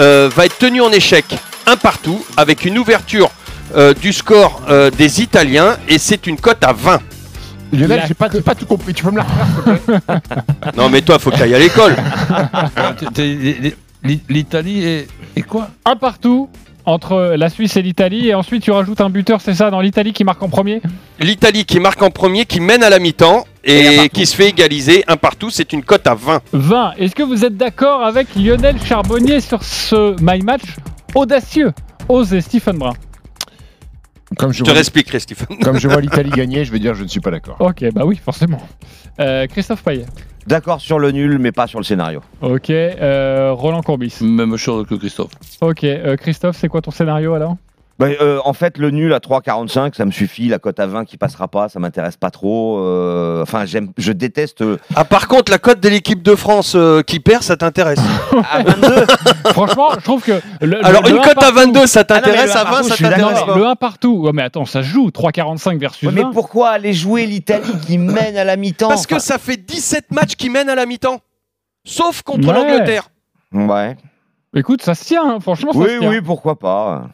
euh, 0.00 0.28
va 0.34 0.46
être 0.46 0.58
tenue 0.58 0.80
en 0.82 0.90
échec 0.90 1.24
un 1.66 1.76
partout 1.76 2.24
avec 2.36 2.64
une 2.64 2.76
ouverture 2.78 3.30
euh, 3.76 3.94
du 3.94 4.12
score 4.12 4.60
euh, 4.68 4.90
des 4.90 5.22
Italiens 5.22 5.76
et 5.88 5.98
c'est 5.98 6.26
une 6.26 6.36
cote 6.38 6.62
à 6.64 6.72
20. 6.72 7.00
Lionel, 7.72 8.02
j'ai 8.06 8.14
pas, 8.14 8.28
tout 8.54 8.66
compris. 8.66 8.92
Tu 8.94 9.02
peux 9.04 9.10
me 9.10 9.18
la 9.18 9.26
Non 10.76 10.88
mais 10.88 11.00
toi 11.02 11.18
faut 11.18 11.30
que 11.30 11.36
tu 11.36 11.42
ailles 11.42 11.54
à 11.54 11.58
l'école. 11.58 11.96
L'I- 13.16 14.20
L'Italie 14.28 14.84
est, 14.84 15.06
est 15.36 15.42
quoi? 15.42 15.68
Un 15.84 15.96
partout 15.96 16.48
entre 16.84 17.34
la 17.36 17.48
Suisse 17.48 17.76
et 17.76 17.82
l'Italie. 17.82 18.28
Et 18.28 18.34
ensuite, 18.34 18.62
tu 18.62 18.70
rajoutes 18.70 19.00
un 19.00 19.10
buteur, 19.10 19.40
c'est 19.40 19.54
ça, 19.54 19.70
dans 19.70 19.80
l'Italie 19.80 20.12
qui 20.12 20.24
marque 20.24 20.42
en 20.42 20.48
premier? 20.48 20.80
L'Italie 21.20 21.64
qui 21.64 21.80
marque 21.80 22.02
en 22.02 22.10
premier, 22.10 22.44
qui 22.44 22.60
mène 22.60 22.82
à 22.82 22.90
la 22.90 22.98
mi-temps 22.98 23.44
et, 23.64 24.08
qui 24.12 24.26
se 24.26 24.36
fait 24.36 24.48
égaliser 24.48 25.04
un 25.08 25.16
partout, 25.16 25.50
c'est 25.50 25.72
une 25.72 25.82
cote 25.82 26.06
à 26.06 26.14
20. 26.14 26.42
20. 26.52 26.92
Est-ce 26.98 27.14
que 27.14 27.22
vous 27.22 27.44
êtes 27.44 27.56
d'accord 27.56 28.04
avec 28.04 28.34
Lionel 28.36 28.76
Charbonnier 28.82 29.40
sur 29.40 29.62
ce 29.62 30.14
My 30.20 30.42
Match 30.42 30.64
audacieux? 31.14 31.72
Osez 32.08 32.42
Stephen 32.42 32.76
Brun. 32.76 32.92
Comme 34.38 34.52
Je 34.52 34.64
te 34.64 34.70
réexpliquerai, 34.70 35.20
Stephen. 35.20 35.58
Comme 35.62 35.78
je 35.78 35.88
vois 35.88 36.00
l'Italie 36.02 36.30
gagner, 36.30 36.64
je 36.64 36.72
vais 36.72 36.78
dire 36.78 36.94
je 36.94 37.04
ne 37.04 37.08
suis 37.08 37.20
pas 37.20 37.30
d'accord. 37.30 37.56
Ok, 37.60 37.84
bah 37.92 38.02
oui, 38.04 38.20
forcément. 38.22 38.60
Euh, 39.20 39.46
Christophe 39.46 39.82
Payet. 39.82 40.06
D'accord 40.46 40.80
sur 40.80 40.98
le 40.98 41.10
nul, 41.10 41.38
mais 41.38 41.52
pas 41.52 41.66
sur 41.66 41.78
le 41.78 41.84
scénario. 41.84 42.20
Ok, 42.42 42.70
euh, 42.70 43.52
Roland 43.52 43.82
Courbis. 43.82 44.18
Même 44.20 44.56
chose 44.56 44.86
que 44.86 44.94
Christophe. 44.94 45.30
Ok, 45.60 45.84
euh, 45.84 46.16
Christophe, 46.16 46.56
c'est 46.56 46.68
quoi 46.68 46.82
ton 46.82 46.90
scénario 46.90 47.34
alors? 47.34 47.56
Bah, 47.98 48.06
euh, 48.20 48.40
en 48.44 48.52
fait, 48.54 48.76
le 48.78 48.90
nul 48.90 49.12
à 49.14 49.18
3,45, 49.20 49.94
ça 49.94 50.04
me 50.04 50.10
suffit. 50.10 50.48
La 50.48 50.58
cote 50.58 50.80
à 50.80 50.86
20 50.86 51.04
qui 51.04 51.16
passera 51.16 51.46
pas, 51.46 51.68
ça 51.68 51.78
m'intéresse 51.78 52.16
pas 52.16 52.30
trop. 52.30 52.78
Euh, 52.80 53.42
Enfin, 53.42 53.66
j'aime, 53.66 53.90
je 53.98 54.10
déteste. 54.10 54.62
euh, 54.62 54.78
Ah 54.96 55.04
par 55.04 55.28
contre, 55.28 55.52
la 55.52 55.58
cote 55.58 55.78
de 55.80 55.88
l'équipe 55.88 56.22
de 56.22 56.34
France 56.34 56.72
euh, 56.74 57.02
qui 57.02 57.20
perd, 57.20 57.42
ça 57.44 57.56
t'intéresse 57.56 58.00
à 58.50 58.62
22. 58.64 59.06
Franchement, 59.52 59.90
je 59.98 60.00
trouve 60.04 60.22
que. 60.24 60.40
le- 60.60 60.84
Alors 60.84 61.02
le- 61.02 61.10
une 61.10 61.18
un 61.18 61.22
cote 61.22 61.30
à 61.32 61.34
partout- 61.34 61.54
22, 61.54 61.86
ça 61.86 62.00
Ah 62.08 62.14
non, 62.14 62.16
mais 62.16 62.22
t'intéresse 62.32 62.52
le 62.54 62.58
un 62.58 62.60
À 62.60 62.64
20, 62.64 62.70
partout, 62.70 62.88
ça 62.88 62.94
suis 62.96 63.04
t'intéresse 63.04 63.40
pas 63.44 63.54
le 63.56 63.66
1 63.66 63.76
partout. 63.76 64.16
Ouais, 64.24 64.30
mais 64.34 64.42
attends, 64.42 64.64
ça 64.64 64.82
se 64.82 64.88
joue 64.88 65.10
3,45 65.10 65.78
versus 65.78 66.10
mais 66.12 66.22
20. 66.22 66.32
pourquoi 66.32 66.70
aller 66.70 66.92
jouer 66.92 67.26
l'Italie 67.26 67.78
qui 67.86 67.98
mène 67.98 68.36
à 68.36 68.44
la 68.44 68.56
mi-temps 68.56 68.88
Parce 68.88 69.06
que 69.06 69.18
ça 69.20 69.38
fait 69.38 69.56
17 69.56 70.10
matchs 70.10 70.34
qui 70.34 70.50
mènent 70.50 70.68
à 70.70 70.74
la 70.74 70.86
mi-temps. 70.86 71.20
Sauf 71.84 72.22
contre 72.22 72.48
Ouais. 72.48 72.54
l'Angleterre. 72.54 73.08
Ouais. 73.52 73.96
Écoute, 74.56 74.82
ça 74.82 74.94
se 74.94 75.04
tient, 75.04 75.24
hein, 75.36 75.38
franchement, 75.40 75.72
ça 75.72 75.78
Oui, 75.78 75.90
se 75.90 75.98
tient. 76.00 76.08
oui, 76.08 76.20
pourquoi 76.20 76.58
pas. 76.58 77.08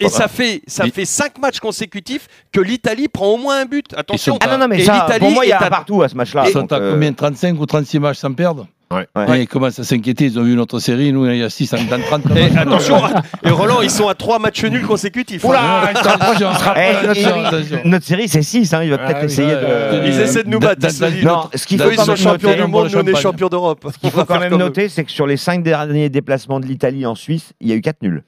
Et 0.00 0.08
ça 0.08 0.28
fait, 0.28 0.62
ça 0.66 0.84
fait 0.86 1.04
5 1.04 1.38
matchs 1.38 1.60
consécutifs 1.60 2.26
que 2.52 2.60
l'Italie 2.60 3.08
prend 3.08 3.26
au 3.28 3.36
moins 3.36 3.60
un 3.60 3.66
but. 3.66 3.86
Attention. 3.96 4.38
Ah 4.40 4.46
non, 4.46 4.58
non, 4.58 4.66
mais 4.68 4.80
Et 4.80 4.84
ça, 4.84 4.94
l'Italie 4.94 5.18
pour 5.20 5.30
moi, 5.30 5.44
il 5.44 5.48
y 5.50 5.52
a 5.52 5.58
est 5.60 5.62
un 5.62 5.66
à- 5.66 5.70
partout 5.70 6.02
à 6.02 6.08
ce 6.08 6.14
match-là. 6.16 6.44
Ils 6.46 6.52
sont 6.52 6.72
à 6.72 6.76
euh, 6.76 6.92
combien 6.92 7.12
35 7.12 7.60
ou 7.60 7.66
36 7.66 7.98
matchs 7.98 8.18
sans 8.18 8.32
perdre 8.32 8.66
Ouais. 8.90 9.06
Ouais. 9.16 9.38
Et 9.38 9.42
ils 9.42 9.48
commencent 9.48 9.78
à 9.78 9.84
s'inquiéter, 9.84 10.26
ils 10.26 10.38
ont 10.38 10.44
vu 10.44 10.54
notre 10.54 10.78
série, 10.78 11.10
nous 11.12 11.26
il 11.28 11.38
y 11.38 11.42
a 11.42 11.50
6 11.50 11.70
dans 11.90 12.00
30 12.00 12.26
Et 12.36 12.48
matchs. 12.50 12.56
attention, 12.56 12.96
et 13.42 13.50
Roland, 13.50 13.80
ils 13.82 13.90
sont 13.90 14.06
à 14.08 14.14
3 14.14 14.38
matchs 14.38 14.62
nuls 14.64 14.86
consécutifs. 14.86 15.42
Oula, 15.42 15.88
attention, 15.94 16.50
Eh, 16.76 17.88
notre 17.88 18.04
série, 18.06 18.28
c'est 18.28 18.42
6. 18.42 18.72
Hein, 18.72 18.84
il 18.84 18.90
va 18.90 18.98
peut-être 18.98 19.18
Ah 19.20 19.24
essayer 19.24 19.52
de. 19.54 20.06
Ils 20.06 20.20
essaient 20.20 20.44
de 20.44 20.48
nous 20.50 20.60
battre. 20.60 20.86
Ils 21.18 21.24
Non, 21.24 21.48
ce 21.54 21.66
qu'il 21.66 21.80
faut 21.80 21.90
ils 21.90 21.98
sont 21.98 22.14
champions 22.14 22.54
du 22.54 22.66
monde, 22.66 22.88
nous 22.92 22.98
on 23.00 23.06
est 23.06 23.16
champions 23.16 23.48
d'Europe. 23.48 23.84
Il 24.02 24.10
faut 24.10 24.24
quand 24.24 24.38
même 24.38 24.54
noter, 24.56 24.88
c'est 24.88 25.04
que 25.04 25.10
sur 25.10 25.26
les 25.26 25.36
5 25.38 25.62
derniers 25.62 26.08
déplacements 26.08 26.60
de 26.60 26.66
l'Italie 26.66 27.04
en 27.06 27.14
Suisse, 27.14 27.52
il 27.60 27.68
y 27.68 27.72
a 27.72 27.74
eu 27.74 27.80
4 27.80 28.02
nuls. 28.02 28.22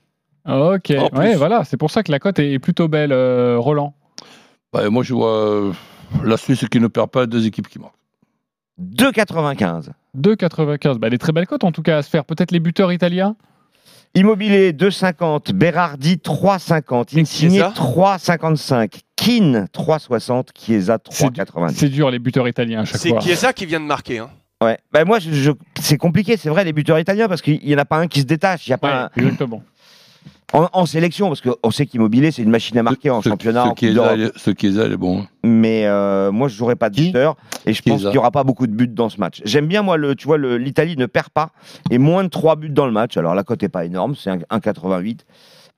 Ok, 0.49 0.93
ouais, 1.13 1.35
voilà, 1.35 1.65
c'est 1.65 1.77
pour 1.77 1.91
ça 1.91 2.03
que 2.03 2.11
la 2.13 2.19
cote 2.19 2.39
est 2.39 2.59
plutôt 2.59 2.89
belle, 2.89 3.13
euh, 3.13 3.57
Roland. 3.59 3.95
Bah, 4.73 4.89
moi 4.91 5.03
je 5.03 5.15
vois 5.15 5.73
la 6.25 6.37
Suisse 6.37 6.65
qui 6.71 6.79
ne 6.81 6.87
perd 6.89 7.11
pas, 7.11 7.27
deux 7.27 7.47
équipes 7.47 7.69
qui 7.69 7.79
marquent. 7.79 7.95
2,95. 8.81 9.91
2,95. 10.17 10.99
Bah, 10.99 11.11
des 11.11 11.19
très 11.19 11.33
belles 11.33 11.47
cotes 11.47 11.65
en 11.65 11.73
tout 11.73 11.83
cas 11.83 11.99
à 11.99 12.03
se 12.03 12.11
faire. 12.11 12.25
Peut-être 12.25 12.53
les 12.53 12.61
buteurs 12.61 12.93
italiens? 12.93 13.37
Immobilier 14.15 14.73
2,50. 14.73 15.53
Berardi 15.53 16.17
3,50. 16.17 17.19
Insigné 17.21 17.51
Chiesa 17.59 17.73
3,55. 17.75 19.01
Keane 19.17 19.67
3,60. 19.75 20.49
Chiesa 20.55 20.99
C'est 21.11 21.27
3,90. 21.29 21.71
c'est 21.75 21.89
dur 21.89 22.11
les 22.11 22.19
buteurs 22.19 22.49
italiens 22.49 22.81
à 22.81 22.85
chaque 22.85 23.01
C'est 23.01 23.09
fois. 23.11 23.21
Chiesa 23.21 23.53
qui 23.53 23.67
vient 23.67 23.81
de 23.81 23.87
marquer. 23.87 24.19
Hein? 24.19 24.31
Ouais. 24.63 24.79
Bah, 24.93 25.05
moi, 25.05 25.19
je, 25.19 25.33
je- 25.33 25.51
c'est 25.81 25.99
compliqué, 25.99 26.37
c'est 26.39 26.49
vrai, 26.49 26.65
les 26.65 26.73
buteurs 26.73 26.99
italiens, 26.99 27.29
parce 27.29 27.43
qu'il 27.43 27.61
n'y 27.63 27.75
en 27.75 27.79
a 27.79 27.85
pas 27.85 27.99
un 27.99 28.07
qui 28.09 28.21
se 28.21 28.25
détache. 28.27 28.67
Il 28.67 28.71
y 28.71 28.73
a 28.73 28.77
Ouais, 28.77 28.81
pas 28.81 29.05
un- 29.05 29.11
exactement. 29.17 29.63
En, 30.59 30.69
en 30.73 30.87
sélection, 30.87 31.29
parce 31.29 31.41
qu'on 31.41 31.71
sait 31.71 31.87
qu'Immobilier, 31.87 32.31
c'est 32.31 32.43
une 32.43 32.51
machine 32.51 32.77
à 32.79 32.83
marquer 32.83 33.11
en 33.11 33.21
Ce- 33.23 33.29
championnat, 33.29 33.65
ce 33.65 33.69
en 33.69 33.75
qui 33.75 33.87
est 33.87 33.93
d'Europe. 33.95 34.17
là, 34.17 34.29
Ce 34.37 34.51
qui 34.51 34.67
est 34.67 34.71
là, 34.71 34.87
il 34.87 34.93
est 34.93 34.97
bon. 34.97 35.21
hein. 35.21 35.27
Mais 35.45 35.87
euh, 35.87 36.33
moi, 36.33 36.49
je 36.49 36.57
jouerai 36.57 36.75
pas 36.77 36.91
de 36.91 36.97
buteur 36.97 37.37
et 37.67 37.73
je 37.73 37.83
pense 37.83 38.01
qu'il 38.01 38.11
n'y 38.11 38.19
aura 38.19 38.31
pas 38.31 38.43
beaucoup 38.45 38.67
de 38.67 38.73
buts 38.73 38.89
dans 38.89 39.09
ce 39.09 39.19
match. 39.21 39.43
J'aime 39.45 39.67
bien, 39.67 39.83
moi, 39.83 39.97
le, 39.97 40.15
tu 40.15 40.27
vois, 40.27 40.39
l'Italie 40.39 40.97
ne 40.97 41.07
perd 41.07 41.29
pas 41.31 41.51
et 41.91 41.99
moins 41.99 42.25
de 42.25 42.29
3 42.29 42.57
buts 42.57 42.71
dans 42.71 42.87
le 42.87 42.93
match. 42.93 43.17
Alors 43.17 43.35
la 43.35 43.45
cote 43.45 43.63
n'est 43.63 43.69
pas 43.69 43.85
énorme, 43.85 44.15
c'est 44.17 44.31
un- 44.31 44.39
1,88, 44.51 45.21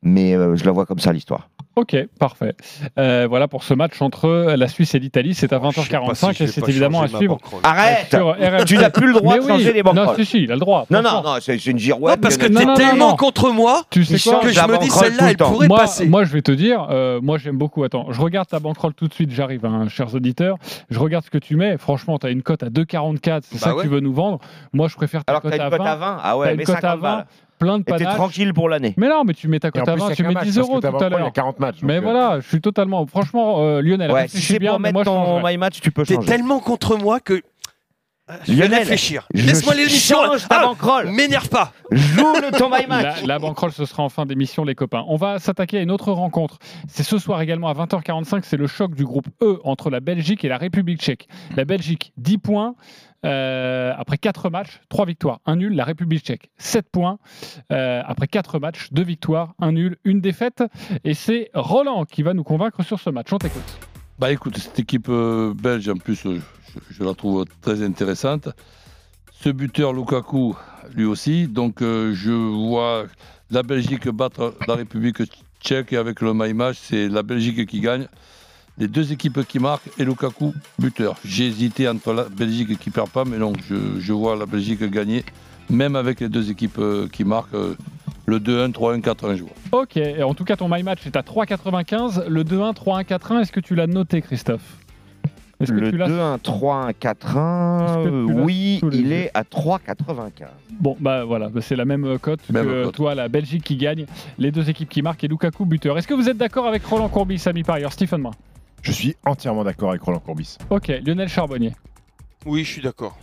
mais 0.02 0.34
euh, 0.34 0.56
je 0.56 0.64
la 0.64 0.70
vois 0.72 0.86
comme 0.86 0.98
ça, 1.00 1.12
l'histoire. 1.12 1.48
Ok, 1.78 1.96
parfait. 2.18 2.54
Euh, 2.98 3.26
voilà 3.28 3.46
pour 3.46 3.62
ce 3.62 3.72
match 3.72 4.02
entre 4.02 4.28
la 4.56 4.66
Suisse 4.66 4.96
et 4.96 4.98
l'Italie. 4.98 5.32
C'est 5.34 5.52
à 5.52 5.60
Oh, 5.62 5.70
Je 5.70 5.80
sais 5.80 5.88
pas 5.90 5.98
20h45 6.00 6.34
si 6.34 6.42
et 6.42 6.46
c'est 6.48 6.68
évidemment 6.68 7.02
à 7.02 7.08
suivre. 7.08 7.38
Arrête. 7.62 8.16
Tu 8.66 8.76
n'as 8.76 8.90
plus 8.90 9.06
le 9.06 9.12
droit 9.12 9.34
Mais 9.34 9.40
de 9.40 9.44
oui. 9.44 9.52
changer 9.52 9.72
les 9.72 9.82
Non, 9.84 9.92
banquerolles. 9.92 10.16
si, 10.16 10.24
si, 10.26 10.42
il 10.42 10.50
a 10.50 10.54
le 10.54 10.60
droit. 10.60 10.86
Non, 10.90 11.02
non, 11.02 11.22
non, 11.22 11.34
c'est 11.40 11.64
une 11.66 11.78
girouette. 11.78 12.16
Non, 12.16 12.20
parce 12.20 12.36
que 12.36 12.46
t'es 12.46 12.52
non, 12.52 12.66
non, 12.66 12.74
tellement 12.74 13.10
non. 13.10 13.16
contre 13.16 13.50
moi 13.52 13.82
Tu 13.90 14.04
sais 14.04 14.18
quoi 14.28 14.40
que 14.40 14.48
je 14.48 14.60
me 14.60 14.78
dis 14.78 14.90
celle-là, 14.90 15.22
le 15.24 15.28
elle 15.30 15.36
pourrait 15.36 15.68
moi, 15.68 15.78
passer. 15.78 16.06
moi, 16.08 16.24
je 16.24 16.32
vais 16.32 16.42
te 16.42 16.50
dire, 16.52 16.86
euh, 16.90 17.20
moi 17.22 17.38
j'aime 17.38 17.56
beaucoup. 17.58 17.84
Attends, 17.84 18.06
je 18.10 18.20
regarde 18.20 18.48
ta 18.48 18.58
banquerolle 18.58 18.94
tout 18.94 19.06
de 19.06 19.14
suite, 19.14 19.30
j'arrive, 19.30 19.64
hein, 19.64 19.86
chers 19.88 20.12
auditeurs. 20.14 20.56
Je 20.90 20.98
regarde 20.98 21.24
ce 21.24 21.30
que 21.30 21.38
tu 21.38 21.54
mets. 21.54 21.78
Franchement, 21.78 22.18
tu 22.18 22.26
as 22.26 22.30
une 22.30 22.42
cote 22.42 22.62
à 22.64 22.70
2,44, 22.70 23.42
c'est 23.42 23.60
Bah 23.60 23.66
ça 23.68 23.72
que 23.74 23.82
tu 23.82 23.88
veux 23.88 24.00
nous 24.00 24.12
vendre. 24.12 24.38
Moi, 24.72 24.88
je 24.88 24.96
préfère 24.96 25.24
ta 25.24 25.32
Alors 25.32 25.42
que 25.42 25.48
cote 25.48 25.56
t'as 25.56 25.62
à 25.64 25.66
une 25.66 25.70
cote 25.70 25.80
20. 25.80 25.86
à 25.86 25.96
20 25.96 26.16
Ah 26.18 26.22
T'as 26.32 26.36
ouais, 26.36 26.50
une 26.52 26.56
mais 26.58 26.64
cote 26.64 26.76
à 26.76 26.80
50 26.80 27.00
20, 27.00 27.02
balles. 27.16 27.26
Plein 27.58 27.78
de 27.78 27.82
Et 27.82 27.92
t'es 27.92 27.98
panache. 28.04 28.14
tranquille 28.14 28.54
pour 28.54 28.68
l'année. 28.68 28.94
Mais 28.96 29.08
non, 29.08 29.24
mais 29.24 29.34
tu 29.34 29.48
mets 29.48 29.58
ta 29.60 29.70
cote 29.70 29.86
à 29.88 29.92
plus, 29.92 30.00
20, 30.00 30.06
il 30.06 30.08
y 30.08 30.12
a 30.12 30.16
tu 30.16 30.22
mets 30.22 30.32
match, 30.34 30.44
10 30.44 30.54
parce 30.56 30.66
que 30.66 30.72
euros 30.72 30.80
tout 30.80 30.86
à 30.86 30.90
banquerolle, 30.90 31.12
Il 31.12 31.16
y 31.16 31.18
l'heure. 31.18 31.26
a 31.28 31.30
40 31.32 31.60
matchs. 31.60 31.76
Mais 31.82 31.96
euh, 31.96 32.00
voilà, 32.00 32.40
je 32.40 32.48
suis 32.48 32.60
totalement. 32.60 33.06
Franchement, 33.06 33.56
euh, 33.60 33.80
Lionel, 33.82 34.10
Ouais, 34.10 34.22
réfléchis 34.22 34.46
si 34.46 34.52
c'est 34.54 34.58
bien, 34.58 34.72
pour 34.72 34.80
mettre 34.80 35.02
ton 35.04 35.46
my 35.46 35.56
match, 35.58 35.80
tu 35.80 35.90
peux 35.90 36.04
T'es 36.04 36.14
changer. 36.14 36.26
tellement 36.28 36.60
contre 36.60 36.96
moi 36.96 37.20
que. 37.20 37.42
Je 38.46 38.52
vais 38.52 38.64
Lionel, 38.64 38.80
réfléchir. 38.80 39.26
Laisse-moi 39.32 39.74
l'émission. 39.74 40.18
Ah, 40.50 40.60
banquerolle. 40.62 41.10
M'énerve 41.12 41.48
pas. 41.48 41.72
Joue 41.90 42.34
le 42.34 42.50
ton 42.58 42.68
my 42.68 42.86
match. 42.86 43.22
La, 43.22 43.26
la 43.26 43.38
banquerolle, 43.38 43.72
ce 43.72 43.86
sera 43.86 44.02
en 44.02 44.10
fin 44.10 44.26
d'émission, 44.26 44.64
les 44.64 44.74
copains. 44.74 45.02
On 45.08 45.16
va 45.16 45.38
s'attaquer 45.38 45.78
à 45.78 45.80
une 45.80 45.90
autre 45.90 46.12
rencontre. 46.12 46.58
C'est 46.88 47.04
ce 47.04 47.16
soir 47.18 47.40
également 47.40 47.68
à 47.68 47.72
20h45. 47.72 48.40
C'est 48.42 48.58
le 48.58 48.66
choc 48.66 48.94
du 48.94 49.04
groupe 49.06 49.28
E 49.42 49.58
entre 49.64 49.88
la 49.88 50.00
Belgique 50.00 50.44
et 50.44 50.48
la 50.48 50.58
République 50.58 51.00
tchèque. 51.00 51.26
La 51.56 51.64
Belgique, 51.64 52.12
10 52.18 52.36
points. 52.36 52.74
Euh, 53.24 53.92
après 53.96 54.18
4 54.18 54.50
matchs, 54.50 54.80
3 54.88 55.06
victoires, 55.06 55.40
1 55.46 55.56
nul. 55.56 55.74
La 55.74 55.84
République 55.84 56.24
tchèque, 56.24 56.50
7 56.58 56.88
points. 56.90 57.18
euh, 57.72 58.02
après 58.06 58.28
4 58.28 58.58
matchs, 58.58 58.88
2 58.92 59.02
victoires, 59.02 59.54
1 59.60 59.72
nul, 59.72 59.96
1 60.06 60.18
défaite. 60.20 60.62
Et 61.04 61.14
c'est 61.14 61.50
Roland 61.54 62.04
qui 62.04 62.22
va 62.22 62.34
nous 62.34 62.44
convaincre 62.44 62.82
sur 62.82 63.00
ce 63.00 63.10
match. 63.10 63.32
On 63.32 63.38
t'écoute. 63.38 63.78
Bah 64.18 64.32
écoute, 64.32 64.58
cette 64.58 64.78
équipe 64.80 65.08
euh, 65.08 65.54
belge, 65.54 65.88
en 65.88 65.94
plus, 65.96 66.26
euh, 66.26 66.40
je, 66.74 66.94
je 66.94 67.04
la 67.04 67.14
trouve 67.14 67.44
très 67.60 67.82
intéressante. 67.84 68.48
Ce 69.32 69.48
buteur 69.50 69.92
Lukaku, 69.92 70.56
lui 70.94 71.04
aussi. 71.04 71.46
Donc 71.46 71.82
euh, 71.82 72.12
je 72.14 72.32
vois 72.32 73.04
la 73.50 73.62
Belgique 73.62 74.08
battre 74.08 74.54
la 74.66 74.74
République 74.74 75.22
tchèque 75.60 75.92
et 75.92 75.96
avec 75.96 76.20
le 76.20 76.34
my 76.34 76.52
match, 76.52 76.78
c'est 76.80 77.08
la 77.08 77.22
Belgique 77.22 77.64
qui 77.66 77.80
gagne. 77.80 78.08
Les 78.78 78.86
deux 78.88 79.12
équipes 79.12 79.44
qui 79.46 79.58
marquent 79.58 79.88
et 79.98 80.04
Lukaku 80.04 80.54
buteur. 80.78 81.16
J'ai 81.24 81.46
hésité 81.46 81.88
entre 81.88 82.12
la 82.12 82.24
Belgique 82.24 82.78
qui 82.78 82.90
perd 82.90 83.10
pas, 83.10 83.24
mais 83.24 83.38
non, 83.38 83.52
je, 83.68 83.74
je 83.98 84.12
vois 84.12 84.36
la 84.36 84.46
Belgique 84.46 84.82
gagner, 84.84 85.24
même 85.68 85.96
avec 85.96 86.20
les 86.20 86.28
deux 86.28 86.50
équipes 86.50 86.78
euh, 86.78 87.08
qui 87.08 87.24
marquent. 87.24 87.54
euh, 87.54 87.74
le 88.26 88.38
2-1, 88.38 88.72
3-1, 88.72 89.00
4-1, 89.00 89.36
je 89.36 89.42
vois. 89.42 89.52
Ok, 89.82 89.96
et 89.96 90.22
en 90.22 90.34
tout 90.34 90.44
cas, 90.44 90.54
ton 90.54 90.68
My 90.68 90.82
Match 90.82 91.06
est 91.06 91.16
à 91.16 91.22
3,95. 91.22 92.26
Le 92.28 92.44
2-1, 92.44 92.74
3-1, 92.74 93.04
4-1, 93.04 93.40
est-ce 93.40 93.52
que 93.52 93.60
tu 93.60 93.74
l'as 93.74 93.86
noté, 93.86 94.20
Christophe? 94.20 94.76
Est-ce 95.60 95.72
que 95.72 95.78
Le 95.80 95.90
tu 95.90 95.96
l'as 95.96 96.08
2-1, 96.08 96.38
3-1, 96.38 96.92
4-1, 96.92 96.92
Est-ce 96.92 97.94
que 97.94 98.08
euh, 98.08 98.26
tu 98.26 98.32
l'as 98.34 98.42
oui, 98.44 98.80
il 98.92 99.12
est 99.12 99.30
à 99.34 99.42
3,95. 99.42 100.30
Bon, 100.78 100.96
bah 101.00 101.24
voilà, 101.24 101.48
bah, 101.48 101.60
c'est 101.62 101.74
la 101.74 101.84
même 101.86 102.04
euh, 102.04 102.18
cote 102.18 102.40
que 102.46 102.84
cote. 102.84 102.94
toi, 102.94 103.14
la 103.16 103.28
Belgique 103.28 103.64
qui 103.64 103.76
gagne, 103.76 104.04
les 104.38 104.52
deux 104.52 104.68
équipes 104.70 104.90
qui 104.90 105.00
marquent 105.02 105.24
et 105.24 105.28
Lukaku 105.28 105.64
buteur. 105.64 105.96
Est-ce 105.98 106.06
que 106.06 106.14
vous 106.14 106.28
êtes 106.28 106.36
d'accord 106.36 106.66
avec 106.68 106.84
Roland 106.84 107.08
Courbis, 107.08 107.42
ami 107.46 107.64
parieur 107.64 107.92
Stephen 107.92 108.22
Brun? 108.22 108.34
Je 108.88 108.92
suis 108.94 109.14
entièrement 109.26 109.64
d'accord 109.64 109.90
avec 109.90 110.00
Roland 110.00 110.18
Courbis. 110.18 110.56
Ok, 110.70 110.88
Lionel 111.04 111.28
Charbonnier. 111.28 111.74
Oui, 112.46 112.64
je 112.64 112.72
suis 112.72 112.80
d'accord. 112.80 113.18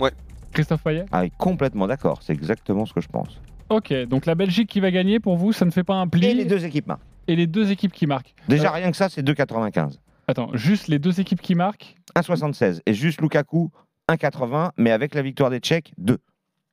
Ouais. 0.00 0.10
Christophe 0.52 0.82
Payet 0.82 1.04
Ah, 1.12 1.22
complètement 1.38 1.86
d'accord. 1.86 2.18
C'est 2.22 2.32
exactement 2.32 2.86
ce 2.86 2.92
que 2.92 3.00
je 3.00 3.06
pense. 3.06 3.40
Ok, 3.68 3.92
donc 4.08 4.26
la 4.26 4.34
Belgique 4.34 4.68
qui 4.68 4.80
va 4.80 4.90
gagner 4.90 5.20
pour 5.20 5.36
vous, 5.36 5.52
ça 5.52 5.64
ne 5.64 5.70
fait 5.70 5.84
pas 5.84 5.94
un 5.94 6.08
pli 6.08 6.26
Et 6.26 6.34
les 6.34 6.44
deux 6.44 6.64
équipes 6.64 6.88
marquent. 6.88 7.02
Et 7.28 7.36
les 7.36 7.46
deux 7.46 7.70
équipes 7.70 7.92
qui 7.92 8.08
marquent. 8.08 8.34
Déjà, 8.48 8.70
Euh, 8.70 8.72
rien 8.74 8.90
que 8.90 8.96
ça, 8.96 9.08
c'est 9.08 9.22
2,95. 9.22 10.00
Attends, 10.26 10.50
juste 10.54 10.88
les 10.88 10.98
deux 10.98 11.20
équipes 11.20 11.40
qui 11.40 11.54
marquent 11.54 11.94
1,76. 12.16 12.80
Et 12.84 12.94
juste 12.94 13.20
Lukaku, 13.20 13.70
1,80. 14.08 14.72
Mais 14.76 14.90
avec 14.90 15.14
la 15.14 15.22
victoire 15.22 15.50
des 15.50 15.60
Tchèques, 15.60 15.92
2. 15.98 16.18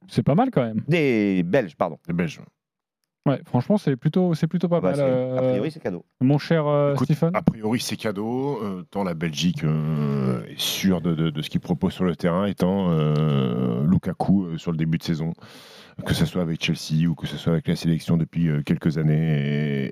C'est 0.08 0.24
pas 0.24 0.34
mal 0.34 0.50
quand 0.50 0.64
même. 0.64 0.82
Des 0.88 1.44
Belges, 1.44 1.76
pardon. 1.76 2.00
Des 2.08 2.14
Belges. 2.14 2.40
Ouais, 3.26 3.40
franchement, 3.46 3.78
c'est 3.78 3.96
plutôt, 3.96 4.34
c'est 4.34 4.48
plutôt 4.48 4.68
pas 4.68 4.82
Bah, 4.82 4.92
mal. 4.92 5.00
a 5.00 5.04
euh, 5.06 5.52
priori, 5.52 5.72
c'est 5.72 5.80
cadeau. 5.80 6.04
Mon 6.20 6.38
cher 6.38 6.68
euh, 6.68 6.94
Écoute, 6.94 7.06
Stephen 7.06 7.32
A 7.34 7.42
priori, 7.42 7.80
c'est 7.80 7.96
cadeau, 7.96 8.60
euh, 8.62 8.84
tant 8.92 9.06
la 9.06 9.14
Belgique 9.14 9.64
euh, 9.64 10.44
est 10.46 10.60
sûre 10.60 11.00
de, 11.00 11.16
de- 11.16 11.30
de 11.30 11.42
ce 11.42 11.50
qu'il 11.50 11.62
propose 11.62 11.94
sur 11.94 12.04
le 12.04 12.18
terrain, 12.18 12.46
étant 12.48 12.90
euh, 12.92 13.86
Lukaku 13.88 14.44
euh, 14.46 14.58
sur 14.58 14.72
le 14.72 14.78
début 14.78 14.98
de 14.98 15.04
saison, 15.04 15.32
que 16.06 16.14
ce 16.14 16.26
soit 16.26 16.42
avec 16.42 16.62
Chelsea 16.62 17.08
ou 17.08 17.16
que 17.16 17.26
ce 17.26 17.38
soit 17.38 17.54
avec 17.54 17.70
la 17.70 17.78
sélection 17.78 18.18
depuis 18.18 18.50
euh, 18.50 18.62
quelques 18.62 18.98
années, 18.98 19.16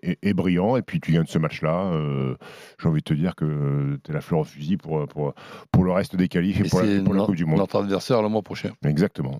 est, 0.03 0.09
est- 0.11 0.19
est 0.21 0.33
brillant. 0.33 0.75
Et 0.75 0.81
puis 0.81 0.99
tu 0.99 1.13
gagnes 1.13 1.25
ce 1.25 1.39
match-là, 1.39 1.85
euh, 1.93 2.35
j'ai 2.81 2.89
envie 2.89 2.99
de 2.99 3.05
te 3.05 3.13
dire 3.13 3.35
que 3.37 3.97
tu 4.03 4.11
es 4.11 4.13
la 4.13 4.19
fleur 4.19 4.41
au 4.41 4.43
fusil 4.43 4.75
pour, 4.75 5.07
pour, 5.07 5.33
pour 5.71 5.83
le 5.85 5.91
reste 5.93 6.17
des 6.17 6.27
qualifs 6.27 6.59
et, 6.59 6.65
Et 6.65 6.69
pour, 6.69 6.81
la, 6.81 7.01
pour 7.01 7.13
la 7.13 7.23
Coupe 7.23 7.35
du 7.37 7.45
Monde. 7.45 7.59
notre 7.59 7.79
adversaire 7.81 8.21
le 8.21 8.27
mois 8.27 8.41
prochain. 8.41 8.71
Exactement. 8.85 9.39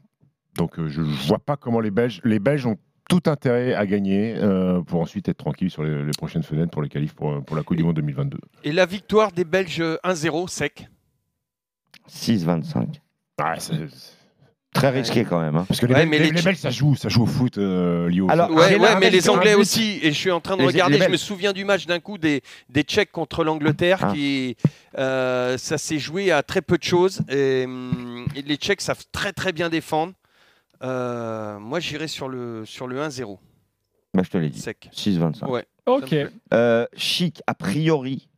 Donc 0.57 0.79
euh, 0.79 0.87
je 0.87 1.01
ne 1.01 1.27
vois 1.27 1.39
pas 1.39 1.57
comment 1.57 1.81
les 1.81 1.91
Belges, 1.91 2.21
les 2.23 2.39
Belges 2.39 2.65
ont 2.67 2.77
tout 3.19 3.29
intérêt 3.29 3.73
à 3.73 3.85
gagner 3.85 4.35
euh, 4.37 4.81
pour 4.81 5.01
ensuite 5.01 5.27
être 5.27 5.37
tranquilles 5.37 5.69
sur 5.69 5.83
les, 5.83 6.03
les 6.03 6.11
prochaines 6.17 6.43
fenêtres 6.43 6.71
pour 6.71 6.81
les 6.81 6.87
qualifs 6.89 7.13
pour, 7.13 7.43
pour 7.43 7.55
la 7.57 7.63
Coupe 7.63 7.75
du 7.77 7.83
Monde 7.83 7.95
2022. 7.97 8.37
Et 8.63 8.71
la 8.71 8.85
victoire 8.85 9.33
des 9.33 9.43
Belges 9.43 9.81
euh, 9.81 9.97
1-0 10.05 10.47
sec 10.47 10.87
6,25. 12.09 12.87
Ah, 13.37 13.55
c'est- 13.59 13.73
Très 14.73 14.89
risqué 14.89 15.25
quand 15.25 15.41
même. 15.41 15.57
hein. 15.57 15.65
Parce 15.67 15.81
que 15.81 15.85
les, 15.85 15.93
Ouais, 15.93 15.99
Belges- 16.05 16.09
mais 16.11 16.17
les- 16.19 16.23
les 16.27 16.31
les 16.31 16.37
Tchèques- 16.37 16.45
Belges, 16.45 16.57
ça 16.59 16.69
joue, 16.69 16.95
ça 16.95 17.09
joue 17.09 17.23
au 17.23 17.25
foot, 17.25 17.57
euh, 17.57 18.07
Lio. 18.07 18.27
Alors, 18.31 18.49
Ouais, 18.51 18.77
ouais, 18.79 18.95
mais 19.01 19.09
les 19.09 19.29
Anglais 19.29 19.53
aussi. 19.53 19.99
Et 20.01 20.13
je 20.13 20.17
suis 20.17 20.31
en 20.31 20.39
train 20.39 20.55
de 20.55 20.61
Les- 20.61 20.67
regarder. 20.67 20.97
les 20.97 21.03
je 21.07 21.09
me 21.09 21.17
souviens 21.17 21.51
du 21.51 21.65
match 21.65 21.85
d'un 21.87 21.99
coup 21.99 22.17
des, 22.17 22.41
des 22.69 22.83
Tchèques 22.83 23.11
contre 23.11 23.43
l'Angleterre. 23.43 23.97
Ah. 24.01 24.13
qui 24.13 24.55
euh, 24.97 25.57
Ça 25.57 25.77
s'est 25.77 25.99
joué 25.99 26.31
à 26.31 26.41
très 26.41 26.61
peu 26.61 26.77
de 26.77 26.83
choses. 26.83 27.19
Et, 27.27 27.65
hum, 27.65 28.25
et 28.33 28.43
les 28.43 28.55
Tchèques 28.55 28.79
savent 28.79 29.03
très 29.11 29.33
très 29.33 29.51
bien 29.51 29.67
défendre. 29.67 30.13
Euh, 30.83 31.59
moi, 31.59 31.79
j'irai 31.79 32.07
sur 32.07 32.27
le, 32.29 32.65
sur 32.65 32.87
le 32.87 32.99
1-0. 32.99 33.37
Bah, 34.13 34.23
je 34.23 34.29
te 34.29 34.37
l'ai 34.37 34.49
dit. 34.49 34.59
Sec. 34.59 34.89
6,25. 34.93 35.47
Ouais. 35.49 35.65
Ok. 35.85 36.15
Euh, 36.53 36.85
Chic, 36.95 37.41
a 37.47 37.53
priori, 37.53 38.29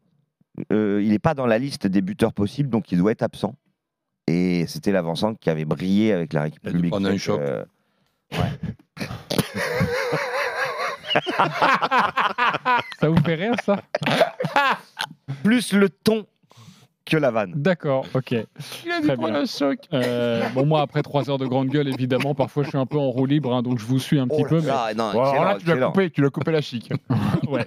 euh, 0.72 1.02
il 1.04 1.10
n'est 1.10 1.20
pas 1.20 1.34
dans 1.34 1.46
la 1.48 1.58
liste 1.58 1.88
des 1.88 2.02
buteurs 2.02 2.34
possibles, 2.34 2.70
donc 2.70 2.92
il 2.92 2.98
doit 2.98 3.12
être 3.12 3.24
absent. 3.24 3.56
Et 4.28 4.66
c'était 4.68 4.92
l'avancante 4.92 5.40
qui 5.40 5.50
avait 5.50 5.66
brillé 5.66 6.14
avec 6.14 6.34
la 6.34 6.44
République. 6.44 6.92
prendre 6.92 7.08
un 7.10 7.18
choc. 7.18 7.40
euh, 7.42 7.66
Ça 13.00 13.10
vous 13.10 13.22
fait 13.24 13.36
rire 13.36 13.56
ça? 13.64 13.82
Plus 15.44 15.74
le 15.74 15.90
ton 15.90 16.26
que 17.06 17.18
la 17.18 17.32
vanne. 17.32 17.52
D'accord, 17.56 18.06
ok. 18.14 18.24
Très 18.28 19.18
bien. 19.18 19.44
Euh, 19.94 20.42
bon, 20.54 20.66
moi, 20.66 20.82
après 20.82 21.02
trois 21.04 21.30
heures 21.30 21.38
de 21.38 21.46
grande 21.46 21.68
gueule, 21.68 21.88
évidemment, 21.90 22.34
parfois 22.34 22.64
je 22.64 22.70
suis 22.70 22.78
un 22.78 22.86
peu 22.86 22.98
en 22.98 23.10
roue 23.10 23.26
libre, 23.26 23.54
hein, 23.54 23.62
donc 23.62 23.80
je 23.80 23.86
vous 23.86 24.00
suis 24.00 24.20
un 24.20 24.28
petit 24.28 24.44
Oh 24.46 24.50
peu. 24.50 24.58
là 24.62 24.92
là, 24.92 24.94
non, 24.96 25.12
Bon, 25.12 25.22
alors 25.22 25.34
excellent, 25.34 25.58
tu 25.60 25.66
l'as 25.68 25.74
excellent. 25.74 25.92
coupé, 25.92 26.10
tu 26.12 26.22
l'as 26.22 26.30
coupé 26.30 26.52
la 26.52 26.62
chic. 26.62 26.90
mais- 26.92 27.50
ouais. 27.50 27.66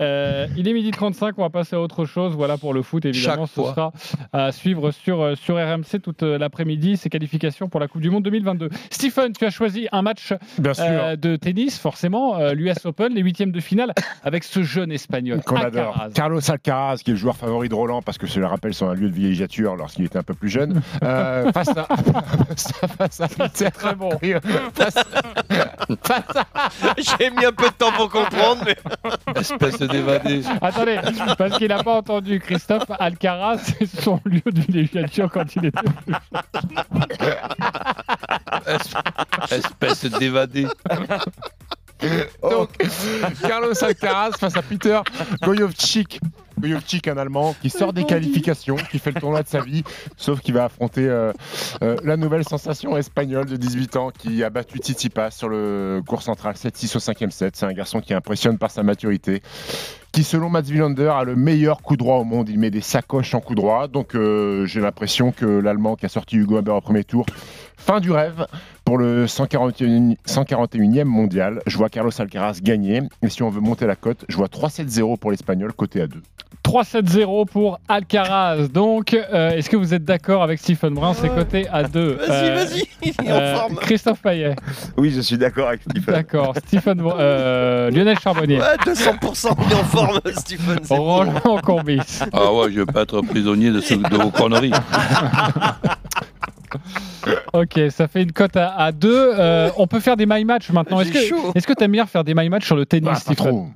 Euh, 0.00 0.46
il 0.56 0.68
est 0.68 0.72
midi 0.72 0.92
35, 0.92 1.34
on 1.38 1.42
va 1.42 1.50
passer 1.50 1.74
à 1.74 1.80
autre 1.80 2.04
chose. 2.04 2.34
Voilà 2.36 2.56
pour 2.56 2.72
le 2.72 2.82
foot, 2.82 3.04
évidemment, 3.04 3.46
Chaque 3.46 3.48
ce 3.48 3.60
fois. 3.60 3.70
sera 3.74 3.92
à 4.32 4.52
suivre 4.52 4.92
sur, 4.92 5.20
euh, 5.22 5.34
sur 5.34 5.56
RMC 5.56 5.98
toute 6.02 6.22
euh, 6.22 6.38
l'après-midi. 6.38 6.96
Ces 6.96 7.08
qualifications 7.10 7.68
pour 7.68 7.80
la 7.80 7.88
Coupe 7.88 8.00
du 8.02 8.10
Monde 8.10 8.22
2022. 8.24 8.68
Stephen, 8.90 9.32
tu 9.32 9.44
as 9.44 9.50
choisi 9.50 9.88
un 9.90 10.02
match 10.02 10.32
Bien 10.58 10.74
sûr. 10.74 10.84
euh, 10.86 11.16
de 11.16 11.34
tennis, 11.36 11.78
forcément, 11.80 12.36
euh, 12.38 12.52
l'US 12.54 12.74
Open, 12.84 13.12
les 13.12 13.22
huitièmes 13.22 13.50
de 13.50 13.60
finale, 13.60 13.92
avec 14.22 14.44
ce 14.44 14.62
jeune 14.62 14.92
espagnol. 14.92 15.40
Qu'on 15.44 15.56
adore. 15.56 15.94
Alcaraz. 15.94 16.10
Carlos 16.14 16.50
Alcaraz, 16.50 16.96
qui 16.98 17.10
est 17.10 17.14
le 17.14 17.18
joueur 17.18 17.36
favori 17.36 17.68
de 17.68 17.74
Roland, 17.74 18.00
parce 18.02 18.18
que 18.18 18.26
je 18.28 18.38
le 18.38 18.46
rappelle, 18.46 18.67
c'est 18.72 18.84
un 18.84 18.94
lieu 18.94 19.08
de 19.08 19.14
villégiature 19.14 19.76
lorsqu'il 19.76 20.04
était 20.04 20.18
un 20.18 20.22
peu 20.22 20.34
plus 20.34 20.48
jeune. 20.48 20.80
Euh, 21.02 21.52
face 21.52 21.68
à. 21.68 21.86
face 22.98 23.20
à 23.20 23.28
Peter. 23.28 23.70
Très 23.70 23.94
bon. 23.94 24.10
Face- 24.74 24.94
J'ai 27.18 27.30
mis 27.30 27.44
un 27.44 27.52
peu 27.52 27.68
de 27.68 27.74
temps 27.74 27.92
pour 27.92 28.10
comprendre. 28.10 28.64
Mais... 28.66 28.76
Espèce 29.36 29.78
d'évadé. 29.78 30.42
Attendez, 30.60 30.98
parce 31.38 31.56
qu'il 31.58 31.68
n'a 31.68 31.82
pas 31.82 31.94
entendu 31.96 32.40
Christophe 32.40 32.90
Alcaraz, 32.98 33.58
c'est 33.58 33.86
son 33.86 34.20
lieu 34.24 34.42
de 34.44 34.60
villégiature 34.60 35.30
quand 35.32 35.54
il 35.56 35.66
était 35.66 35.78
plus 35.80 36.14
Espèce 39.50 40.04
d'évadé. 40.18 40.66
Donc, 42.42 42.70
Carlos 43.46 43.84
Alcaraz 43.84 44.32
face 44.38 44.56
à 44.56 44.62
Peter 44.62 45.00
Gojovcik. 45.42 46.20
Gojovcik, 46.58 47.08
un 47.08 47.16
Allemand 47.16 47.54
qui 47.60 47.70
sort 47.70 47.92
des 47.92 48.04
qualifications, 48.04 48.76
qui 48.90 48.98
fait 48.98 49.12
le 49.12 49.20
tournoi 49.20 49.42
de 49.42 49.48
sa 49.48 49.60
vie, 49.60 49.82
sauf 50.16 50.40
qu'il 50.40 50.54
va 50.54 50.64
affronter 50.64 51.06
euh, 51.06 51.32
euh, 51.82 51.96
la 52.04 52.16
nouvelle 52.16 52.44
sensation 52.44 52.96
espagnole 52.96 53.46
de 53.46 53.56
18 53.56 53.96
ans 53.96 54.10
qui 54.10 54.42
a 54.44 54.50
battu 54.50 54.78
Tsitsipas 54.78 55.30
sur 55.30 55.48
le 55.48 56.02
cours 56.06 56.22
central 56.22 56.54
7-6 56.54 56.96
au 56.96 57.00
5e 57.00 57.30
set. 57.30 57.56
C'est 57.56 57.66
un 57.66 57.72
garçon 57.72 58.00
qui 58.00 58.14
impressionne 58.14 58.58
par 58.58 58.70
sa 58.70 58.82
maturité, 58.82 59.42
qui 60.12 60.24
selon 60.24 60.50
Mats 60.50 60.62
Wilander 60.62 61.12
a 61.14 61.24
le 61.24 61.36
meilleur 61.36 61.82
coup 61.82 61.96
droit 61.96 62.16
au 62.16 62.24
monde. 62.24 62.48
Il 62.48 62.58
met 62.58 62.70
des 62.70 62.80
sacoches 62.80 63.34
en 63.34 63.40
coup 63.40 63.54
droit, 63.54 63.88
donc 63.88 64.14
euh, 64.14 64.66
j'ai 64.66 64.80
l'impression 64.80 65.32
que 65.32 65.46
l'Allemand 65.46 65.96
qui 65.96 66.06
a 66.06 66.08
sorti 66.08 66.36
Hugo 66.36 66.56
Humbert 66.58 66.76
au 66.76 66.80
premier 66.80 67.04
tour, 67.04 67.26
fin 67.76 68.00
du 68.00 68.10
rêve 68.10 68.46
pour 68.88 68.96
le 68.96 69.26
141, 69.26 70.14
141e 70.26 71.04
mondial. 71.04 71.60
Je 71.66 71.76
vois 71.76 71.90
Carlos 71.90 72.10
Alcaraz 72.18 72.60
gagner. 72.62 73.02
Et 73.22 73.28
si 73.28 73.42
on 73.42 73.50
veut 73.50 73.60
monter 73.60 73.86
la 73.86 73.96
cote, 73.96 74.24
je 74.30 74.34
vois 74.38 74.46
3-7-0 74.46 75.18
pour 75.18 75.30
l'Espagnol, 75.30 75.74
côté 75.74 76.00
à 76.00 76.06
2. 76.06 76.22
3-7-0 76.64 77.46
pour 77.48 77.80
Alcaraz. 77.86 78.68
Donc, 78.68 79.12
euh, 79.12 79.50
est-ce 79.50 79.68
que 79.68 79.76
vous 79.76 79.92
êtes 79.92 80.04
d'accord 80.06 80.42
avec 80.42 80.58
Stephen 80.58 80.94
Brun 80.94 81.12
C'est 81.12 81.28
coté 81.28 81.66
à 81.70 81.82
2. 81.82 82.12
Vas-y, 82.14 82.50
vas-y, 82.54 82.82
il 83.02 83.08
est 83.28 83.32
en 83.54 83.56
forme. 83.58 83.74
Christophe 83.76 84.22
Payet. 84.22 84.56
Oui, 84.96 85.10
je 85.10 85.20
suis 85.20 85.36
d'accord 85.36 85.68
avec 85.68 85.82
Stephen. 85.82 86.14
D'accord. 86.14 86.54
Stephen 86.66 87.02
euh, 87.04 87.90
Lionel 87.90 88.18
Charbonnier. 88.18 88.58
Ouais, 88.58 88.76
200%, 88.86 89.48
il 89.66 89.72
est 89.72 89.74
en 89.74 89.84
forme, 89.84 90.20
Stephen. 90.34 90.78
c'est 90.82 90.96
bon. 90.96 91.04
Roland 91.04 91.58
Courbis. 91.62 92.00
Ah 92.32 92.52
ouais, 92.54 92.72
je 92.72 92.80
veux 92.80 92.86
pas 92.86 93.02
être 93.02 93.20
prisonnier 93.20 93.70
de, 93.70 93.80
ce- 93.82 93.94
de 93.94 94.16
vos 94.16 94.30
conneries. 94.30 94.72
Ok, 97.52 97.80
ça 97.90 98.08
fait 98.08 98.22
une 98.22 98.32
cote 98.32 98.56
à 98.56 98.92
2. 98.92 99.70
on 99.76 99.86
peut 99.86 100.00
faire 100.00 100.16
des 100.16 100.26
my 100.26 100.44
match 100.44 100.70
maintenant. 100.70 101.00
Est-ce 101.00 101.12
que 101.12 101.56
est-ce 101.58 101.66
que 101.66 101.72
t'aimes 101.72 101.92
bien 101.92 102.06
faire 102.06 102.24
des 102.24 102.34
my 102.34 102.48
match 102.48 102.64
sur 102.66 102.76
le 102.76 102.86
tennis, 102.86 103.08
Ah, 103.10 103.14
pas 103.14 103.20
Stephen 103.20 103.36
trop. 103.36 103.66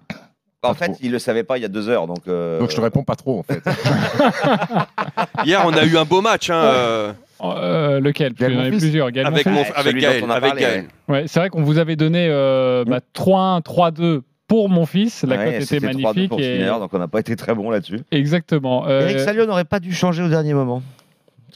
En 0.64 0.74
fait, 0.74 0.92
il 1.02 1.10
le 1.10 1.18
savait 1.18 1.42
pas 1.42 1.58
il 1.58 1.62
y 1.62 1.64
a 1.64 1.68
deux 1.68 1.88
heures, 1.88 2.06
donc. 2.06 2.18
euh, 2.28 2.60
Donc 2.60 2.70
je 2.70 2.76
te 2.76 2.80
réponds 2.80 3.02
pas 3.02 3.16
trop 3.16 3.40
en 3.40 3.42
fait. 3.42 3.60
Hier, 5.44 5.60
on 5.66 5.72
a 5.72 5.84
eu 5.84 5.96
un 5.96 6.04
beau 6.04 6.20
match. 6.20 6.50
Hein, 6.50 6.54
euh, 6.64 7.12
Euh, 7.42 7.98
Lequel? 8.00 8.34
Qu'il 8.34 8.52
y 8.52 8.56
en 8.56 8.60
a 8.64 8.68
plusieurs. 8.68 9.10
Gaël 9.10 9.26
avec, 9.26 9.46
mon, 9.46 9.64
avec 9.74 9.96
Gaël. 9.96 10.22
on 10.24 10.30
a 10.30 10.34
Avec 10.34 10.54
Gaël. 10.54 10.84
Ouais, 11.08 11.24
c'est 11.26 11.40
vrai 11.40 11.48
qu'on 11.50 11.62
vous 11.64 11.78
avait 11.78 11.96
donné 11.96 12.28
euh, 12.30 12.84
bah, 12.86 13.00
3-1, 13.16 13.62
3-2 13.62 14.20
pour 14.46 14.68
mon 14.68 14.86
fils. 14.86 15.24
La 15.24 15.36
ouais, 15.36 15.44
cote 15.46 15.54
était 15.54 15.64
c'était 15.64 15.86
3-2 15.88 16.02
magnifique. 16.02 16.28
pour 16.30 16.38
et- 16.38 16.44
Sinner, 16.58 16.74
donc 16.78 16.90
on 16.94 16.98
n'a 16.98 17.08
pas 17.08 17.18
été 17.20 17.34
très 17.34 17.54
bon 17.56 17.68
là-dessus. 17.70 17.98
Exactement. 18.12 18.86
Euh, 18.86 19.00
Eric 19.08 19.18
Salio 19.18 19.46
n'aurait 19.46 19.64
pas 19.64 19.80
dû 19.80 19.92
changer 19.92 20.22
au 20.22 20.28
dernier 20.28 20.54
moment. 20.54 20.80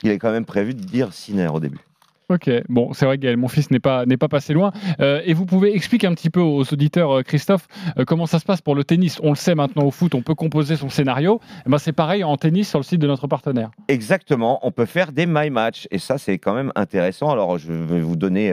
Il 0.03 0.11
est 0.11 0.18
quand 0.18 0.32
même 0.32 0.44
prévu 0.44 0.74
de 0.74 0.82
dire 0.82 1.12
Sinner 1.12 1.49
au 1.49 1.61
début. 1.61 1.80
Ok, 2.28 2.51
bon, 2.68 2.92
c'est 2.92 3.07
vrai 3.07 3.18
Gaël, 3.18 3.36
mon 3.36 3.47
fils 3.47 3.70
n'est 3.70 3.78
pas, 3.78 4.05
n'est 4.05 4.16
pas 4.16 4.26
passé 4.26 4.53
loin. 4.53 4.72
Euh, 4.99 5.22
et 5.24 5.32
vous 5.32 5.47
pouvez 5.47 5.76
expliquer 5.76 6.09
un 6.09 6.14
petit 6.14 6.28
peu 6.28 6.40
aux 6.40 6.62
auditeurs, 6.72 7.18
euh, 7.18 7.22
Christophe, 7.22 7.68
euh, 7.99 8.05
comment 8.05 8.26
ça 8.26 8.40
se 8.40 8.44
passe 8.44 8.61
pour 8.61 8.74
le 8.74 8.82
tennis. 8.82 9.20
On 9.22 9.30
le 9.30 9.36
sait 9.36 9.55
maintenant 9.55 9.84
au 9.84 9.92
foot, 9.92 10.12
on 10.16 10.22
peut 10.22 10.34
composer 10.34 10.74
son 10.74 10.88
scénario. 10.88 11.40
Eh 11.64 11.70
ben, 11.70 11.78
c'est 11.78 11.92
pareil 11.92 12.24
en 12.24 12.36
tennis 12.36 12.68
sur 12.68 12.80
le 12.80 12.84
site 12.84 13.01
de 13.01 13.07
notre 13.07 13.28
partenaire. 13.28 13.70
Exactement, 13.86 14.59
on 14.66 14.72
peut 14.72 14.86
faire 14.86 15.12
des 15.12 15.24
my 15.24 15.51
match 15.51 15.86
et 15.92 15.99
ça 15.99 16.18
c'est 16.18 16.38
quand 16.38 16.55
même 16.55 16.72
intéressant. 16.74 17.30
Alors 17.30 17.59
je 17.59 17.72
vais 17.72 18.01
vous 18.01 18.16
donner 18.16 18.53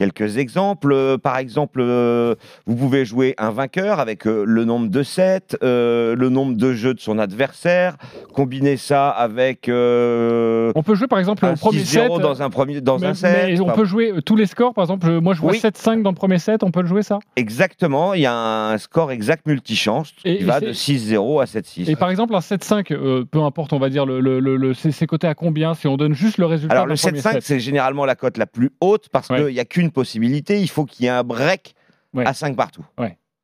quelques 0.00 0.38
exemples. 0.38 0.92
Euh, 0.94 1.18
Par 1.18 1.36
exemple, 1.36 1.80
euh, 1.82 2.34
vous 2.66 2.74
pouvez 2.74 3.04
jouer 3.04 3.34
un 3.36 3.50
vainqueur 3.50 4.00
avec 4.00 4.26
euh, 4.26 4.44
le 4.46 4.64
nombre 4.64 4.88
de 4.88 5.02
sets, 5.02 5.58
le 5.60 6.28
nombre 6.30 6.56
de 6.56 6.72
jeux 6.72 6.94
de 6.94 7.00
son 7.00 7.18
adversaire, 7.18 7.96
combiner 8.32 8.78
ça 8.78 9.10
avec 9.10 9.66
On 9.68 10.82
peut 10.82 10.94
jouer 10.94 11.06
par 11.06 11.18
exemple 11.18 11.44
un 11.44 11.52
au 11.52 11.56
premier 11.56 11.84
set. 11.84 12.08
6-0 12.08 12.20
dans 12.20 12.40
un 12.42 12.48
premier 12.48 12.80
dans 12.80 12.98
mais, 12.98 13.08
un 13.08 13.14
set. 13.14 13.48
mais 13.50 13.60
on 13.60 13.64
Enfin, 13.64 13.74
peut 13.74 13.84
jouer 13.84 14.14
tous 14.24 14.36
les 14.36 14.46
scores. 14.46 14.72
Par 14.72 14.84
exemple, 14.84 15.20
moi 15.20 15.34
je 15.34 15.40
vois 15.42 15.52
Oui. 15.52 15.58
7-5 15.58 16.02
dans 16.02 16.10
le 16.10 16.16
premier 16.16 16.38
set, 16.38 16.62
on 16.64 16.70
peut 16.70 16.80
le 16.80 16.86
jouer 16.88 17.02
ça? 17.02 17.18
Exactement, 17.36 18.14
il 18.14 18.22
y 18.22 18.26
a 18.26 18.34
un 18.34 18.78
score 18.78 19.12
exact 19.12 19.46
multichance 19.46 20.14
Et- 20.24 20.38
qui 20.38 20.42
et 20.42 20.46
va 20.46 20.60
de 20.60 20.72
6-0 20.72 21.40
à 21.40 21.44
7-6. 21.44 21.90
Et 21.90 21.96
par 21.96 22.08
exemple, 22.10 22.34
un 22.34 22.40
7-5, 22.40 22.90
euh, 22.92 23.24
peu 23.30 23.42
importe, 23.42 23.72
on 23.74 23.78
va 23.78 23.90
dire, 23.90 24.06
le, 24.06 24.20
le, 24.20 24.40
le, 24.40 24.74
c'est 24.74 25.06
coté 25.06 25.26
à 25.26 25.34
combien 25.34 25.74
si 25.74 25.86
on 25.88 25.96
donne 25.98 26.14
juste 26.14 26.38
le 26.38 26.46
résultat 26.46 26.72
Alors 26.74 26.86
le 26.86 26.94
premier 26.94 27.18
7-5 27.20 27.32
set? 27.32 27.42
c'est 27.42 27.60
généralement 27.60 28.06
la 28.06 28.14
cote 28.14 28.38
la 28.38 28.46
plus 28.46 28.70
haute 28.80 29.08
parce 29.12 29.28
Ouais. 29.28 29.44
qu'il 29.44 29.54
n'y 29.54 29.60
a 29.60 29.64
qu'une 29.64 29.89
possibilité, 29.90 30.60
il 30.60 30.68
faut 30.68 30.84
qu'il 30.84 31.04
y 31.04 31.06
ait 31.06 31.10
un 31.12 31.24
break 31.24 31.74
Ouais. 32.12 32.26
à 32.26 32.34
5 32.34 32.56
partout. 32.56 32.84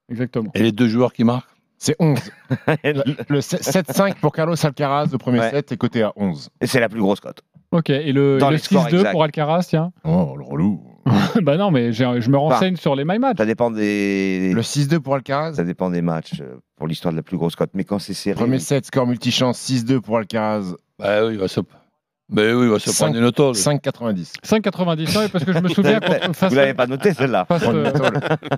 Exactement. 0.09 0.51
Et 0.55 0.63
les 0.63 0.73
deux 0.73 0.89
joueurs 0.89 1.13
qui 1.13 1.23
marquent 1.25 1.49
C'est 1.79 1.95
11. 2.01 2.19
le 3.29 3.41
7-5 3.41 4.15
pour 4.17 4.33
Carlos 4.33 4.55
Alcaraz, 4.65 5.07
le 5.13 5.19
premier 5.19 5.41
Ouais. 5.41 5.51
set, 5.51 5.73
est 5.73 5.77
coté 5.77 6.03
à 6.03 6.13
11. 6.17 6.49
Et 6.61 6.67
c'est 6.67 6.81
la 6.81 6.89
plus 6.89 7.01
grosse 7.01 7.21
cote. 7.21 7.43
Ok, 7.73 7.91
et 7.91 8.13
le, 8.13 8.39
Dans 8.39 8.49
le 8.51 8.55
les 8.57 8.59
scores 8.63 8.87
6-2 8.87 8.95
exacts. 8.95 9.13
pour 9.13 9.23
Alcaraz, 9.25 9.67
tiens 9.69 9.93
Oh, 10.05 10.35
le 10.37 10.45
relou. 10.45 10.83
Bah 11.43 11.57
non, 11.57 11.71
mais 11.71 11.93
je 11.93 12.05
me 12.31 12.37
renseigne 12.37 12.77
sur 12.77 12.97
les 12.97 13.05
my 13.05 13.19
match. 13.19 13.37
Ça 13.39 13.47
dépend 13.47 13.71
des. 13.71 14.53
Le 14.55 14.63
6-2 14.63 14.99
pour 15.01 15.15
Alcaraz 15.15 15.55
Ça 15.55 15.65
dépend 15.65 15.91
des 15.91 16.03
matchs 16.03 16.41
euh, 16.41 16.57
pour 16.77 16.89
l'histoire 16.89 17.13
de 17.13 17.17
la 17.17 17.23
plus 17.23 17.37
grosse 17.37 17.55
cote. 17.57 17.71
Mais 17.75 17.85
quand 17.85 17.99
c'est 18.01 18.15
serré. 18.15 18.35
Premier 18.37 18.59
set, 18.59 18.87
score 18.87 19.07
multichance, 19.07 19.59
6-2 19.71 20.01
pour 20.01 20.19
Alcaraz. 20.19 20.75
Bah 20.99 21.25
oui, 21.27 21.35
il 21.35 21.39
va 21.39 21.47
se, 22.29 22.35
bah 22.35 22.43
oui, 22.55 22.68
va 22.68 22.79
se 22.79 22.91
Cinq- 22.91 23.12
prendre 23.12 23.18
une 23.24 23.33
tôle. 23.33 23.55
5,90. 23.55 24.33
5,90. 24.45 25.18
Oui, 25.18 25.29
parce 25.33 25.45
que 25.45 25.53
je 25.53 25.59
me 25.59 25.68
souviens 25.68 26.01
face, 26.33 26.51
Vous 26.51 26.57
l'avez 26.57 26.74
pas 26.74 26.87
noté 26.87 27.12
celle-là 27.12 27.45
face, 27.47 27.62
euh, 27.66 27.93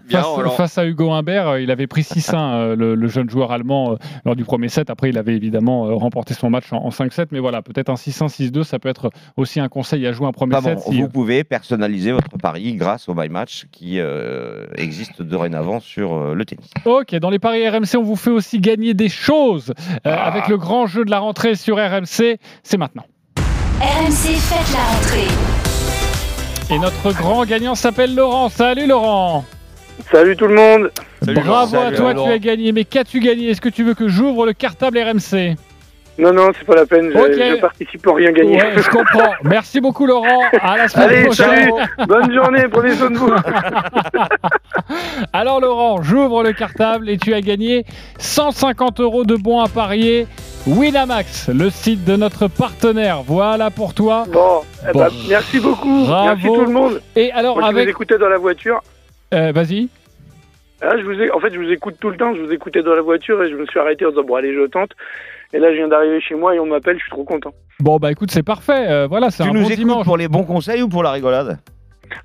Bien, 0.08 0.22
face- 0.56 0.78
à 0.78 0.86
Hugo 0.86 1.10
Humbert, 1.12 1.48
euh, 1.48 1.60
il 1.60 1.70
avait 1.70 1.86
pris 1.86 2.02
6-1, 2.02 2.34
euh, 2.54 2.76
le, 2.76 2.94
le 2.94 3.08
jeune 3.08 3.28
joueur 3.28 3.52
allemand, 3.52 3.92
euh, 3.92 3.96
lors 4.24 4.36
du 4.36 4.44
premier 4.44 4.68
set. 4.68 4.90
Après, 4.90 5.10
il 5.10 5.18
avait 5.18 5.34
évidemment 5.36 5.86
euh, 5.88 5.94
remporté 5.94 6.34
son 6.34 6.50
match 6.50 6.72
en, 6.72 6.78
en 6.78 6.88
5-7. 6.90 7.26
Mais 7.30 7.40
voilà, 7.40 7.62
peut-être 7.62 7.90
un 7.90 7.94
6-1, 7.94 8.28
6-2, 8.28 8.62
ça 8.64 8.78
peut 8.78 8.88
être 8.88 9.10
aussi 9.36 9.60
un 9.60 9.68
conseil 9.68 10.06
à 10.06 10.12
jouer 10.12 10.26
un 10.26 10.32
premier 10.32 10.52
Pas 10.52 10.60
bon, 10.60 10.68
set. 10.78 10.80
si- 10.92 11.00
vous 11.00 11.08
pouvez 11.08 11.44
personnaliser 11.44 12.12
votre 12.12 12.38
pari 12.38 12.74
grâce 12.74 13.08
au 13.08 13.14
My 13.14 13.28
Match 13.28 13.66
qui 13.72 13.98
euh, 14.00 14.66
existe 14.76 15.22
dorénavant 15.22 15.80
sur 15.80 16.14
euh, 16.14 16.34
le 16.34 16.44
tennis. 16.44 16.70
Ok, 16.84 17.14
dans 17.16 17.30
les 17.30 17.38
paris 17.38 17.68
RMC, 17.68 17.96
on 17.98 18.02
vous 18.02 18.16
fait 18.16 18.30
aussi 18.30 18.60
gagner 18.60 18.94
des 18.94 19.08
choses 19.08 19.72
euh, 20.06 20.14
avec 20.14 20.48
le 20.48 20.56
grand 20.56 20.86
jeu 20.86 21.04
de 21.04 21.10
la 21.10 21.18
rentrée 21.18 21.54
sur 21.54 21.76
RMC. 21.76 22.38
C'est 22.62 22.76
maintenant. 22.78 23.04
RMC 23.80 24.34
fête 24.40 24.72
la 24.74 24.84
rentrée. 24.92 26.74
Et 26.74 26.78
notre 26.80 27.12
grand 27.12 27.44
gagnant 27.44 27.74
s'appelle 27.76 28.14
Laurent. 28.14 28.48
Salut 28.48 28.86
Laurent 28.88 29.44
Salut 30.10 30.36
tout 30.36 30.46
le 30.48 30.54
monde. 30.54 30.90
Bravo 31.22 31.76
à 31.76 31.84
Salut, 31.84 31.96
toi, 31.96 32.12
Laurent. 32.12 32.26
tu 32.26 32.32
as 32.32 32.38
gagné. 32.38 32.72
Mais 32.72 32.84
qu'as-tu 32.84 33.20
gagné? 33.20 33.50
Est-ce 33.50 33.60
que 33.60 33.68
tu 33.68 33.84
veux 33.84 33.94
que 33.94 34.08
j'ouvre 34.08 34.46
le 34.46 34.52
cartable 34.52 34.98
RMC 34.98 35.54
Non, 36.18 36.32
non, 36.32 36.48
c'est 36.58 36.64
pas 36.66 36.74
la 36.74 36.84
peine. 36.84 37.10
Je, 37.12 37.16
Ok. 37.18 37.32
je 37.32 37.60
participe 37.60 38.02
pour 38.02 38.16
rien 38.16 38.32
gagner. 38.32 38.56
Ouais, 38.60 38.72
je 38.76 38.90
comprends. 38.90 39.32
Merci 39.44 39.80
beaucoup 39.80 40.04
Laurent. 40.04 40.42
À 40.60 40.76
la 40.76 40.88
semaine 40.88 41.08
Allez, 41.10 41.22
prochaine. 41.24 41.46
salut. 41.46 41.72
Bonne 42.08 42.34
journée. 42.34 42.64
Prenez 42.68 42.94
soin 42.94 43.10
de 43.10 43.16
vous. 43.18 43.32
Alors 45.32 45.60
Laurent, 45.60 46.02
j'ouvre 46.02 46.42
le 46.42 46.52
cartable 46.52 47.08
et 47.08 47.18
tu 47.18 47.34
as 47.34 47.40
gagné 47.40 47.84
150 48.18 49.00
euros 49.00 49.24
de 49.24 49.36
bons 49.36 49.60
à 49.60 49.68
parier. 49.68 50.26
Winamax, 50.66 51.48
le 51.48 51.70
site 51.70 52.04
de 52.04 52.16
notre 52.16 52.48
partenaire. 52.48 53.22
Voilà 53.24 53.70
pour 53.70 53.94
toi. 53.94 54.24
Bon, 54.28 54.62
eh 54.88 54.92
ben, 54.92 55.08
merci 55.28 55.60
beaucoup. 55.60 56.04
Bravo. 56.04 56.26
Merci 56.34 56.46
tout 56.46 56.64
le 56.66 56.72
monde. 56.72 57.00
Et 57.16 57.30
alors 57.32 57.56
Moi, 57.58 57.64
je 57.64 57.68
avec, 57.70 57.84
vous 57.84 57.90
écoutais 57.90 58.18
dans 58.18 58.28
la 58.28 58.38
voiture. 58.38 58.80
Euh, 59.32 59.52
vas-y. 59.52 59.88
Ah, 60.82 60.96
je 60.98 61.02
vous 61.04 61.12
ai... 61.20 61.30
En 61.30 61.40
fait, 61.40 61.52
je 61.54 61.58
vous 61.58 61.70
écoute 61.70 61.94
tout 62.00 62.10
le 62.10 62.16
temps. 62.16 62.34
Je 62.34 62.42
vous 62.42 62.52
écoutais 62.52 62.82
dans 62.82 62.94
la 62.94 63.02
voiture 63.02 63.42
et 63.42 63.50
je 63.50 63.56
me 63.56 63.66
suis 63.66 63.78
arrêté 63.78 64.04
en 64.04 64.10
disant 64.10 64.24
bon 64.24 64.34
allez, 64.34 64.52
je 64.54 64.66
tente. 64.66 64.90
Et 65.53 65.59
là, 65.59 65.70
je 65.72 65.76
viens 65.76 65.88
d'arriver 65.88 66.20
chez 66.20 66.34
moi 66.34 66.55
et 66.55 66.61
on 66.61 66.66
m'appelle. 66.66 66.96
Je 66.99 67.03
suis 67.03 67.11
trop 67.11 67.24
content. 67.24 67.53
Bon 67.80 67.96
bah 67.96 68.11
écoute, 68.11 68.30
c'est 68.30 68.42
parfait. 68.42 68.86
Euh, 68.88 69.07
voilà, 69.07 69.30
c'est 69.30 69.44
Tu 69.44 69.49
un 69.49 69.53
nous 69.53 69.61
bon 69.61 69.66
écoutes 69.66 69.76
dimanche. 69.78 70.05
pour 70.05 70.16
les 70.16 70.28
bons 70.28 70.44
conseils 70.44 70.82
ou 70.82 70.88
pour 70.88 71.03
la 71.03 71.12
rigolade? 71.12 71.59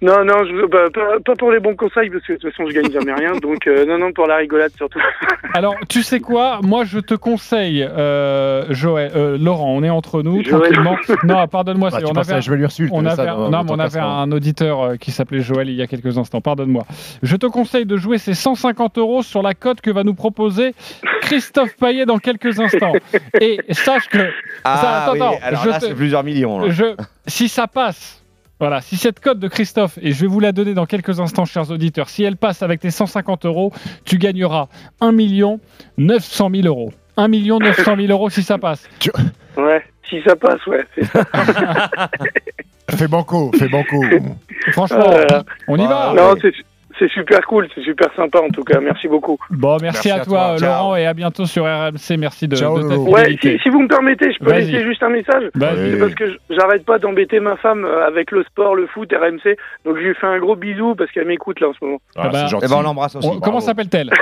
Non, 0.01 0.23
non, 0.25 0.43
je... 0.45 0.65
bah, 0.67 0.89
pas, 0.93 1.19
pas 1.25 1.35
pour 1.35 1.51
les 1.51 1.59
bons 1.59 1.75
conseils 1.75 2.09
parce 2.09 2.23
que 2.25 2.33
de 2.33 2.37
toute 2.37 2.51
façon, 2.51 2.69
je 2.69 2.73
gagne 2.73 2.91
jamais 2.91 3.13
rien. 3.13 3.33
Donc 3.41 3.67
euh, 3.67 3.85
non, 3.85 3.97
non, 3.97 4.11
pour 4.13 4.27
la 4.27 4.37
rigolade 4.37 4.71
surtout. 4.77 4.99
Alors, 5.53 5.75
tu 5.89 6.01
sais 6.03 6.19
quoi? 6.19 6.59
Moi, 6.63 6.83
je 6.85 6.99
te 6.99 7.13
conseille, 7.13 7.83
euh, 7.83 8.65
Joël, 8.69 9.11
euh, 9.15 9.37
Laurent, 9.39 9.71
on 9.75 9.83
est 9.83 9.89
entre 9.89 10.21
nous, 10.23 10.43
Joël. 10.43 10.73
tranquillement. 10.73 10.97
Non, 11.23 11.47
pardonne-moi. 11.47 11.89
Bah, 11.91 11.99
on 12.05 12.15
avait, 12.17 12.33
à 12.33 12.39
Joël 12.41 12.61
Ursule, 12.61 12.89
on 12.91 13.03
t'avais 13.03 13.21
avait, 13.21 13.29
ça 13.29 13.35
un- 13.35 13.49
non, 13.49 13.65
on 13.69 13.79
avait 13.79 13.99
un 13.99 14.31
auditeur 14.31 14.97
qui 14.99 15.11
s'appelait 15.11 15.41
Joël 15.41 15.69
il 15.69 15.75
y 15.75 15.81
a 15.81 15.87
quelques 15.87 16.17
instants. 16.17 16.41
Pardonne-moi. 16.41 16.83
Je 17.21 17.35
te 17.35 17.45
conseille 17.45 17.85
de 17.85 17.97
jouer 17.97 18.17
ces 18.17 18.33
150 18.33 18.97
euros 18.97 19.21
sur 19.23 19.41
la 19.41 19.53
cote 19.53 19.79
que 19.81 19.91
va 19.91 20.03
nous 20.03 20.13
proposer 20.15 20.73
Christophe 21.21 21.75
Payet 21.77 22.05
dans 22.05 22.17
quelques 22.17 22.59
instants. 22.59 22.93
Et 23.39 23.59
sache 23.71 24.07
que. 24.09 24.17
Ah 24.63 24.77
ça- 24.77 25.03
attends, 25.03 25.13
oui, 25.13 25.19
attends, 25.21 25.37
alors 25.43 25.63
je 25.63 25.69
là, 25.69 25.79
te- 25.79 25.85
c'est 25.85 25.93
plusieurs 25.95 26.23
millions. 26.23 26.59
là. 26.59 26.69
je, 26.69 26.85
si 27.27 27.47
ça 27.47 27.67
passe, 27.67 28.22
voilà, 28.59 28.81
si 28.81 28.95
cette 28.97 29.19
cote 29.19 29.39
de 29.39 29.47
Christophe, 29.47 29.97
et 30.01 30.11
je 30.11 30.21
vais 30.21 30.27
vous 30.27 30.39
la 30.39 30.51
donner 30.51 30.73
dans 30.73 30.85
quelques 30.85 31.19
instants, 31.19 31.45
chers 31.45 31.69
auditeurs, 31.71 32.09
si 32.09 32.23
elle 32.23 32.37
passe 32.37 32.61
avec 32.63 32.79
tes 32.79 32.91
150 32.91 33.45
euros, 33.45 33.73
tu 34.05 34.17
gagneras 34.17 34.67
1 35.01 35.11
million 35.11 35.59
900 35.97 36.49
000 36.53 36.67
euros. 36.67 36.93
1 37.17 37.27
million 37.27 37.59
900 37.59 37.95
000 37.97 38.07
euros 38.11 38.29
si 38.29 38.41
ça 38.43 38.57
passe. 38.57 38.87
Ouais, 39.57 39.83
si 40.09 40.21
ça 40.25 40.35
passe, 40.35 40.65
ouais. 40.67 40.85
ça. 41.03 41.23
Fais 42.89 43.07
banco, 43.07 43.49
fais 43.57 43.69
banco. 43.69 44.03
Franchement, 44.73 45.05
Ah 45.07 45.25
là. 45.29 45.43
on 45.67 45.77
y 45.77 45.87
va. 45.87 46.13
Non, 46.15 46.35
c'est 46.41 46.51
c'est 47.03 47.11
super 47.11 47.41
cool, 47.47 47.67
c'est 47.75 47.81
super 47.81 48.07
sympa 48.15 48.39
en 48.39 48.49
tout 48.49 48.63
cas. 48.63 48.79
Merci 48.79 49.07
beaucoup. 49.07 49.37
Bon, 49.49 49.77
merci, 49.81 50.07
Merci 50.07 50.11
à, 50.11 50.15
à 50.21 50.25
toi. 50.25 50.55
Ciao. 50.57 50.69
Laurent, 50.69 50.95
et 50.95 51.05
à 51.05 51.13
bientôt 51.13 51.45
sur 51.45 51.65
RMC. 51.65 52.17
Merci 52.17 52.47
de, 52.47 52.55
Ciao, 52.55 52.81
de 52.81 52.87
ta. 52.87 52.97
Ouais, 52.97 53.37
si, 53.41 53.59
si 53.59 53.69
vous 53.69 53.81
me 53.81 53.87
permettez, 53.87 54.31
je 54.31 54.39
peux 54.39 54.51
laisser 54.53 54.83
juste 54.83 55.03
un 55.03 55.09
message. 55.09 55.49
Vas-y. 55.55 55.91
C'est 55.91 55.99
parce 55.99 56.15
que 56.15 56.25
j'arrête 56.49 56.85
pas 56.85 56.99
d'embêter 56.99 57.39
ma 57.39 57.57
femme 57.57 57.83
euh, 57.83 58.07
avec 58.07 58.31
le 58.31 58.43
sport, 58.43 58.75
le 58.75 58.87
foot, 58.87 59.11
RMC. 59.11 59.55
Donc 59.85 59.97
je 59.97 60.01
lui 60.03 60.15
fais 60.15 60.27
un 60.27 60.39
gros 60.39 60.55
bisou 60.55 60.95
parce 60.95 61.11
qu'elle 61.11 61.27
m'écoute 61.27 61.59
là 61.59 61.69
en 61.69 61.73
ce 61.73 61.83
moment. 61.83 61.97
Ah, 62.15 62.29
bah, 62.29 62.43
c'est 62.43 62.47
gentil. 62.51 62.65
Eh 62.67 62.69
ben, 62.69 62.77
on 62.77 62.81
l'embrasse 62.83 63.15
aussi. 63.15 63.27
On- 63.27 63.39
comment 63.39 63.59
s'appelle-t-elle? 63.59 64.09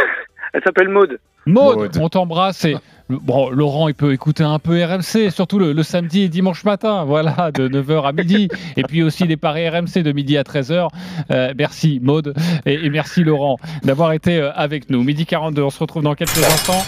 Elle 0.54 0.62
s'appelle 0.64 0.90
Maude. 0.90 1.18
Maud, 1.46 1.78
Maud. 1.78 1.98
on 2.02 2.10
t'embrasse. 2.10 2.66
Et 2.66 2.76
bon, 3.22 3.50
Laurent, 3.50 3.88
il 3.88 3.94
peut 3.94 4.14
écouter 4.14 4.44
un 4.44 4.60
peu 4.60 4.84
RMC, 4.84 5.32
surtout 5.32 5.60
le, 5.60 5.84
samedi 5.84 6.22
et 6.22 6.30
dimanche 6.30 6.64
matin, 6.64 7.04
voilà, 7.06 7.52
de 7.52 7.68
9h 7.68 8.08
à 8.08 8.12
midi. 8.12 8.48
Et 8.78 8.84
puis 8.84 9.04
aussi 9.04 9.26
les 9.26 9.38
paris 9.38 9.68
RMC 9.68 10.04
de 10.04 10.12
midi 10.12 10.38
à 10.38 10.44
13h. 10.44 10.88
Euh, 11.32 11.54
merci 11.58 12.00
Maud 12.02 12.34
et, 12.66 12.90
merci 12.90 13.24
Laurent 13.24 13.58
d'avoir 13.84 14.14
été 14.14 14.38
euh, 14.38 14.52
avec 14.54 14.90
nous. 14.90 15.04
Midi 15.04 15.26
42, 15.26 15.62
on 15.62 15.70
se 15.70 15.80
retrouve 15.80 16.04
dans 16.04 16.16
quelques 16.16 16.38
instants. 16.38 16.84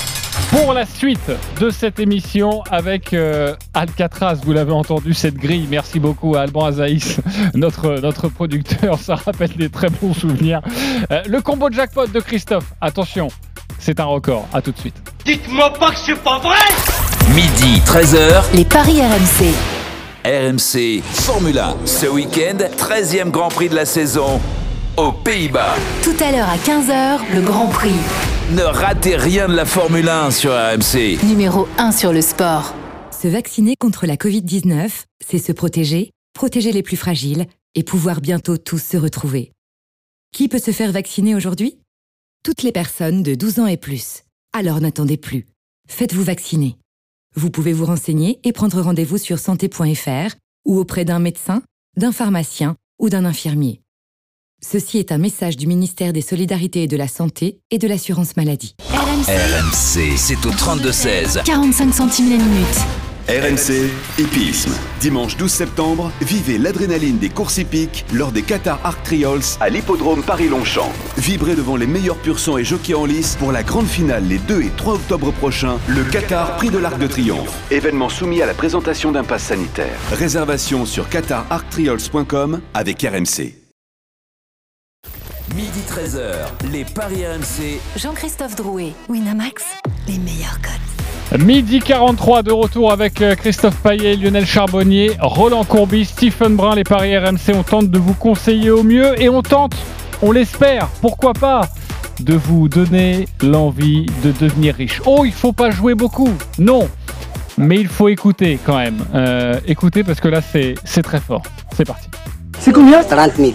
Pour 0.49 0.73
la 0.73 0.85
suite 0.85 1.31
de 1.59 1.69
cette 1.69 1.99
émission 1.99 2.63
avec 2.71 3.13
euh, 3.13 3.55
Alcatraz, 3.73 4.39
vous 4.43 4.53
l'avez 4.53 4.71
entendu, 4.71 5.13
cette 5.13 5.35
grille. 5.35 5.67
Merci 5.69 5.99
beaucoup 5.99 6.35
à 6.35 6.41
Alban 6.41 6.65
Azaïs, 6.65 7.19
notre, 7.53 8.27
producteur. 8.29 8.99
Ça 8.99 9.15
rappelle 9.15 9.55
des 9.55 9.69
très 9.69 9.89
bons 9.89 10.13
souvenirs. 10.13 10.61
Le 11.09 11.39
combo 11.39 11.69
jackpot 11.71 12.07
de 12.07 12.19
Christophe, 12.19 12.73
attention, 12.81 13.29
c'est 13.79 13.99
un 13.99 14.05
record. 14.05 14.47
À 14.53 14.61
tout 14.61 14.71
de 14.71 14.77
suite. 14.77 14.95
Dites-moi 15.25 15.73
pas 15.73 15.91
que 15.91 15.97
c'est 16.05 16.21
pas 16.21 16.39
vrai 16.39 16.57
Midi, 17.33 17.81
13h, 17.85 18.43
Les 18.53 18.65
paris 18.65 19.01
RMC. 19.01 19.53
RMC 20.25 21.01
Formule 21.03 21.59
1. 21.59 21.75
Ce 21.85 22.05
week-end, 22.05 22.57
13e 22.77 23.29
Grand 23.29 23.49
Prix 23.49 23.69
de 23.69 23.75
la 23.75 23.85
saison 23.85 24.39
aux 24.97 25.11
Pays-Bas. 25.11 25.75
Tout 26.03 26.15
à 26.23 26.31
l'heure 26.31 26.49
à 26.49 26.57
15h, 26.57 27.19
le 27.33 27.41
Grand 27.41 27.67
Prix. 27.67 27.91
Ne 28.51 28.61
ratez 28.63 29.15
rien 29.15 29.47
de 29.47 29.55
la 29.55 29.65
Formule 29.65 30.07
1 30.07 30.31
sur 30.31 30.51
RMC. 30.51 31.17
Numéro 31.23 31.67
1 31.77 31.91
sur 31.91 32.13
le 32.13 32.21
sport. 32.21 32.73
Se 33.11 33.27
vacciner 33.27 33.75
contre 33.77 34.05
la 34.05 34.15
Covid-19, 34.15 34.89
c'est 35.25 35.39
se 35.39 35.51
protéger, 35.51 36.11
protéger 36.33 36.71
les 36.71 36.83
plus 36.83 36.97
fragiles 36.97 37.45
et 37.75 37.83
pouvoir 37.83 38.21
bientôt 38.21 38.57
tous 38.57 38.81
se 38.83 38.97
retrouver. 38.97 39.51
Qui 40.33 40.47
peut 40.47 40.59
se 40.59 40.71
faire 40.71 40.91
vacciner 40.91 41.35
aujourd'hui? 41.35 41.77
Toutes 42.43 42.63
les 42.63 42.73
personnes 42.73 43.23
de 43.23 43.35
12 43.35 43.59
ans 43.59 43.67
et 43.67 43.77
plus. 43.77 44.23
Alors 44.51 44.81
n'attendez 44.81 45.15
plus. 45.15 45.47
Faites-vous 45.87 46.23
vacciner. 46.23 46.75
Vous 47.37 47.49
pouvez 47.49 47.71
vous 47.71 47.85
renseigner 47.85 48.41
et 48.43 48.51
prendre 48.51 48.81
rendez-vous 48.81 49.17
sur 49.17 49.39
santé.fr 49.39 50.35
ou 50.65 50.77
auprès 50.77 51.05
d'un 51.05 51.19
médecin, 51.19 51.63
d'un 51.95 52.11
pharmacien 52.11 52.75
ou 52.99 53.09
d'un 53.09 53.23
infirmier. 53.23 53.79
Ceci 54.61 54.97
est 54.97 55.13
un 55.13 55.17
message 55.17 55.55
du 55.55 55.67
ministère 55.67 56.11
des 56.11 56.21
Solidarités 56.21 56.83
et 56.83 56.87
de 56.87 56.97
la 56.97 57.07
Santé 57.07 57.59
et 57.71 57.77
de 57.77 57.87
l'Assurance 57.87 58.35
Maladie. 58.35 58.75
RMC. 58.89 59.29
RMC, 59.29 60.17
c'est 60.17 60.45
au 60.45 60.51
32-16. 60.51 61.43
45 61.45 61.93
centimes 61.93 62.29
la 62.29 62.43
minute. 62.43 63.02
RMC 63.29 63.89
Hippisme. 64.19 64.73
Dimanche 64.99 65.37
12 65.37 65.49
septembre, 65.49 66.11
vivez 66.19 66.57
l'adrénaline 66.57 67.19
des 67.19 67.29
courses 67.29 67.57
hippiques 67.57 68.05
lors 68.11 68.33
des 68.33 68.41
Qatar 68.41 68.81
Arc 68.83 69.01
Trials 69.03 69.57
à 69.61 69.69
l'hippodrome 69.69 70.23
Paris-Longchamp. 70.23 70.91
Vibrez 71.17 71.55
devant 71.55 71.77
les 71.77 71.87
meilleurs 71.87 72.17
pur 72.17 72.37
sang 72.37 72.57
et 72.57 72.65
jockeys 72.65 72.95
en 72.95 73.05
lice 73.05 73.37
pour 73.37 73.53
la 73.53 73.63
grande 73.63 73.87
finale 73.87 74.25
les 74.27 74.39
2 74.39 74.63
et 74.63 74.71
3 74.75 74.95
octobre 74.95 75.31
prochains, 75.31 75.77
le 75.87 76.03
Qatar 76.03 76.57
Prix 76.57 76.69
de 76.69 76.77
l'Arc 76.77 76.99
de 76.99 77.07
Triomphe. 77.07 77.57
Événement 77.71 78.09
soumis 78.09 78.41
à 78.41 78.45
la 78.45 78.53
présentation 78.53 79.13
d'un 79.13 79.23
pass 79.23 79.43
sanitaire. 79.43 79.97
Réservation 80.11 80.85
sur 80.85 81.07
qatararctrials.com 81.07 82.59
avec 82.73 83.03
RMC. 83.03 83.55
Midi 85.55 85.79
13h, 85.87 86.71
les 86.73 86.83
Paris 86.83 87.25
RMC. 87.25 87.79
Jean-Christophe 87.95 88.55
Drouet, 88.55 88.91
Winamax, 89.07 89.63
les 90.07 90.17
meilleurs 90.17 90.59
codes. 90.61 90.92
Midi 91.39 91.79
43 91.79 92.43
de 92.43 92.51
retour 92.51 92.91
avec 92.91 93.19
euh, 93.21 93.35
Christophe 93.35 93.77
Payet, 93.77 94.17
Lionel 94.17 94.45
Charbonnier, 94.45 95.11
Roland 95.19 95.63
Courbis, 95.63 96.05
Stephen 96.05 96.55
Brun. 96.55 96.75
Les 96.75 96.83
paris 96.83 97.17
RMC, 97.17 97.55
on 97.55 97.63
tente 97.63 97.89
de 97.89 97.97
vous 97.97 98.13
conseiller 98.13 98.69
au 98.69 98.83
mieux 98.83 99.19
et 99.19 99.29
on 99.29 99.41
tente, 99.41 99.75
on 100.21 100.31
l'espère, 100.31 100.87
pourquoi 101.01 101.33
pas, 101.33 101.61
de 102.19 102.35
vous 102.35 102.69
donner 102.69 103.27
l'envie 103.41 104.05
de 104.23 104.31
devenir 104.31 104.75
riche. 104.75 105.01
Oh, 105.05 105.23
il 105.25 105.31
faut 105.31 105.53
pas 105.53 105.71
jouer 105.71 105.95
beaucoup, 105.95 106.29
non, 106.59 106.87
mais 107.57 107.77
il 107.77 107.87
faut 107.87 108.09
écouter 108.09 108.59
quand 108.63 108.77
même. 108.77 109.03
Euh, 109.15 109.59
écoutez 109.65 110.03
parce 110.03 110.19
que 110.19 110.27
là, 110.27 110.41
c'est 110.41 110.75
c'est 110.83 111.03
très 111.03 111.19
fort. 111.19 111.41
C'est 111.75 111.85
parti. 111.85 112.09
C'est 112.59 112.71
combien? 112.71 113.03
30 113.03 113.33
000. 113.37 113.53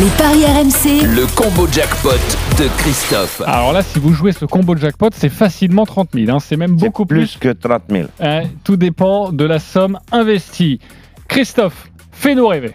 Les 0.00 0.08
paris 0.18 0.44
RMC. 0.44 1.06
Le 1.06 1.26
combo 1.36 1.68
jackpot 1.70 2.10
de 2.58 2.68
Christophe. 2.78 3.40
Alors 3.46 3.72
là, 3.72 3.82
si 3.82 3.98
vous 4.00 4.12
jouez 4.12 4.32
ce 4.32 4.44
combo 4.44 4.76
jackpot, 4.76 5.10
c'est 5.14 5.28
facilement 5.28 5.86
30 5.86 6.10
000. 6.14 6.30
hein. 6.34 6.40
C'est 6.40 6.56
même 6.56 6.74
beaucoup 6.76 7.06
plus. 7.06 7.36
Plus 7.36 7.38
que 7.38 7.48
30 7.52 7.82
000. 7.88 8.08
Euh, 8.20 8.42
tout 8.64 8.76
dépend 8.76 9.30
de 9.30 9.44
la 9.44 9.58
somme 9.60 9.98
investie. 10.10 10.80
Christophe, 11.28 11.88
fais-nous 12.12 12.46
rêver. 12.46 12.72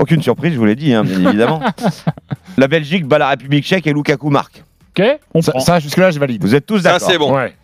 Aucune 0.00 0.20
surprise, 0.22 0.52
je 0.54 0.58
vous 0.58 0.64
l'ai 0.64 0.74
dit, 0.74 0.92
hein, 0.92 1.04
bien 1.04 1.20
évidemment. 1.28 1.60
la 2.56 2.66
Belgique 2.68 3.06
bat 3.06 3.18
la 3.18 3.28
République 3.28 3.64
tchèque 3.64 3.86
et 3.86 3.92
Lukaku 3.92 4.30
marque. 4.30 4.64
Ok 4.98 5.04
on 5.32 5.42
Ça, 5.42 5.52
prend. 5.52 5.60
ça, 5.60 5.78
jusque-là, 5.80 6.10
je 6.10 6.18
valide. 6.18 6.42
Vous 6.42 6.54
êtes 6.54 6.66
tous 6.66 6.78
Ça, 6.78 6.92
d'accord 6.94 7.08
c'est 7.10 7.18
bon. 7.18 7.34
Ouais. 7.34 7.54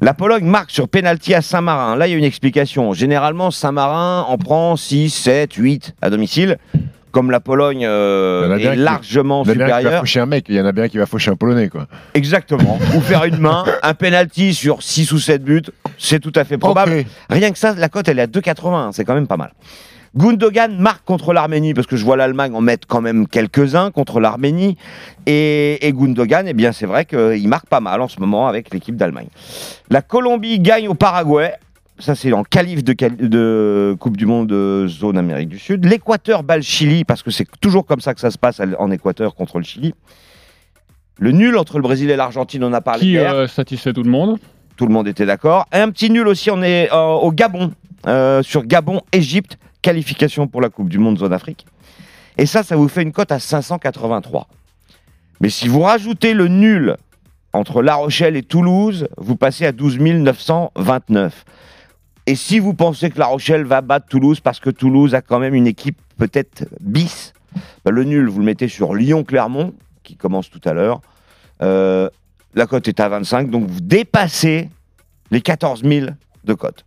La 0.00 0.12
Pologne 0.14 0.44
marque 0.44 0.70
sur 0.70 0.88
pénalty 0.88 1.34
à 1.34 1.42
Saint-Marin. 1.42 1.96
Là, 1.96 2.06
il 2.06 2.10
y 2.10 2.14
a 2.14 2.18
une 2.18 2.24
explication. 2.24 2.92
Généralement, 2.94 3.50
Saint-Marin 3.50 4.24
en 4.26 4.38
prend 4.38 4.76
6, 4.76 5.10
7, 5.10 5.52
8 5.54 5.94
à 6.02 6.10
domicile. 6.10 6.58
Comme 7.14 7.30
la 7.30 7.38
Pologne 7.38 7.86
euh, 7.86 8.58
est 8.58 8.74
largement 8.74 9.44
Il 9.46 9.50
y 9.50 9.52
en 9.52 9.54
a 9.54 9.54
bien 9.54 9.66
qui 9.66 9.70
va 9.70 9.78
supérieure. 9.78 10.00
faucher 10.00 10.20
un 10.20 10.26
mec, 10.26 10.46
il 10.48 10.56
y 10.56 10.60
en 10.60 10.66
a 10.66 10.72
bien 10.72 10.88
qui 10.88 10.98
va 10.98 11.06
faucher 11.06 11.30
un 11.30 11.36
Polonais, 11.36 11.68
quoi. 11.68 11.86
Exactement. 12.12 12.76
Ou 12.96 13.00
faire 13.00 13.22
une 13.24 13.38
main, 13.38 13.64
un 13.84 13.94
penalty 13.94 14.52
sur 14.52 14.82
6 14.82 15.12
ou 15.12 15.20
7 15.20 15.44
buts, 15.44 15.62
c'est 15.96 16.18
tout 16.18 16.32
à 16.34 16.42
fait 16.42 16.58
probable. 16.58 17.04
Rien 17.30 17.52
que 17.52 17.58
ça, 17.58 17.72
la 17.78 17.88
cote, 17.88 18.08
elle 18.08 18.18
est 18.18 18.22
à 18.22 18.26
2,80. 18.26 18.90
C'est 18.90 19.04
quand 19.04 19.14
même 19.14 19.28
pas 19.28 19.36
mal. 19.36 19.52
Gundogan 20.16 20.76
marque 20.76 21.04
contre 21.04 21.32
l'Arménie, 21.32 21.72
parce 21.72 21.86
que 21.86 21.94
je 21.96 22.04
vois 22.04 22.16
l'Allemagne 22.16 22.52
en 22.52 22.60
mettre 22.60 22.88
quand 22.88 23.00
même 23.00 23.28
quelques-uns 23.28 23.92
contre 23.92 24.18
l'Arménie. 24.18 24.76
Et, 25.26 25.86
et 25.86 25.92
Gundogan, 25.92 26.48
eh 26.48 26.52
bien, 26.52 26.72
c'est 26.72 26.86
vrai 26.86 27.04
qu'il 27.04 27.48
marque 27.48 27.66
pas 27.66 27.80
mal 27.80 28.00
en 28.02 28.08
ce 28.08 28.18
moment 28.18 28.48
avec 28.48 28.72
l'équipe 28.74 28.96
d'Allemagne. 28.96 29.28
La 29.88 30.02
Colombie 30.02 30.58
gagne 30.58 30.88
au 30.88 30.94
Paraguay. 30.94 31.52
Ça, 31.98 32.14
c'est 32.16 32.32
en 32.32 32.42
qualif 32.42 32.82
de, 32.82 33.96
Coupe 34.00 34.16
du 34.16 34.26
Monde 34.26 34.48
de 34.48 34.86
zone 34.88 35.16
Amérique 35.16 35.48
du 35.48 35.58
Sud. 35.58 35.84
L'Équateur 35.84 36.42
bat 36.42 36.56
le 36.56 36.62
Chili, 36.62 37.04
parce 37.04 37.22
que 37.22 37.30
c'est 37.30 37.46
toujours 37.60 37.86
comme 37.86 38.00
ça 38.00 38.14
que 38.14 38.20
ça 38.20 38.30
se 38.30 38.38
passe 38.38 38.60
en 38.78 38.90
Équateur 38.90 39.34
contre 39.34 39.58
le 39.58 39.64
Chili. 39.64 39.94
Le 41.18 41.30
nul 41.30 41.56
entre 41.56 41.76
le 41.76 41.82
Brésil 41.82 42.10
et 42.10 42.16
l'Argentine, 42.16 42.64
on 42.64 42.72
a 42.72 42.80
parlé 42.80 43.00
Qui 43.00 43.10
hier. 43.12 43.32
euh, 43.32 43.46
satisfait 43.46 43.92
tout 43.92 44.02
le 44.02 44.10
monde? 44.10 44.38
Tout 44.76 44.86
le 44.86 44.92
monde 44.92 45.06
était 45.06 45.26
d'accord. 45.26 45.66
Un 45.70 45.90
petit 45.90 46.10
nul 46.10 46.26
aussi, 46.26 46.50
on 46.50 46.60
est 46.62 46.92
euh, 46.92 47.12
au 47.12 47.30
Gabon, 47.30 47.72
euh, 48.08 48.42
sur 48.42 48.64
Gabon-Égypte, 48.64 49.56
qualification 49.80 50.48
pour 50.48 50.60
la 50.60 50.70
Coupe 50.70 50.88
du 50.88 50.98
Monde 50.98 51.18
Zone 51.18 51.32
Afrique. 51.32 51.64
Et 52.38 52.46
ça, 52.46 52.64
ça 52.64 52.74
vous 52.74 52.88
fait 52.88 53.02
une 53.02 53.12
cote 53.12 53.30
à 53.30 53.38
583. 53.38 54.48
Mais 55.40 55.48
si 55.48 55.68
vous 55.68 55.82
rajoutez 55.82 56.34
le 56.34 56.48
nul 56.48 56.96
entre 57.52 57.82
La 57.82 57.94
Rochelle 57.94 58.36
et 58.36 58.42
Toulouse, 58.42 59.06
vous 59.16 59.36
passez 59.36 59.64
à 59.64 59.70
12 59.70 60.00
929. 60.00 61.44
Et 62.26 62.36
si 62.36 62.58
vous 62.58 62.72
pensez 62.72 63.10
que 63.10 63.18
La 63.18 63.26
Rochelle 63.26 63.64
va 63.64 63.82
battre 63.82 64.06
Toulouse 64.06 64.40
parce 64.40 64.58
que 64.58 64.70
Toulouse 64.70 65.14
a 65.14 65.20
quand 65.20 65.38
même 65.38 65.54
une 65.54 65.66
équipe 65.66 65.98
peut-être 66.16 66.64
bis, 66.80 67.34
bah, 67.84 67.90
le 67.90 68.04
nul, 68.04 68.28
vous 68.28 68.38
le 68.38 68.44
mettez 68.44 68.68
sur 68.68 68.94
Lyon-Clermont, 68.94 69.74
qui 70.02 70.16
commence 70.16 70.50
tout 70.50 70.60
à 70.64 70.72
l'heure. 70.72 71.00
Euh, 71.62 72.08
la 72.54 72.66
cote 72.66 72.88
est 72.88 73.00
à 73.00 73.08
25, 73.08 73.50
donc 73.50 73.68
vous 73.68 73.80
dépassez 73.80 74.70
les 75.30 75.40
14 75.40 75.82
000 75.82 76.06
de 76.44 76.54
cote. 76.54 76.86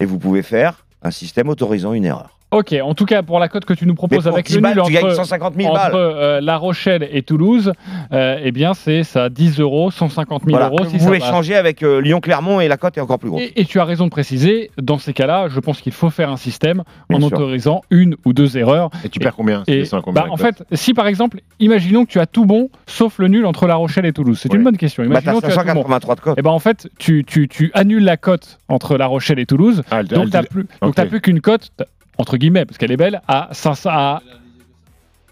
Et 0.00 0.04
vous 0.04 0.18
pouvez 0.18 0.42
faire 0.42 0.84
un 1.02 1.10
système 1.10 1.48
autorisant 1.48 1.92
une 1.92 2.04
erreur. 2.04 2.35
Ok, 2.52 2.74
en 2.80 2.94
tout 2.94 3.06
cas, 3.06 3.22
pour 3.24 3.40
la 3.40 3.48
cote 3.48 3.64
que 3.64 3.74
tu 3.74 3.86
nous 3.86 3.94
proposes 3.96 4.28
avec 4.28 4.46
10 4.46 4.54
le 4.60 4.68
nul 4.68 4.80
entre, 4.80 5.10
150 5.14 5.54
000 5.56 5.68
entre, 5.68 5.78
balles. 5.80 5.92
euh, 5.96 6.40
La 6.40 6.56
Rochelle 6.56 7.08
et 7.10 7.22
Toulouse, 7.22 7.72
euh, 8.12 8.38
eh 8.40 8.52
bien, 8.52 8.72
c'est 8.72 9.02
ça 9.02 9.28
10 9.28 9.58
euros, 9.58 9.90
150 9.90 10.44
000 10.44 10.50
Voilà. 10.56 10.66
euros. 10.68 10.84
vous 10.84 10.90
si 10.90 11.00
ça 11.00 11.06
pouvez 11.06 11.18
changer 11.18 11.56
avec 11.56 11.82
euh, 11.82 12.00
Lyon-Clermont 12.00 12.60
et 12.60 12.68
la 12.68 12.76
cote 12.76 12.96
est 12.96 13.00
encore 13.00 13.18
plus 13.18 13.30
grosse. 13.30 13.42
Et, 13.42 13.60
et 13.62 13.64
tu 13.64 13.80
as 13.80 13.84
raison 13.84 14.04
de 14.04 14.10
préciser, 14.10 14.70
dans 14.80 14.98
ces 14.98 15.12
cas-là, 15.12 15.48
je 15.48 15.58
pense 15.58 15.80
qu'il 15.80 15.92
faut 15.92 16.08
faire 16.08 16.30
un 16.30 16.36
système 16.36 16.84
en 17.12 17.18
sûr. 17.18 17.26
autorisant 17.26 17.82
une 17.90 18.14
ou 18.24 18.32
deux 18.32 18.56
erreurs. 18.56 18.90
Et 19.04 19.08
tu 19.08 19.18
perds 19.18 19.34
combien 19.34 19.64
Et, 19.66 19.82
bah, 20.12 20.26
en 20.30 20.36
fait, 20.36 20.62
si 20.72 20.94
par 20.94 21.08
exemple, 21.08 21.40
imaginons 21.58 22.04
que 22.04 22.10
tu 22.10 22.20
as 22.20 22.26
tout 22.26 22.46
bon, 22.46 22.70
sauf 22.86 23.18
le 23.18 23.26
nul 23.26 23.44
entre 23.44 23.66
La 23.66 23.74
Rochelle 23.74 24.06
et 24.06 24.12
Toulouse, 24.12 24.38
c'est 24.40 24.52
Ouais. 24.52 24.56
une 24.58 24.64
bonne 24.64 24.76
question. 24.76 25.02
Bah, 25.06 25.16
t'as 25.16 25.32
Imaginons 25.32 25.40
que 25.40 25.46
tu 25.46 25.52
as 25.52 25.62
tout 25.62 25.74
bon. 25.74 25.82
583 25.82 26.14
de 26.14 26.20
cote. 26.20 26.38
Et 26.38 26.42
ben 26.42 26.50
en 26.52 26.60
fait, 26.60 26.88
tu, 27.00 27.24
tu, 27.26 27.48
tu 27.48 27.72
annules 27.74 28.04
la 28.04 28.16
cote 28.16 28.58
entre 28.68 28.96
La 28.96 29.06
Rochelle 29.06 29.40
et 29.40 29.46
Toulouse, 29.46 29.82
Ah, 29.90 30.00
elle- 30.00 30.06
donc 30.06 30.26
tu 30.26 30.30
n'as 30.32 30.42
plus, 30.44 30.62
donc 30.80 30.90
ok. 30.90 30.94
t'as 30.94 31.06
plus 31.06 31.20
qu'une 31.20 31.40
cote, 31.40 31.70
entre 32.18 32.36
guillemets, 32.36 32.64
parce 32.64 32.78
qu'elle 32.78 32.92
est 32.92 32.96
belle, 32.96 33.20
à 33.28 33.48
500. 33.52 33.90
À, 33.90 34.20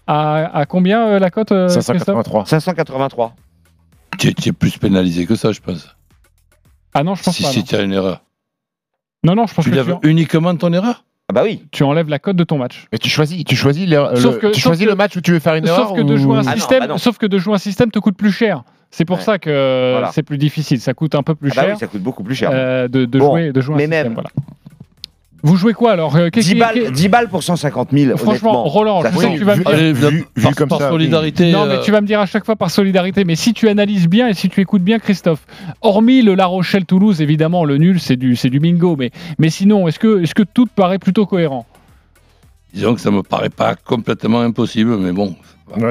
à, 0.07 0.57
à 0.59 0.65
combien 0.65 1.07
euh, 1.07 1.19
la 1.19 1.31
cote 1.31 1.51
euh, 1.51 1.65
Christophe 1.67 1.97
583. 1.97 2.45
583. 2.45 3.35
Tu 4.19 4.27
es, 4.29 4.33
tu 4.33 4.49
es 4.49 4.51
plus 4.51 4.77
pénalisé 4.77 5.25
que 5.25 5.35
ça, 5.35 5.51
je 5.51 5.59
pense. 5.59 5.95
Ah 6.93 7.03
non, 7.03 7.15
je 7.15 7.23
pense 7.23 7.35
Si, 7.35 7.43
pas. 7.43 7.49
si 7.49 7.63
tu 7.63 7.75
as 7.75 7.81
une 7.81 7.93
erreur. 7.93 8.21
Non, 9.23 9.35
non, 9.35 9.47
je 9.47 9.53
pense 9.55 9.65
Tu 9.65 9.71
que 9.71 9.77
tu, 10.01 10.07
uniquement 10.09 10.55
ton 10.55 10.71
erreur? 10.73 11.03
Ah 11.27 11.33
bah 11.33 11.41
oui. 11.43 11.65
tu 11.71 11.81
enlèves 11.83 12.07
la 12.07 12.19
cote 12.19 12.35
de 12.35 12.43
ton 12.43 12.59
match. 12.59 12.85
Et 12.91 12.99
tu 12.99 13.09
choisis, 13.09 13.43
tu 13.43 13.55
choisis, 13.55 13.89
le, 13.89 14.15
Sauf 14.15 14.35
le- 14.35 14.39
que- 14.41 14.47
tu 14.47 14.61
sauf 14.61 14.63
choisis 14.73 14.85
que- 14.85 14.91
le 14.91 14.95
match 14.95 15.15
où 15.15 15.21
tu 15.21 15.31
veux 15.31 15.39
faire 15.39 15.55
une 15.55 15.65
erreur 15.65 15.87
Sauf 15.87 15.97
que 15.97 16.03
de 16.03 16.13
ou- 16.13 16.17
jouer 16.17 16.37
un 16.37 16.41
Ah 16.41 16.51
non, 16.51 16.55
système, 16.55 16.79
bah 16.81 16.87
non. 16.87 16.97
sauf 16.99 17.17
que 17.17 17.25
de 17.25 17.37
jouer 17.39 17.55
un 17.55 17.57
système 17.57 17.89
te 17.89 17.97
coûte 17.97 18.15
plus 18.15 18.31
cher. 18.31 18.63
C'est 18.91 19.05
pour 19.05 19.17
Ouais. 19.17 19.23
ça 19.23 19.39
que 19.39 19.91
Voilà. 19.93 20.11
c'est 20.11 20.21
plus 20.21 20.37
difficile. 20.37 20.79
Ça 20.79 20.93
coûte 20.93 21.15
un 21.15 21.23
peu 21.23 21.33
plus 21.33 21.49
Ah 21.53 21.55
bah 21.55 21.61
cher 21.63 21.73
oui, 21.73 21.79
ça 21.79 21.87
coûte 21.87 22.03
beaucoup 22.03 22.23
plus 22.23 22.35
cher. 22.35 22.51
euh, 22.53 22.87
de, 22.87 23.05
de 23.05 23.19
Bon, 23.19 23.31
jouer, 23.31 23.51
de 23.51 23.59
jouer 23.59 23.73
un 23.73 23.77
mais 23.77 23.83
système. 23.85 24.03
même- 24.03 24.13
voilà. 24.13 24.29
Vous 25.45 25.55
jouez 25.57 25.73
quoi 25.73 25.91
alors 25.91 26.15
Euh, 26.15 26.29
qu'est-ce 26.31 26.47
10 26.47 26.53
qui- 26.53 26.59
balles, 26.59 26.73
qu'est- 26.73 26.91
10 26.91 27.07
balles 27.07 27.29
pour 27.29 27.43
150 27.43 27.89
000. 27.91 28.17
Franchement. 28.17 28.63
Roland, 28.63 29.01
je 29.03 29.17
sais 29.17 29.31
que 29.33 29.37
tu 29.37 29.43
vas 29.43 29.55
me 29.55 29.63
dire. 29.63 29.71
Allez, 29.71 29.93
vu- 29.93 30.25
vu 30.35 30.43
par, 30.43 30.55
comme 30.55 30.69
par 30.69 30.79
ça, 30.79 30.89
solidarité. 30.89 31.51
Non, 31.51 31.65
mais 31.67 31.75
euh, 31.75 31.81
tu 31.81 31.91
vas 31.91 32.01
me 32.01 32.07
dire 32.07 32.19
à 32.19 32.25
chaque 32.25 32.45
fois 32.45 32.55
par 32.55 32.71
solidarité. 32.71 33.23
Mais 33.25 33.35
si 33.35 33.53
tu 33.53 33.69
analyses 33.69 34.07
bien 34.07 34.27
et 34.27 34.33
si 34.33 34.49
tu 34.49 34.59
écoutes 34.61 34.81
bien, 34.81 34.97
Christophe, 34.99 35.45
hormis 35.81 36.23
le 36.23 36.33
La 36.33 36.47
Rochelle-Toulouse, 36.47 37.21
évidemment, 37.21 37.63
le 37.63 37.77
nul, 37.77 37.99
c'est 37.99 38.15
du, 38.17 38.35
c'est 38.35 38.49
du 38.49 38.59
bingo. 38.59 38.95
Mais, 38.97 39.11
mais 39.37 39.49
sinon, 39.51 39.87
est-ce 39.87 39.99
que, 39.99 40.23
est-ce 40.23 40.33
que 40.33 40.43
tout 40.43 40.65
te 40.65 40.73
paraît 40.75 40.97
plutôt 40.99 41.25
cohérent? 41.27 41.65
Disons 42.73 42.95
que 42.95 43.01
ça 43.01 43.11
me 43.11 43.21
paraît 43.21 43.49
pas 43.49 43.75
complètement 43.75 44.41
impossible, 44.41 44.97
mais 44.97 45.11
bon. 45.11 45.35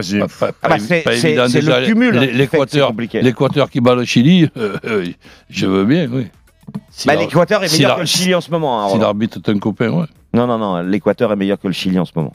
C'est- 0.03 0.21
pas 0.21 0.79
c'est- 0.79 1.03
évident 1.29 1.45
c'est 1.49 1.61
déjà. 1.61 1.81
le 1.81 1.87
cumul, 1.87 2.15
l'Équateur 3.23 3.71
qui 3.71 3.81
bat 3.81 3.95
le 3.95 4.05
Chili, 4.05 4.49
euh, 4.57 4.77
euh, 4.85 5.07
je 5.51 5.67
veux 5.67 5.85
bien, 5.85 6.09
oui. 6.13 6.27
Si 6.91 7.07
Bah, 7.09 7.15
L'Équateur 7.17 7.63
est 7.65 7.69
si 7.69 7.79
meilleur 7.83 7.97
que 7.97 8.01
le 8.01 8.07
Chili 8.07 8.35
en 8.35 8.41
ce 8.41 8.51
moment. 8.51 8.81
hein, 8.81 8.87
Si 8.89 8.93
Roland. 8.95 9.03
l'arbitre 9.05 9.39
est 9.45 9.49
un 9.51 9.59
copain, 9.59 9.91
ouais. 9.91 10.07
Non, 10.33 10.47
non, 10.47 10.59
non. 10.59 10.81
L'Équateur 10.83 11.33
est 11.33 11.37
meilleur 11.37 11.59
que 11.59 11.67
le 11.67 11.73
Chili 11.73 11.99
en 11.99 12.05
ce 12.05 12.13
moment. 12.15 12.35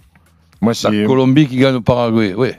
Moi, 0.62 0.74
La 0.84 0.90
c'est 0.92 1.04
Colombie 1.06 1.48
qui 1.48 1.58
gagne 1.58 1.76
au 1.76 1.82
Paraguay, 1.82 2.34
oui. 2.38 2.50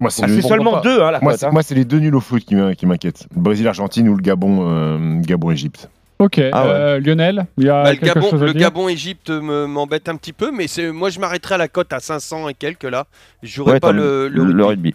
moi, 0.00 0.10
c'est 0.10 0.24
Ah, 0.24 0.26
le- 0.26 0.40
c'est 0.40 0.48
seulement 0.48 0.72
pas. 0.72 0.80
deux, 0.80 1.02
hein, 1.02 1.10
la 1.10 1.20
moi, 1.20 1.32
cote. 1.32 1.40
c'est- 1.40 1.46
hein. 1.46 1.50
moi, 1.52 1.62
c'est 1.62 1.74
les 1.74 1.84
deux 1.84 1.98
nuls 1.98 2.14
au 2.16 2.20
foot 2.20 2.42
qui 2.44 2.54
m'in- 2.54 2.74
qui 2.74 2.86
m'inquiètent. 2.86 3.26
Le 3.34 3.40
Brésil-Argentine 3.42 4.08
ou 4.08 4.16
le 4.16 4.22
Gabon, 4.22 4.60
euh, 4.70 5.20
Gabon-Égypte. 5.20 5.90
Ok, 6.18 6.38
Ah 6.52 6.64
ouais. 6.64 6.70
euh, 6.70 7.00
Lionel, 7.00 7.46
il 7.58 7.64
y 7.64 7.68
a 7.68 7.82
Bah, 7.82 7.90
le 7.92 7.98
quelque 7.98 8.14
Gabon, 8.14 8.30
chose 8.30 8.42
à 8.42 8.46
le 8.46 8.52
dire 8.52 8.62
Gabon-Égypte 8.62 9.30
me- 9.30 9.66
m'embête 9.66 10.08
un 10.08 10.14
petit 10.16 10.32
peu, 10.32 10.52
mais 10.56 10.68
c'est- 10.68 10.92
moi 10.92 11.10
je 11.10 11.18
m'arrêterai 11.18 11.56
à 11.56 11.58
la 11.58 11.66
cote 11.66 11.92
à 11.92 11.98
500 11.98 12.48
et 12.48 12.54
quelques 12.54 12.84
là. 12.84 13.06
Je 13.42 13.50
jouerai 13.52 13.72
Ouais, 13.72 13.80
pas 13.80 13.88
t'as 13.88 13.92
le, 13.94 14.28
le 14.28 14.44
le 14.44 14.64
rugby. 14.64 14.94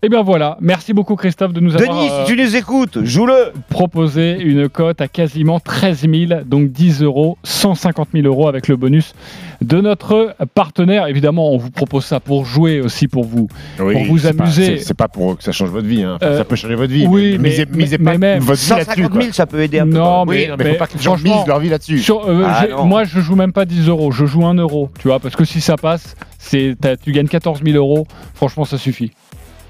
Eh 0.00 0.08
bien 0.08 0.22
voilà, 0.22 0.56
merci 0.60 0.92
beaucoup 0.92 1.16
Christophe 1.16 1.52
de 1.52 1.58
nous 1.58 1.74
avoir 1.74 1.88
Denis, 1.98 2.08
euh, 2.08 2.24
si 2.24 2.32
tu 2.32 2.40
nous 2.40 2.54
écoutes, 2.54 3.02
joue-le. 3.04 3.52
proposé 3.68 4.38
une 4.40 4.68
cote 4.68 5.00
à 5.00 5.08
quasiment 5.08 5.58
13 5.58 6.02
000, 6.08 6.42
donc 6.46 6.70
10 6.70 7.02
euros, 7.02 7.36
150 7.42 8.10
000 8.14 8.24
euros 8.24 8.46
avec 8.46 8.68
le 8.68 8.76
bonus 8.76 9.12
de 9.60 9.80
notre 9.80 10.36
partenaire. 10.54 11.08
Évidemment, 11.08 11.52
on 11.52 11.56
vous 11.58 11.72
propose 11.72 12.04
ça 12.04 12.20
pour 12.20 12.44
jouer 12.44 12.80
aussi, 12.80 13.08
pour 13.08 13.24
vous, 13.24 13.48
Oui, 13.80 13.94
pour 13.94 14.04
vous 14.04 14.26
amuser. 14.28 14.78
c'est- 14.78 14.94
pas 14.94 15.08
pour 15.08 15.36
que 15.36 15.42
ça 15.42 15.50
change 15.50 15.70
votre 15.70 15.88
vie. 15.88 16.04
hein. 16.04 16.14
Enfin, 16.14 16.26
Euh, 16.26 16.38
ça 16.38 16.44
peut 16.44 16.54
changer 16.54 16.76
votre 16.76 16.92
vie. 16.92 17.04
oui, 17.08 17.36
mais- 17.40 17.48
misez, 17.48 17.66
misez 17.66 17.98
mais 17.98 18.12
pas 18.12 18.18
même- 18.18 18.38
votre 18.38 18.60
vie 18.62 18.70
là-dessus. 18.70 18.84
150 18.86 19.10
quoi. 19.12 19.20
000, 19.22 19.32
ça 19.32 19.46
peut 19.46 19.60
aider 19.60 19.80
un 19.80 19.86
peu. 19.86 19.94
Non, 19.98 20.24
même. 20.24 20.28
mais, 20.36 20.42
Oui, 20.44 20.48
non, 20.48 20.54
mais 20.58 20.72
faut 20.74 20.78
pas 20.78 20.86
que 20.86 20.96
les 20.96 21.02
gens 21.02 21.16
franchement, 21.16 21.38
misent 21.38 21.46
leur 21.48 21.58
vie 21.58 21.70
là-dessus. 21.70 21.98
sur- 21.98 22.24
euh, 22.28 22.44
Ah, 22.46 22.66
moi, 22.84 23.02
je 23.02 23.18
joue 23.18 23.34
même 23.34 23.52
pas 23.52 23.64
10 23.64 23.88
euros, 23.88 24.12
je 24.12 24.26
joue 24.26 24.46
1 24.46 24.54
euro, 24.54 24.90
tu 25.00 25.08
vois, 25.08 25.18
parce 25.18 25.34
que 25.34 25.44
si 25.44 25.60
ça 25.60 25.74
passe, 25.76 26.14
tu 26.48 26.76
gagnes 27.08 27.26
14 27.26 27.60
000 27.64 27.76
euros. 27.76 28.06
Franchement, 28.34 28.64
ça 28.64 28.78
suffit. 28.78 29.10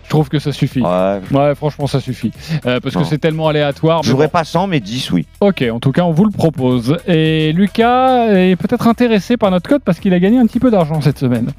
Je 0.08 0.14
trouve 0.14 0.30
que 0.30 0.38
ça 0.38 0.52
suffit. 0.52 0.80
Ouais. 0.80 1.20
Ouais, 1.32 1.54
franchement, 1.54 1.86
ça 1.86 2.00
suffit. 2.00 2.32
Euh, 2.64 2.80
parce 2.80 2.94
Non. 2.94 3.02
que 3.02 3.06
c'est 3.06 3.18
tellement 3.18 3.48
aléatoire. 3.48 4.02
Je 4.02 4.08
mais 4.08 4.12
jouerai 4.12 4.26
bon. 4.28 4.30
pas 4.32 4.44
100, 4.44 4.66
mais 4.66 4.80
10, 4.80 5.10
oui. 5.10 5.26
Ok, 5.42 5.62
en 5.70 5.80
tout 5.80 5.92
cas, 5.92 6.00
on 6.04 6.12
vous 6.12 6.24
le 6.24 6.30
propose. 6.30 6.96
Et 7.06 7.52
Lucas 7.52 8.28
est 8.34 8.56
peut-être 8.56 8.86
intéressé 8.88 9.36
par 9.36 9.50
notre 9.50 9.68
code 9.68 9.82
parce 9.84 10.00
qu'il 10.00 10.14
a 10.14 10.18
gagné 10.18 10.38
un 10.38 10.46
petit 10.46 10.60
peu 10.60 10.70
d'argent 10.70 11.02
cette 11.02 11.18
semaine. 11.18 11.50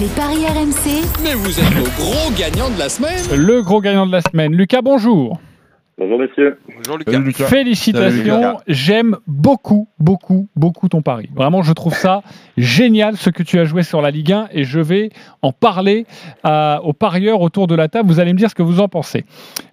Les 0.00 0.06
paris 0.06 0.46
RMC. 0.46 1.02
Mais 1.22 1.34
vous 1.34 1.50
êtes 1.60 1.74
le 1.74 1.82
gros 1.98 2.30
gagnant 2.38 2.70
de 2.70 2.78
la 2.78 2.88
semaine 2.88 3.20
Le 3.36 3.60
gros 3.62 3.82
gagnant 3.82 4.06
de 4.06 4.12
la 4.12 4.22
semaine. 4.22 4.54
Lucas, 4.54 4.80
bonjour. 4.82 5.38
Bonjour 5.96 6.18
messieurs. 6.18 6.58
Bonjour 6.76 6.98
Lucas. 6.98 7.12
Salut, 7.12 7.24
Lucas. 7.24 7.46
Félicitations. 7.46 8.58
J'aime 8.66 9.16
beaucoup, 9.28 9.88
beaucoup, 10.00 10.48
beaucoup 10.56 10.88
ton 10.88 11.02
pari. 11.02 11.28
Vraiment, 11.34 11.62
je 11.62 11.72
trouve 11.72 11.94
ça 11.94 12.22
génial 12.56 13.16
ce 13.16 13.30
que 13.30 13.44
tu 13.44 13.60
as 13.60 13.64
joué 13.64 13.84
sur 13.84 14.02
la 14.02 14.10
Ligue 14.10 14.32
1 14.32 14.48
et 14.50 14.64
je 14.64 14.80
vais 14.80 15.10
en 15.42 15.52
parler 15.52 16.04
à- 16.42 16.80
aux 16.82 16.92
parieurs 16.94 17.40
autour 17.42 17.68
de 17.68 17.76
la 17.76 17.86
table. 17.88 18.08
Vous 18.08 18.18
allez 18.18 18.32
me 18.32 18.38
dire 18.38 18.50
ce 18.50 18.56
que 18.56 18.62
vous 18.64 18.80
en 18.80 18.88
pensez. 18.88 19.24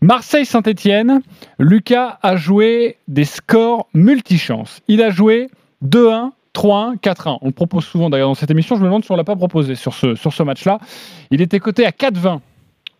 Marseille-Saint-Etienne, 0.02 1.22
Lucas 1.58 2.20
a 2.22 2.36
joué 2.36 2.98
des 3.08 3.26
scores 3.26 3.88
multichance. 3.96 4.82
Il 4.88 5.02
a 5.02 5.10
joué 5.10 5.50
2-1. 5.82 6.34
3-1, 6.54 6.98
4-1. 6.98 7.38
On 7.42 7.46
le 7.48 7.54
propose 7.54 7.86
souvent 7.86 8.10
d'ailleurs 8.10 8.28
dans 8.28 8.34
cette 8.36 8.52
émission. 8.52 8.76
Je 8.76 8.82
me 8.82 8.86
demande 8.88 9.06
si 9.06 9.12
on 9.12 9.14
ne 9.14 9.20
l'a 9.20 9.24
pas 9.24 9.38
proposé 9.38 9.76
sur 9.76 9.94
ce, 9.94 10.16
sur 10.16 10.34
ce 10.34 10.44
match-là. 10.44 10.80
Il 11.32 11.42
était 11.42 11.60
coté 11.60 11.86
à 11.86 11.92
4-20. 11.92 12.42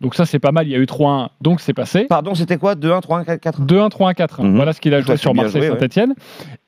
Donc 0.02 0.16
ça, 0.16 0.26
c'est 0.26 0.40
pas 0.40 0.50
mal. 0.50 0.66
Il 0.66 0.72
y 0.72 0.74
a 0.74 0.78
eu 0.78 0.84
3-1, 0.84 1.28
donc 1.40 1.60
c'est 1.60 1.72
passé. 1.72 2.06
Pardon, 2.08 2.34
c'était 2.34 2.58
quoi? 2.58 2.74
2-1, 2.74 3.02
3-1, 3.02 3.38
4-1 3.38 3.64
2-1, 3.64 3.90
3-1, 3.90 4.14
4-1. 4.14 4.42
Mhm. 4.42 4.56
Voilà 4.56 4.72
ce 4.72 4.80
qu'il 4.80 4.92
a 4.94 5.00
joué 5.00 5.16
sur 5.16 5.32
Marseille-Saint-Etienne. 5.32 6.14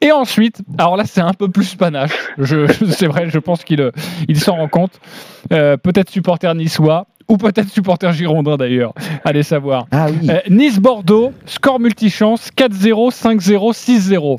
Et 0.00 0.12
ensuite, 0.12 0.62
alors 0.78 0.96
là, 0.96 1.04
c'est 1.04 1.20
un 1.20 1.32
peu 1.32 1.48
plus 1.48 1.74
panache. 1.74 2.12
Je, 2.38 2.66
c'est 2.90 3.08
vrai, 3.08 3.28
je 3.28 3.38
pense 3.38 3.64
qu'il 3.64 3.80
euh, 3.80 3.90
il 4.28 4.38
s'en 4.38 4.54
rend 4.56 4.68
compte. 4.68 5.00
Euh, 5.52 5.76
peut-être 5.76 6.10
supporter 6.10 6.54
niçois. 6.54 7.06
Ou 7.26 7.38
peut-être 7.38 7.70
supporter 7.70 8.12
girondin 8.12 8.58
d'ailleurs, 8.58 8.92
allez 9.24 9.42
savoir. 9.42 9.86
Ah 9.90 10.08
oui. 10.10 10.28
Euh, 10.30 10.40
Nice-Bordeaux, 10.50 11.32
score 11.46 11.80
multichance 11.80 12.50
4-0, 12.54 13.14
5-0, 13.14 13.72
6-0. 13.72 14.38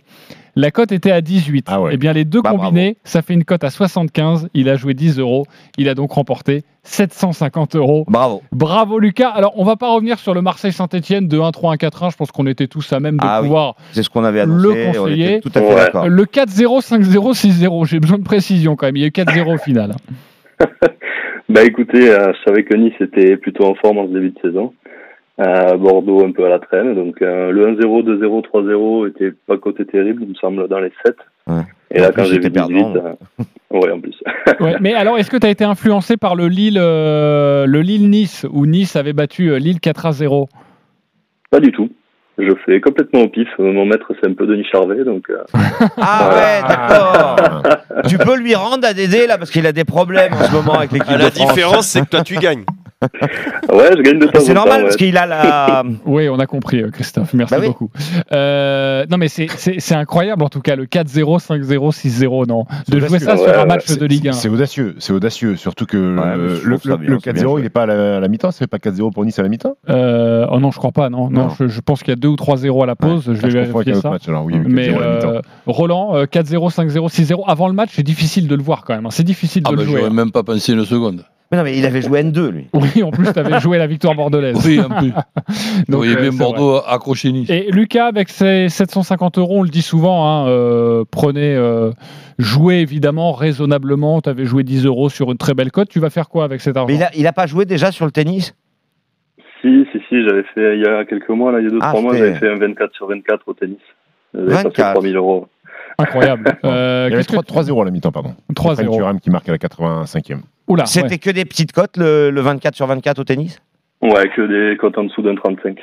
La 0.57 0.71
cote 0.71 0.91
était 0.93 1.11
à 1.11 1.19
18. 1.21 1.69
Eh 1.91 1.97
bien, 1.97 2.13
les 2.13 2.23
deux 2.23 2.41
Bah, 2.41 2.51
combinés, 2.51 2.97
ça 3.03 3.21
fait 3.21 3.33
une 3.33 3.43
cote 3.43 3.63
à 3.65 3.69
75. 3.69 4.47
Il 4.53 4.69
a 4.69 4.75
joué 4.77 4.93
10 4.93 5.19
euros. 5.19 5.45
Il 5.77 5.89
a 5.89 5.95
donc 5.95 6.11
remporté 6.13 6.63
750 6.83 7.75
euros. 7.75 8.05
Bravo. 8.07 8.41
Bravo, 8.53 8.97
Lucas. 8.99 9.29
Alors, 9.29 9.53
on 9.57 9.65
va 9.65 9.75
pas 9.75 9.89
revenir 9.93 10.17
sur 10.17 10.33
le 10.33 10.41
Marseille-Saint-Etienne 10.41 11.27
de 11.27 11.37
1-3-1-4-1. 11.37 12.11
Je 12.11 12.15
pense 12.17 12.31
qu'on 12.31 12.47
était 12.47 12.67
tous 12.67 12.93
à 12.93 12.99
même 13.01 13.15
de 13.17 13.21
Ah 13.25 13.39
oui, 13.41 13.47
pouvoir 13.47 13.75
c'est 13.91 14.03
ce 14.03 14.09
qu'on 14.09 14.23
avait 14.23 14.39
annoncé. 14.41 14.63
le 14.67 14.87
on 14.87 14.93
conseiller. 14.93 15.35
était 15.35 15.41
tout 15.49 15.51
à 15.55 15.61
fait 15.61 15.75
d'accord. 15.75 16.07
Le 16.07 16.23
4-0, 16.23 16.81
5-0, 16.81 17.33
6-0. 17.33 17.85
J'ai 17.87 17.99
besoin 17.99 18.17
de 18.17 18.23
précision 18.23 18.75
quand 18.77 18.85
même. 18.85 18.95
Il 18.95 19.01
y 19.01 19.05
a 19.05 19.07
eu 19.07 19.11
4-0 19.11 19.55
au 19.55 19.57
final. 19.57 19.95
Bah 21.47 21.63
écoutez, 21.63 22.09
euh, 22.09 22.33
je 22.33 22.43
savais 22.49 22.63
que 22.63 22.75
Nice 22.75 22.95
était 22.99 23.37
plutôt 23.37 23.65
en 23.65 23.75
forme 23.75 23.99
en 23.99 24.07
ce 24.07 24.13
début 24.13 24.31
de 24.31 24.39
saison. 24.41 24.73
Euh, 25.39 25.75
Bordeaux 25.75 26.25
un 26.25 26.31
peu 26.31 26.45
à 26.45 26.49
la 26.49 26.59
traîne. 26.59 26.95
Donc 26.95 27.21
euh, 27.21 27.51
le 27.51 27.65
1-0, 27.65 28.03
2-0, 28.03 28.43
3-0 28.45 29.09
était 29.09 29.33
pas 29.47 29.57
côté 29.57 29.85
terrible, 29.85 30.23
il 30.23 30.29
me 30.29 30.35
semble, 30.35 30.67
dans 30.69 30.79
les 30.79 30.91
7. 31.05 31.15
Et 31.91 31.99
là, 31.99 32.11
quand 32.15 32.23
j'ai 32.23 32.37
vu 32.37 32.43
c'était 32.43 32.61
18, 32.61 32.73
perdant. 32.93 32.95
euh, 32.95 33.43
ouais, 33.79 33.91
en 33.91 33.99
plus. 33.99 34.15
Ouais, 34.61 34.75
mais 34.79 34.93
alors, 34.93 35.17
est-ce 35.17 35.29
que 35.29 35.37
tu 35.37 35.45
as 35.45 35.49
été 35.49 35.63
influencé 35.65 36.15
par 36.17 36.35
le 36.35 36.47
Lille, 36.47 36.77
euh, 36.81 37.65
le 37.65 37.81
Lille-Nice, 37.81 38.45
où 38.51 38.65
Nice 38.65 38.95
avait 38.95 39.13
battu 39.13 39.57
Lille 39.59 39.79
4 39.81 40.11
0 40.13 40.47
Pas 41.51 41.59
du 41.59 41.71
tout. 41.71 41.89
Je 42.37 42.51
fais 42.65 42.81
complètement 42.81 43.21
au 43.21 43.27
pif. 43.29 43.47
Mon 43.59 43.85
maître, 43.85 44.11
c'est 44.21 44.29
un 44.29 44.33
peu 44.33 44.45
Denis 44.47 44.65
Charvet, 44.71 45.03
donc. 45.05 45.29
euh, 45.29 45.43
Ah 45.97 46.29
ouais, 46.33 46.61
d'accord. 46.67 47.37
tu 48.09 48.17
peux 48.17 48.37
lui 48.37 48.55
rendre 48.55 48.85
à 48.87 48.93
Dédé 48.93 49.27
là 49.27 49.37
parce 49.37 49.51
qu'il 49.51 49.65
a 49.67 49.71
des 49.71 49.85
problèmes 49.85 50.33
en 50.33 50.43
ce 50.43 50.51
moment 50.53 50.73
avec 50.73 50.91
l'équipe 50.91 51.07
Ah, 51.11 51.17
de 51.17 51.23
la 51.23 51.31
France. 51.31 51.53
différence, 51.53 51.87
c'est 51.87 52.01
que 52.01 52.09
toi, 52.09 52.21
tu 52.23 52.35
gagnes. 52.35 52.63
Ouais, 53.73 53.89
je 53.97 54.01
gagne 54.01 54.19
de 54.19 54.25
temps 54.27 54.39
C'est 54.39 54.47
temps, 54.53 54.53
normal 54.61 54.77
ouais. 54.79 54.83
parce 54.83 54.95
qu'il 54.97 55.17
a 55.17 55.25
la. 55.25 55.83
Oui, 56.05 56.29
on 56.29 56.39
a 56.39 56.45
compris, 56.45 56.81
euh, 56.81 56.89
Christophe. 56.91 57.33
Merci 57.33 57.53
Bah 57.53 57.59
oui. 57.61 57.67
beaucoup. 57.67 57.89
Euh, 58.31 59.05
non, 59.09 59.17
mais 59.17 59.27
c'est- 59.27 59.91
incroyable 59.95 60.43
en 60.43 60.49
tout 60.49 60.61
cas, 60.61 60.75
le 60.75 60.85
4-0, 60.85 61.39
5-0, 61.39 61.91
6-0, 61.91 62.45
non. 62.47 62.65
De 62.89 62.99
jouer 62.99 63.19
ça 63.19 63.37
sur 63.37 63.57
un 63.57 63.65
match 63.65 63.87
de 63.97 64.05
Ligue 64.05 64.29
1. 64.29 64.31
C'est 64.33 64.49
audacieux, 64.49 64.95
c'est 64.99 65.13
audacieux. 65.13 65.55
Surtout 65.55 65.85
que 65.85 65.97
le, 65.97 66.55
je 66.55 66.67
le, 66.67 66.77
trouve 66.77 66.91
ça 66.91 66.97
le- 66.97 67.05
bien, 67.05 67.09
le 67.11 67.19
c'est 67.23 67.33
bien 67.33 67.43
4-0, 67.43 67.49
joué. 67.51 67.61
il 67.61 67.63
n'est 67.63 67.69
pas 67.69 67.83
à 67.83 68.19
la, 68.19 68.27
mi-temps, 68.27 68.51
c'est 68.51 68.67
pas 68.67 68.77
4-0 68.77 69.11
pour 69.13 69.23
Nice 69.25 69.39
à 69.39 69.43
la 69.43 69.49
mi-temps 69.49 69.75
Euh, 69.89 70.45
oh 70.51 70.59
non, 70.59 70.71
je 70.71 70.77
crois 70.77 70.91
pas, 70.91 71.09
non. 71.09 71.29
Non, 71.29 71.43
Non. 71.45 71.49
Je, 71.59 71.67
je 71.67 71.81
pense 71.81 71.99
qu'il 72.03 72.09
y 72.09 72.13
a 72.13 72.15
2 72.17 72.27
ou 72.27 72.35
3-0 72.35 72.83
à 72.83 72.85
la 72.85 72.95
pause. 72.95 73.23
je 73.25 73.31
vais 73.31 73.37
Ah, 73.41 73.45
avec 73.45 73.71
vérifier 73.71 73.93
un 73.93 73.95
autre 73.95 74.01
ça. 74.01 74.09
match, 74.09 74.27
alors 74.27 74.45
oui, 74.45 74.55
mais 74.67 74.89
4-0 74.89 74.97
à 74.97 74.99
la 75.07 75.15
mi-temps. 75.15 75.41
Roland, 75.67 76.15
euh, 76.15 76.25
4-0, 76.25 76.69
5-0, 76.71 77.09
6-0. 77.09 77.43
Avant 77.47 77.67
le 77.67 77.73
match, 77.73 77.89
c'est 77.93 78.03
difficile 78.03 78.47
de 78.47 78.55
le 78.55 78.63
voir 78.63 78.83
quand 78.85 78.95
même. 78.95 79.05
hein. 79.05 79.11
C'est 79.11 79.23
difficile 79.23 79.63
de 79.63 79.67
Ah, 79.69 79.71
le 79.71 79.77
bah, 79.77 79.83
jouer. 79.83 79.99
j'aurais 79.99 80.09
même 80.13 80.31
pas 80.31 80.43
pensé 80.43 80.73
une 80.73 80.85
seconde. 80.85 81.23
Mais 81.51 81.57
non, 81.57 81.63
mais 81.63 81.77
il 81.77 81.85
avait 81.85 82.01
joué 82.01 82.23
N2 82.23 82.49
lui. 82.49 82.67
Oui, 82.73 83.03
en 83.03 83.11
plus, 83.11 83.31
tu 83.31 83.37
avais 83.37 83.59
joué 83.59 83.77
la 83.77 83.85
victoire 83.85 84.15
bordelaise. 84.15 84.65
Oui, 84.65 84.79
en 84.79 84.89
plus. 84.89 85.11
Donc, 85.89 86.03
il 86.05 86.11
y 86.11 86.15
euh, 86.15 86.21
bien 86.21 86.31
Bordeaux 86.31 86.77
accroché 86.87 87.31
Nice. 87.31 87.49
Et 87.51 87.69
Lucas, 87.71 88.07
avec 88.07 88.29
ses 88.29 88.67
750 88.69 89.37
euros, 89.37 89.59
on 89.59 89.63
le 89.63 89.69
dit 89.69 89.83
souvent, 89.83 90.27
hein, 90.27 90.47
euh, 90.47 91.03
prenez, 91.09 91.55
euh, 91.55 91.91
jouez 92.39 92.79
évidemment 92.79 93.31
raisonnablement. 93.33 94.21
Tu 94.21 94.29
avais 94.29 94.45
joué 94.45 94.63
10 94.63 94.85
euros 94.85 95.09
sur 95.09 95.31
une 95.31 95.37
très 95.37 95.53
belle 95.53 95.71
cote. 95.71 95.89
Tu 95.89 95.99
vas 95.99 96.09
faire 96.09 96.29
quoi 96.29 96.45
avec 96.45 96.61
cet 96.61 96.77
argent 96.77 96.87
Mais 96.87 96.95
il 96.95 97.03
a, 97.03 97.11
il 97.15 97.27
a 97.27 97.33
pas 97.33 97.45
joué 97.45 97.65
déjà 97.65 97.91
sur 97.91 98.05
le 98.05 98.11
tennis? 98.11 98.55
Si, 99.61 99.85
si, 99.91 99.99
si, 100.09 100.27
j'avais 100.27 100.43
fait 100.55 100.77
il 100.77 100.83
y 100.83 100.87
a 100.87 101.05
quelques 101.05 101.29
mois, 101.29 101.51
là, 101.51 101.59
il 101.59 101.65
y 101.65 101.67
a 101.67 101.71
2-3 101.71 101.77
Ah, 101.81 102.01
mois, 102.01 102.15
j'avais 102.15 102.35
fait 102.35 102.49
un 102.49 102.55
24 102.55 102.93
sur 102.93 103.07
24 103.07 103.47
au 103.47 103.53
tennis. 103.53 103.77
J'avais 104.33 104.47
passé 104.47 104.63
24. 104.63 104.93
3000 104.93 105.15
euros. 105.15 105.47
Incroyable. 105.97 106.57
Euh, 106.65 107.05
Il 107.07 107.11
y 107.11 107.15
avait 107.15 107.23
qu'est-ce 107.23 107.37
que 107.37 107.45
3 107.45 107.63
3-0 107.63 107.81
à 107.81 107.85
la 107.85 107.91
mi-temps, 107.91 108.11
pardon. 108.11 108.35
3-0. 108.53 108.75
Fred 108.75 108.89
Thuram 108.89 109.19
qui 109.19 109.29
marque 109.29 109.47
à 109.47 109.51
la 109.51 109.57
85e. 109.59 110.41
Oula, 110.67 110.85
C'était 110.85 111.09
ouais. 111.11 111.17
que 111.19 111.29
des 111.29 111.45
petites 111.45 111.71
cotes 111.71 111.97
le, 111.97 112.31
le 112.31 112.41
24 112.41 112.75
sur 112.75 112.87
24 112.87 113.19
au 113.19 113.23
tennis? 113.23 113.59
Ouais, 114.01 114.29
que 114.35 114.41
des 114.71 114.77
cotes 114.77 114.97
en 114.97 115.03
dessous 115.03 115.21
d'un 115.21 115.35
35. 115.35 115.77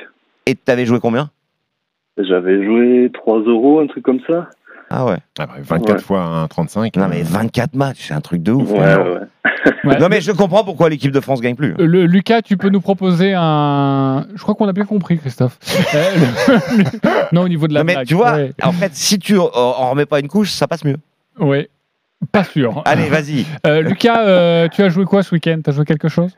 Et 0.45 0.55
t'avais 0.55 0.85
joué 0.85 0.99
combien? 0.99 1.29
J'avais 2.17 2.63
joué 2.63 3.09
3 3.13 3.39
euros, 3.41 3.79
un 3.79 3.87
truc 3.87 4.03
comme 4.03 4.19
ça. 4.29 4.49
Ah 4.89 5.05
ouais. 5.05 5.17
Ah 5.39 5.47
bah, 5.47 5.53
24 5.59 5.95
Ouais. 5.95 6.01
fois 6.01 6.47
1,35. 6.53 6.99
Non 6.99 7.07
mais 7.07 7.23
24 7.23 7.73
matchs, 7.75 8.07
c'est 8.09 8.13
un 8.13 8.21
truc 8.21 8.43
de 8.43 8.51
ouf. 8.51 8.69
Ouais, 8.69 8.79
ouais. 8.79 9.19
Ouais. 9.85 9.97
Non 9.99 10.07
mais 10.09 10.21
je 10.21 10.31
comprends 10.31 10.63
pourquoi 10.63 10.89
l'équipe 10.89 11.11
de 11.11 11.19
France 11.21 11.41
gagne 11.41 11.55
plus. 11.55 11.71
Euh, 11.79 11.85
Le, 11.87 12.05
Lucas, 12.05 12.41
tu 12.41 12.57
peux 12.57 12.69
nous 12.69 12.81
proposer 12.81 13.33
un. 13.35 14.27
Je 14.35 14.41
crois 14.43 14.53
qu'on 14.55 14.67
a 14.67 14.73
bien 14.73 14.85
compris, 14.85 15.17
Christophe. 15.17 15.57
Euh, 15.95 16.89
non, 17.31 17.41
au 17.43 17.47
niveau 17.49 17.67
de 17.67 17.73
la 17.73 17.79
Non 17.79 17.85
mais 17.85 17.93
blague. 17.93 18.07
tu 18.07 18.13
vois, 18.13 18.33
Ouais. 18.33 18.51
en 18.61 18.71
fait, 18.73 18.93
si 18.93 19.17
tu 19.17 19.37
en 19.39 19.45
en 19.53 19.89
remets 19.91 20.05
pas 20.05 20.19
une 20.19 20.27
couche, 20.27 20.51
ça 20.51 20.67
passe 20.67 20.83
mieux. 20.85 20.97
Ouais. 21.39 21.69
Pas 22.31 22.43
sûr. 22.43 22.81
Allez, 22.85 23.09
vas-y. 23.09 23.45
Euh, 23.65 23.81
Lucas, 23.81 24.25
euh, 24.25 24.67
tu 24.69 24.81
as 24.81 24.89
joué 24.89 25.05
quoi 25.05 25.23
ce 25.23 25.33
week-end? 25.35 25.59
Tu 25.63 25.69
as 25.69 25.73
joué 25.73 25.85
quelque 25.85 26.07
chose? 26.09 26.37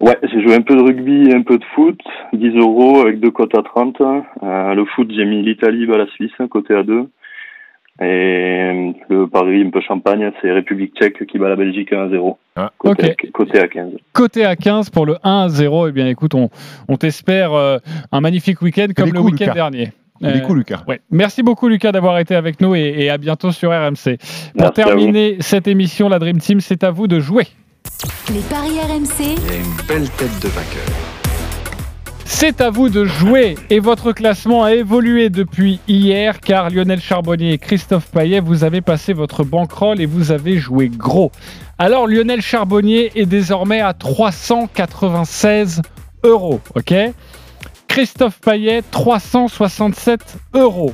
Ouais, 0.00 0.16
j'ai 0.22 0.42
joué 0.42 0.54
un 0.54 0.62
peu 0.62 0.74
de 0.76 0.82
rugby 0.82 1.30
et 1.30 1.34
un 1.34 1.42
peu 1.42 1.58
de 1.58 1.64
foot. 1.74 1.98
10 2.32 2.56
euros 2.58 3.00
avec 3.00 3.20
deux 3.20 3.30
cotes 3.30 3.56
à 3.56 3.62
30. 3.62 3.96
Euh, 4.00 4.74
le 4.74 4.84
foot, 4.84 5.10
j'ai 5.14 5.24
mis 5.24 5.42
l'Italie 5.42 5.90
à 5.92 5.98
la 5.98 6.06
Suisse, 6.06 6.32
côté 6.50 6.74
à 6.74 6.82
2. 6.82 7.08
Et 8.02 8.92
le 9.08 9.26
pari 9.26 9.62
un 9.62 9.70
peu 9.70 9.80
champagne, 9.80 10.30
c'est 10.42 10.52
République 10.52 10.94
tchèque 11.00 11.24
qui 11.26 11.38
bat 11.38 11.48
la 11.48 11.56
Belgique 11.56 11.92
1-0. 11.92 12.36
Ah. 12.56 12.70
Côté, 12.76 13.12
Ok. 13.12 13.24
à, 13.24 13.30
côté 13.32 13.58
à 13.58 13.68
15. 13.68 13.92
Côté 14.12 14.44
à 14.44 14.54
15 14.54 14.90
pour 14.90 15.06
le 15.06 15.16
1 15.24 15.44
à 15.44 15.48
0. 15.48 15.88
Eh 15.88 15.92
bien, 15.92 16.06
écoute, 16.06 16.34
on, 16.34 16.50
on 16.88 16.96
t'espère 16.96 17.54
euh, 17.54 17.78
un 18.12 18.20
magnifique 18.20 18.60
week-end 18.60 18.88
comme 18.94 19.06
les 19.06 19.12
le 19.12 19.20
coups, 19.20 19.32
week-end 19.40 19.54
dernier. 19.54 19.92
Euh, 20.22 20.40
coups, 20.40 20.58
Lucas. 20.58 20.82
Ouais. 20.86 21.00
Merci 21.10 21.42
beaucoup 21.42 21.68
Lucas 21.68 21.92
d'avoir 21.92 22.18
été 22.18 22.34
avec 22.34 22.60
nous 22.60 22.74
et, 22.74 22.94
et 22.98 23.10
à 23.10 23.18
bientôt 23.18 23.52
sur 23.52 23.70
RMC. 23.70 24.18
Pour 24.18 24.54
Merci 24.56 24.72
terminer 24.74 25.36
cette 25.40 25.68
émission, 25.68 26.08
la 26.08 26.18
Dream 26.18 26.38
Team, 26.38 26.60
c'est 26.60 26.84
à 26.84 26.90
vous 26.90 27.06
de 27.06 27.20
jouer. 27.20 27.46
Les 28.32 28.40
paris 28.40 28.78
RMC, 28.80 29.20
Il 29.20 29.26
y 29.26 29.56
a 29.56 29.56
une 29.56 29.86
belle 29.86 30.08
tête 30.10 30.42
de 30.42 30.48
vainqueur. 30.48 30.82
C'est 32.28 32.60
à 32.60 32.70
vous 32.70 32.88
de 32.90 33.04
jouer 33.04 33.54
et 33.70 33.78
votre 33.78 34.12
classement 34.12 34.64
a 34.64 34.74
évolué 34.74 35.30
depuis 35.30 35.80
hier 35.86 36.40
car 36.40 36.70
Lionel 36.70 37.00
Charbonnier 37.00 37.52
et 37.52 37.58
Christophe 37.58 38.10
Payet, 38.10 38.40
vous 38.40 38.64
avez 38.64 38.80
passé 38.80 39.12
votre 39.12 39.44
bankroll 39.44 40.00
et 40.00 40.06
vous 40.06 40.32
avez 40.32 40.58
joué 40.58 40.88
gros. 40.88 41.30
Alors 41.78 42.06
Lionel 42.06 42.42
Charbonnier 42.42 43.12
est 43.14 43.26
désormais 43.26 43.80
à 43.80 43.94
396 43.94 45.82
euros, 46.24 46.60
ok? 46.74 46.94
Christophe 47.96 48.40
Payet 48.42 48.82
367 48.90 50.20
euros. 50.52 50.92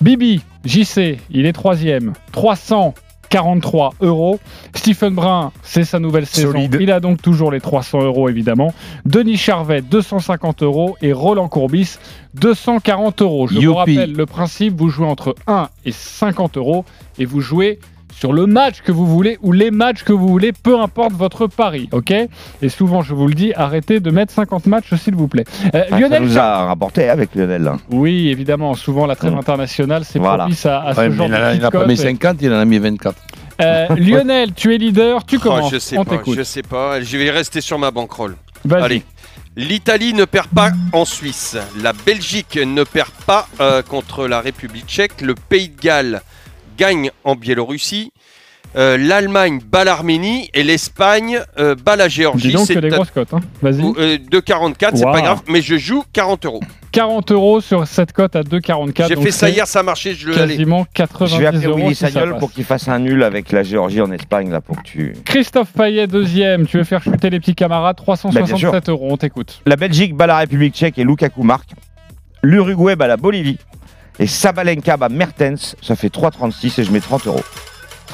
Bibi, 0.00 0.42
JC, 0.64 1.20
il 1.30 1.46
est 1.46 1.52
troisième, 1.52 2.12
343 2.32 3.94
euros. 4.00 4.40
Stephen 4.74 5.14
Brun, 5.14 5.52
c'est 5.62 5.84
sa 5.84 6.00
nouvelle 6.00 6.26
saison. 6.26 6.68
Il 6.80 6.90
a 6.90 6.98
donc 6.98 7.22
toujours 7.22 7.52
les 7.52 7.60
300 7.60 8.02
euros 8.02 8.28
évidemment. 8.28 8.74
Denis 9.06 9.36
Charvet, 9.36 9.80
250 9.82 10.64
euros. 10.64 10.96
Et 11.02 11.12
Roland 11.12 11.46
Courbis, 11.46 11.98
240 12.34 13.22
euros. 13.22 13.46
Je 13.46 13.60
vous 13.60 13.74
rappelle 13.74 14.12
le 14.12 14.26
principe, 14.26 14.74
vous 14.76 14.88
jouez 14.88 15.06
entre 15.06 15.36
1 15.46 15.68
et 15.84 15.92
50 15.92 16.56
euros. 16.56 16.84
Et 17.20 17.26
vous 17.26 17.40
jouez 17.40 17.78
sur 18.16 18.32
le 18.32 18.46
match 18.46 18.80
que 18.82 18.92
vous 18.92 19.06
voulez 19.06 19.38
ou 19.42 19.52
les 19.52 19.70
matchs 19.70 20.02
que 20.04 20.12
vous 20.12 20.28
voulez, 20.28 20.52
peu 20.52 20.78
importe 20.80 21.12
votre 21.12 21.46
pari, 21.46 21.88
ok? 21.92 22.12
Et 22.62 22.68
souvent, 22.68 23.02
je 23.02 23.14
vous 23.14 23.26
le 23.26 23.34
dis, 23.34 23.52
arrêtez 23.54 24.00
de 24.00 24.10
mettre 24.10 24.32
50 24.32 24.66
matchs, 24.66 24.94
s'il 24.94 25.14
vous 25.14 25.28
plaît. 25.28 25.44
Euh, 25.74 25.82
Ah, 25.86 25.90
ça 25.90 25.98
Lionel 25.98 26.22
nous 26.22 26.38
a 26.38 26.64
rapporté 26.66 27.08
avec 27.08 27.34
Lionel. 27.34 27.62
là. 27.62 27.76
oui, 27.90 28.28
évidemment. 28.28 28.74
Souvent, 28.74 29.06
la 29.06 29.16
trêve 29.16 29.34
Mm. 29.34 29.38
internationale, 29.38 30.04
c'est 30.04 30.18
Voilà. 30.18 30.44
propice 30.44 30.66
à, 30.66 30.80
à 30.82 30.94
ce 30.94 31.00
Ouais, 31.00 31.08
mais 31.08 31.16
genre 31.16 31.26
il 31.26 31.30
de 31.32 31.36
n'a 31.36 31.50
petites 31.70 31.70
pas 31.70 31.86
mis 31.86 31.96
50, 31.96 32.36
il 32.42 32.52
en 32.52 32.58
a 32.58 32.64
mis 32.64 32.78
24. 32.78 33.16
Euh, 33.60 33.86
Lionel, 33.96 34.52
tu 34.54 34.74
es 34.74 34.78
leader, 34.78 35.24
tu 35.24 35.36
Oh, 35.36 35.40
commences. 35.40 35.72
je 35.72 35.78
sais 35.78 35.98
On 35.98 36.04
pas, 36.04 36.20
je 36.26 36.42
sais 36.42 36.62
pas. 36.62 37.00
Je 37.00 37.16
vais 37.18 37.30
rester 37.30 37.60
sur 37.60 37.78
ma. 37.78 37.90
Vas-y. 38.64 38.82
Allez. 38.82 39.02
L'Italie 39.56 40.14
ne 40.14 40.24
perd 40.24 40.48
pas 40.48 40.70
en 40.92 41.04
Suisse. 41.04 41.56
La 41.80 41.92
Belgique 41.92 42.58
ne 42.64 42.82
perd 42.82 43.10
pas 43.26 43.46
euh, 43.60 43.82
contre 43.82 44.26
la 44.26 44.40
République 44.40 44.86
tchèque. 44.86 45.20
Le 45.20 45.34
Pays 45.36 45.68
de 45.68 45.80
Galles 45.80 46.22
gagne 46.76 47.10
en 47.24 47.34
Biélorussie. 47.36 48.12
Euh, 48.76 48.96
L'Allemagne 48.98 49.60
bat 49.64 49.84
l'Arménie 49.84 50.50
et 50.52 50.64
l'Espagne 50.64 51.38
euh, 51.60 51.76
bat 51.76 51.94
la 51.94 52.08
Géorgie. 52.08 52.48
Dis 52.48 52.54
donc 52.54 52.66
C'est 52.66 52.74
que 52.74 52.80
des 52.80 52.88
grosses 52.88 53.12
cotes. 53.12 53.32
hein. 53.32 53.38
Vas-y. 53.62 53.80
ou, 53.80 53.94
euh, 53.98 54.18
2,44, 54.32 54.96
c'est 54.96 55.04
Wow. 55.06 55.12
pas 55.12 55.20
grave, 55.20 55.42
mais 55.48 55.62
je 55.62 55.76
joue 55.78 56.02
40 56.12 56.44
euros. 56.46 56.60
40 56.90 57.30
euros 57.30 57.60
sur 57.60 57.86
cette 57.86 58.12
cote 58.12 58.34
à 58.34 58.42
2,44. 58.42 59.06
J'ai 59.08 59.16
fait 59.16 59.30
ça 59.30 59.48
hier, 59.48 59.68
ça 59.68 59.80
a 59.80 59.82
marché, 59.84 60.14
je 60.14 60.26
le. 60.28 60.34
Quasiment 60.34 60.86
90 60.92 61.34
Je 61.34 61.40
vais 61.40 61.46
appeler. 61.46 61.66
Willy 61.72 61.94
si 61.94 62.04
pour 62.40 62.50
qu'il 62.50 62.64
fasse 62.64 62.88
un 62.88 62.98
nul 62.98 63.22
avec 63.22 63.52
la 63.52 63.62
Géorgie 63.62 64.00
en 64.00 64.10
Espagne 64.10 64.50
là 64.50 64.60
pour 64.60 64.76
que 64.78 64.82
tu. 64.82 65.14
Christophe 65.24 65.72
Payet, 65.72 66.08
deuxième. 66.08 66.66
Tu 66.66 66.78
veux 66.78 66.84
faire 66.84 67.02
chuter 67.02 67.30
les 67.30 67.38
petits 67.38 67.54
camarades? 67.54 67.98
Bah, 68.04 68.04
bien 68.06 68.16
sûr. 68.16 68.70
367 68.70 68.88
euros. 68.88 69.08
On 69.12 69.16
t'écoute. 69.16 69.60
La 69.66 69.76
Belgique 69.76 70.16
bat 70.16 70.26
la 70.26 70.38
République 70.38 70.74
tchèque 70.74 70.98
et 70.98 71.04
Lukaku 71.04 71.44
marque. 71.44 71.70
L'Uruguay 72.42 72.96
bat 72.96 73.06
la 73.06 73.16
Bolivie. 73.16 73.58
Et 74.18 74.26
Sabalenka 74.26 74.96
bat 74.96 75.08
Mertens. 75.08 75.76
Ça 75.82 75.96
fait 75.96 76.12
3,36 76.12 76.80
et 76.80 76.84
je 76.84 76.92
mets 76.92 77.00
30 77.00 77.26
euros. 77.26 77.44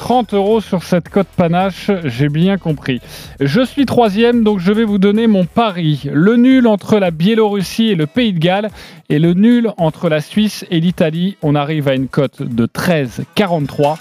30 0.01 0.33
euros 0.33 0.61
sur 0.61 0.81
cette 0.81 1.09
cote 1.09 1.27
panache, 1.35 1.91
j'ai 2.05 2.29
bien 2.29 2.57
compris. 2.57 3.01
Je 3.39 3.61
suis 3.61 3.85
troisième, 3.85 4.43
donc 4.43 4.59
je 4.59 4.71
vais 4.71 4.83
vous 4.83 4.97
donner 4.97 5.27
mon 5.27 5.45
pari. 5.45 6.09
Le 6.11 6.37
nul 6.37 6.65
entre 6.65 6.97
la 6.97 7.11
Biélorussie 7.11 7.89
et 7.89 7.95
le 7.95 8.07
Pays 8.07 8.33
de 8.33 8.39
Galles 8.39 8.69
et 9.09 9.19
le 9.19 9.33
nul 9.33 9.71
entre 9.77 10.09
la 10.09 10.19
Suisse 10.19 10.65
et 10.71 10.79
l'Italie. 10.79 11.37
On 11.43 11.53
arrive 11.53 11.87
à 11.87 11.93
une 11.93 12.07
cote 12.07 12.41
de 12.41 12.65
13,43 12.65 13.97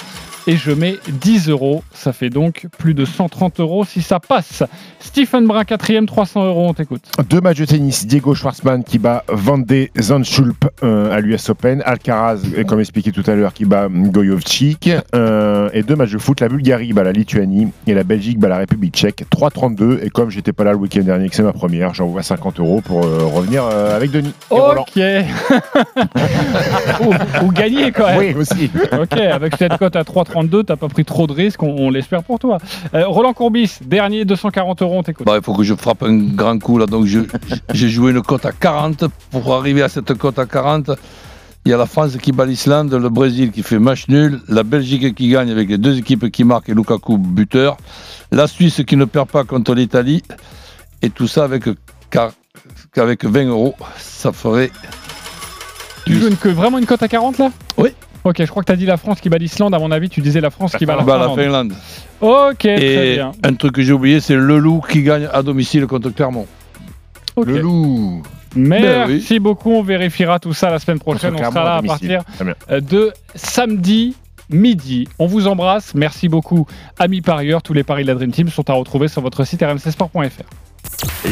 et 0.50 0.56
je 0.56 0.72
mets 0.72 0.98
10 1.08 1.48
euros. 1.48 1.84
Ça 1.92 2.12
fait 2.12 2.28
donc 2.28 2.66
plus 2.76 2.92
de 2.92 3.04
130 3.04 3.60
euros 3.60 3.84
si 3.84 4.02
ça 4.02 4.18
passe. 4.18 4.64
Stephen 4.98 5.46
Brun, 5.46 5.62
quatrième, 5.62 6.06
300 6.06 6.44
euros, 6.44 6.66
on 6.68 6.74
t'écoute. 6.74 7.04
Deux 7.28 7.40
matchs 7.40 7.58
de 7.58 7.66
tennis. 7.66 8.04
Diego 8.04 8.34
Schwartzmann 8.34 8.82
qui 8.82 8.98
bat 8.98 9.22
Van 9.28 9.58
de 9.58 9.88
Zandschulp 9.96 10.68
euh, 10.82 11.12
à 11.12 11.20
l'US 11.20 11.48
Open. 11.50 11.82
Alcaraz, 11.86 12.40
comme 12.66 12.80
expliqué 12.80 13.12
tout 13.12 13.22
à 13.28 13.36
l'heure, 13.36 13.52
qui 13.52 13.64
bat 13.64 13.86
Goyovchik. 13.88 14.90
Euh, 15.14 15.70
et 15.72 15.84
deux 15.84 15.94
matchs 15.94 16.10
de 16.10 16.18
foot. 16.18 16.40
La 16.40 16.48
Bulgarie 16.48 16.92
bat 16.92 17.04
la 17.04 17.12
Lituanie 17.12 17.68
et 17.86 17.94
la 17.94 18.02
Belgique 18.02 18.40
bat 18.40 18.48
la 18.48 18.58
République 18.58 18.94
tchèque. 18.94 19.24
3,32. 19.30 20.00
Et 20.02 20.10
comme 20.10 20.30
j'étais 20.30 20.52
pas 20.52 20.64
là 20.64 20.72
le 20.72 20.78
week-end 20.78 21.02
dernier, 21.02 21.28
que 21.28 21.36
c'est 21.36 21.44
ma 21.44 21.52
première, 21.52 21.94
j'envoie 21.94 22.24
50 22.24 22.58
euros 22.58 22.80
pour 22.80 23.04
euh, 23.04 23.24
revenir 23.24 23.64
avec 23.64 24.10
Denis. 24.10 24.34
et. 24.50 24.54
Ok. 24.56 24.98
ou, 27.02 27.44
ou 27.46 27.52
gagner 27.52 27.92
quand 27.92 28.06
même. 28.06 28.18
Oui, 28.18 28.34
aussi. 28.34 28.68
Ok, 28.92 29.16
avec 29.16 29.54
cette 29.56 29.76
cote 29.78 29.94
à 29.94 30.02
3,32, 30.48 30.64
t'as 30.64 30.76
pas 30.76 30.88
pris 30.88 31.04
trop 31.04 31.26
de 31.26 31.32
risques, 31.32 31.62
on, 31.62 31.74
on 31.76 31.90
l'espère 31.90 32.22
pour 32.22 32.38
toi. 32.38 32.58
Euh, 32.94 33.06
Roland 33.06 33.32
Courbis, 33.32 33.78
dernier 33.84 34.24
240 34.24 34.82
euros, 34.82 35.02
t'écoute. 35.02 35.26
Bah, 35.26 35.36
il 35.36 35.42
faut 35.42 35.54
que 35.54 35.62
je 35.62 35.74
frappe 35.74 36.02
un 36.02 36.16
grand 36.16 36.58
coup 36.58 36.78
là, 36.78 36.86
donc 36.86 37.06
j'ai 37.72 37.88
joué 37.88 38.12
une 38.12 38.22
cote 38.22 38.46
à 38.46 38.52
40. 38.52 39.04
Pour 39.30 39.54
arriver 39.54 39.82
à 39.82 39.88
cette 39.88 40.14
cote 40.14 40.38
à 40.38 40.46
40, 40.46 40.90
il 41.64 41.70
y 41.70 41.74
a 41.74 41.76
la 41.76 41.86
France 41.86 42.16
qui 42.16 42.32
bat 42.32 42.46
l'Islande, 42.46 42.92
le 42.92 43.08
Brésil 43.08 43.52
qui 43.52 43.62
fait 43.62 43.78
match 43.78 44.08
nul, 44.08 44.40
la 44.48 44.62
Belgique 44.62 45.14
qui 45.14 45.28
gagne 45.28 45.50
avec 45.50 45.68
les 45.68 45.78
deux 45.78 45.98
équipes 45.98 46.30
qui 46.30 46.44
marquent 46.44 46.70
et 46.70 46.74
Lukaku 46.74 47.18
buteur, 47.18 47.76
la 48.32 48.46
Suisse 48.46 48.82
qui 48.86 48.96
ne 48.96 49.04
perd 49.04 49.28
pas 49.28 49.44
contre 49.44 49.74
l'Italie, 49.74 50.22
et 51.02 51.10
tout 51.10 51.28
ça 51.28 51.44
avec, 51.44 51.64
avec 52.96 53.24
20 53.24 53.46
euros, 53.46 53.74
ça 53.98 54.32
ferait. 54.32 54.70
Tu 56.06 56.14
joues 56.14 56.28
une, 56.28 56.52
vraiment 56.52 56.78
une 56.78 56.86
cote 56.86 57.02
à 57.02 57.08
40 57.08 57.38
là? 57.38 57.50
Oui. 57.76 57.90
Ok, 58.24 58.36
je 58.38 58.46
crois 58.46 58.62
que 58.62 58.66
t'as 58.66 58.76
dit 58.76 58.84
la 58.86 58.96
France 58.98 59.20
qui 59.20 59.28
bat 59.30 59.38
l'Islande, 59.38 59.74
à 59.74 59.78
mon 59.78 59.90
avis, 59.90 60.08
tu 60.10 60.20
disais 60.20 60.40
la 60.40 60.50
France 60.50 60.74
qui 60.76 60.84
bat 60.84 60.96
la 60.96 61.02
Bah, 61.04 61.16
la 61.18 61.28
Finlande. 61.30 61.72
Finlande. 61.72 61.72
Ok, 62.20 62.58
très 62.58 63.08
Et 63.08 63.14
bien. 63.14 63.32
un 63.42 63.54
truc 63.54 63.72
que 63.72 63.82
j'ai 63.82 63.92
oublié, 63.92 64.20
c'est 64.20 64.34
le 64.36 64.58
loup 64.58 64.82
qui 64.88 65.02
gagne 65.02 65.26
à 65.32 65.42
domicile 65.42 65.86
contre 65.86 66.10
Clermont. 66.10 66.46
Ok. 67.36 67.46
Le 67.46 67.60
loup. 67.60 68.22
Merci 68.56 69.38
beaucoup, 69.38 69.70
on 69.72 69.82
vérifiera 69.82 70.38
tout 70.38 70.52
ça 70.52 70.70
la 70.70 70.78
semaine 70.78 70.98
prochaine. 70.98 71.34
On 71.34 71.38
sera 71.38 71.64
là 71.64 71.76
à 71.76 71.80
Clermont 71.80 71.94
à 71.94 71.98
domicile. 71.98 72.18
partir 72.36 72.54
euh, 72.70 72.80
de 72.80 73.12
samedi 73.34 74.16
midi. 74.50 75.06
On 75.18 75.26
vous 75.26 75.46
embrasse. 75.46 75.94
Merci 75.94 76.28
beaucoup, 76.28 76.66
amis 76.98 77.20
parieurs. 77.22 77.62
Tous 77.62 77.72
les 77.72 77.84
paris 77.84 78.02
de 78.02 78.08
la 78.08 78.14
Dream 78.14 78.32
Team 78.32 78.48
sont 78.48 78.68
à 78.68 78.72
retrouver 78.74 79.08
sur 79.08 79.22
votre 79.22 79.44
site 79.44 79.62
rmcsport.fr. 79.62 80.18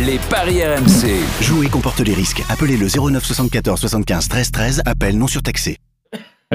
Les 0.07 0.19
paris 0.31 0.63
RMC. 0.65 1.43
Jouer 1.43 1.67
comporte 1.69 2.01
les 2.01 2.15
risques. 2.15 2.43
Appelez 2.49 2.77
le 2.77 2.87
09 2.87 3.25
74 3.25 3.81
75 3.81 4.29
13 4.29 4.51
13. 4.53 4.83
Appel 4.87 5.19
non 5.19 5.27
surtaxé. 5.27 5.77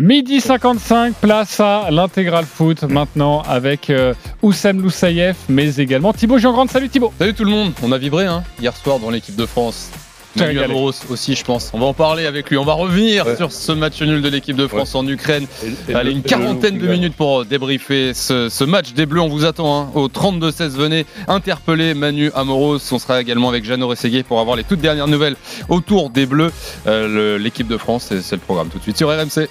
Midi 0.01 0.41
55, 0.41 1.13
place 1.21 1.59
à 1.59 1.91
l'intégral 1.91 2.45
foot 2.45 2.81
maintenant 2.81 3.43
avec 3.47 3.91
euh, 3.91 4.15
Oussem 4.41 4.81
Loussaïef, 4.81 5.35
mais 5.49 5.75
également 5.75 6.13
Thibaut 6.13 6.39
Jean-Grande. 6.39 6.71
Salut 6.71 6.89
Thibaut. 6.89 7.13
Salut 7.19 7.35
tout 7.35 7.43
le 7.43 7.51
monde, 7.51 7.73
on 7.83 7.91
a 7.91 7.99
vibré 7.99 8.25
hein, 8.25 8.43
hier 8.59 8.75
soir 8.75 8.97
dans 8.97 9.11
l'équipe 9.11 9.35
de 9.35 9.45
France. 9.45 9.91
Manu. 10.35 10.61
Amoros 10.61 10.93
aussi, 11.11 11.35
je 11.35 11.43
pense. 11.45 11.69
On 11.75 11.79
va 11.79 11.85
en 11.85 11.93
parler 11.93 12.25
avec 12.25 12.49
lui. 12.49 12.57
On 12.57 12.65
va 12.65 12.73
revenir 12.73 13.27
Ouais. 13.27 13.35
sur 13.35 13.51
ce 13.51 13.71
match 13.71 14.01
nul 14.01 14.19
de 14.23 14.29
l'équipe 14.29 14.55
de 14.55 14.65
France 14.65 14.95
en 14.95 15.05
Ukraine. 15.07 15.45
et 15.87 15.93
Allez, 15.93 16.09
le- 16.09 16.15
une 16.17 16.23
quarantaine 16.23 16.79
de 16.79 16.87
minutes 16.87 17.15
pour 17.15 17.41
euh, 17.41 17.45
débriefer 17.45 18.15
ce, 18.15 18.49
ce 18.49 18.63
match 18.63 18.93
des 18.93 19.05
Bleus. 19.05 19.21
On 19.21 19.27
vous 19.29 19.45
attend 19.45 19.79
hein, 19.79 19.89
au 19.93 20.07
32-16. 20.07 20.69
Venez 20.69 21.05
interpeller 21.27 21.93
Manu 21.93 22.31
Amoros. 22.33 22.79
On 22.91 22.97
sera 22.97 23.21
également 23.21 23.49
avec 23.49 23.63
Jeannot 23.63 23.89
Rességuier 23.89 24.23
pour 24.23 24.39
avoir 24.39 24.55
les 24.55 24.63
toutes 24.63 24.81
dernières 24.81 25.07
nouvelles 25.07 25.35
autour 25.69 26.09
des 26.09 26.25
Bleus. 26.25 26.51
Euh, 26.87 27.37
l'équipe 27.37 27.67
de 27.67 27.77
France, 27.77 28.11
c'est 28.19 28.31
le 28.35 28.41
programme 28.41 28.69
tout 28.69 28.79
de 28.79 28.83
suite 28.83 28.97
sur 28.97 29.09
RMC. 29.09 29.47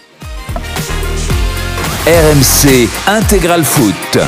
RMC 2.05 2.89
Intégral 3.07 3.63
Foot. 3.63 4.19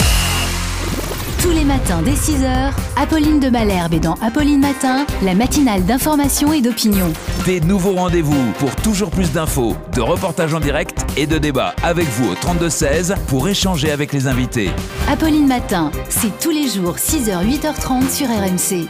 Tous 1.42 1.50
les 1.50 1.64
matins 1.64 2.02
dès 2.04 2.12
6h, 2.12 2.70
Apolline 2.94 3.40
de 3.40 3.50
Malherbe 3.50 3.94
est 3.94 3.98
dans 3.98 4.14
Apolline 4.22 4.60
Matin, 4.60 5.04
la 5.22 5.34
matinale 5.34 5.84
d'information 5.84 6.52
et 6.52 6.60
d'opinion. 6.60 7.12
Des 7.44 7.58
nouveaux 7.58 7.94
rendez-vous 7.94 8.52
pour 8.60 8.76
toujours 8.76 9.10
plus 9.10 9.32
d'infos, 9.32 9.74
de 9.92 10.00
reportages 10.00 10.54
en 10.54 10.60
direct 10.60 11.04
et 11.16 11.26
de 11.26 11.36
débats 11.36 11.74
avec 11.82 12.06
vous 12.10 12.30
au 12.30 12.34
32-16 12.34 13.16
pour 13.26 13.48
échanger 13.48 13.90
avec 13.90 14.12
les 14.12 14.28
invités. 14.28 14.70
Apolline 15.10 15.48
Matin, 15.48 15.90
c'est 16.08 16.38
tous 16.38 16.52
les 16.52 16.68
jours 16.68 16.94
6h, 16.94 17.44
8h30 17.44 18.08
sur 18.08 18.28
RMC. 18.28 18.86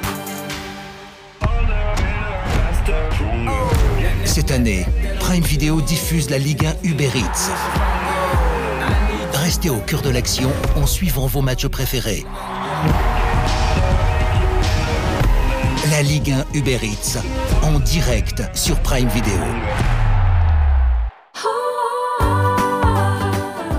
Cette 4.26 4.50
année, 4.50 4.84
Prime 5.20 5.42
Video 5.42 5.80
diffuse 5.80 6.28
la 6.28 6.36
Ligue 6.36 6.66
1 6.66 6.86
Uber 6.86 7.08
Eats. 7.14 8.03
Restez 9.44 9.68
au 9.68 9.76
cœur 9.76 10.00
de 10.00 10.08
l'action 10.08 10.50
en 10.74 10.86
suivant 10.86 11.26
vos 11.26 11.42
matchs 11.42 11.66
préférés. 11.66 12.24
La 15.90 16.00
Ligue 16.00 16.30
1 16.30 16.46
Uber 16.54 16.78
Eats, 16.82 17.20
en 17.62 17.78
direct 17.78 18.42
sur 18.54 18.80
Prime 18.80 19.08
Video. 19.08 19.34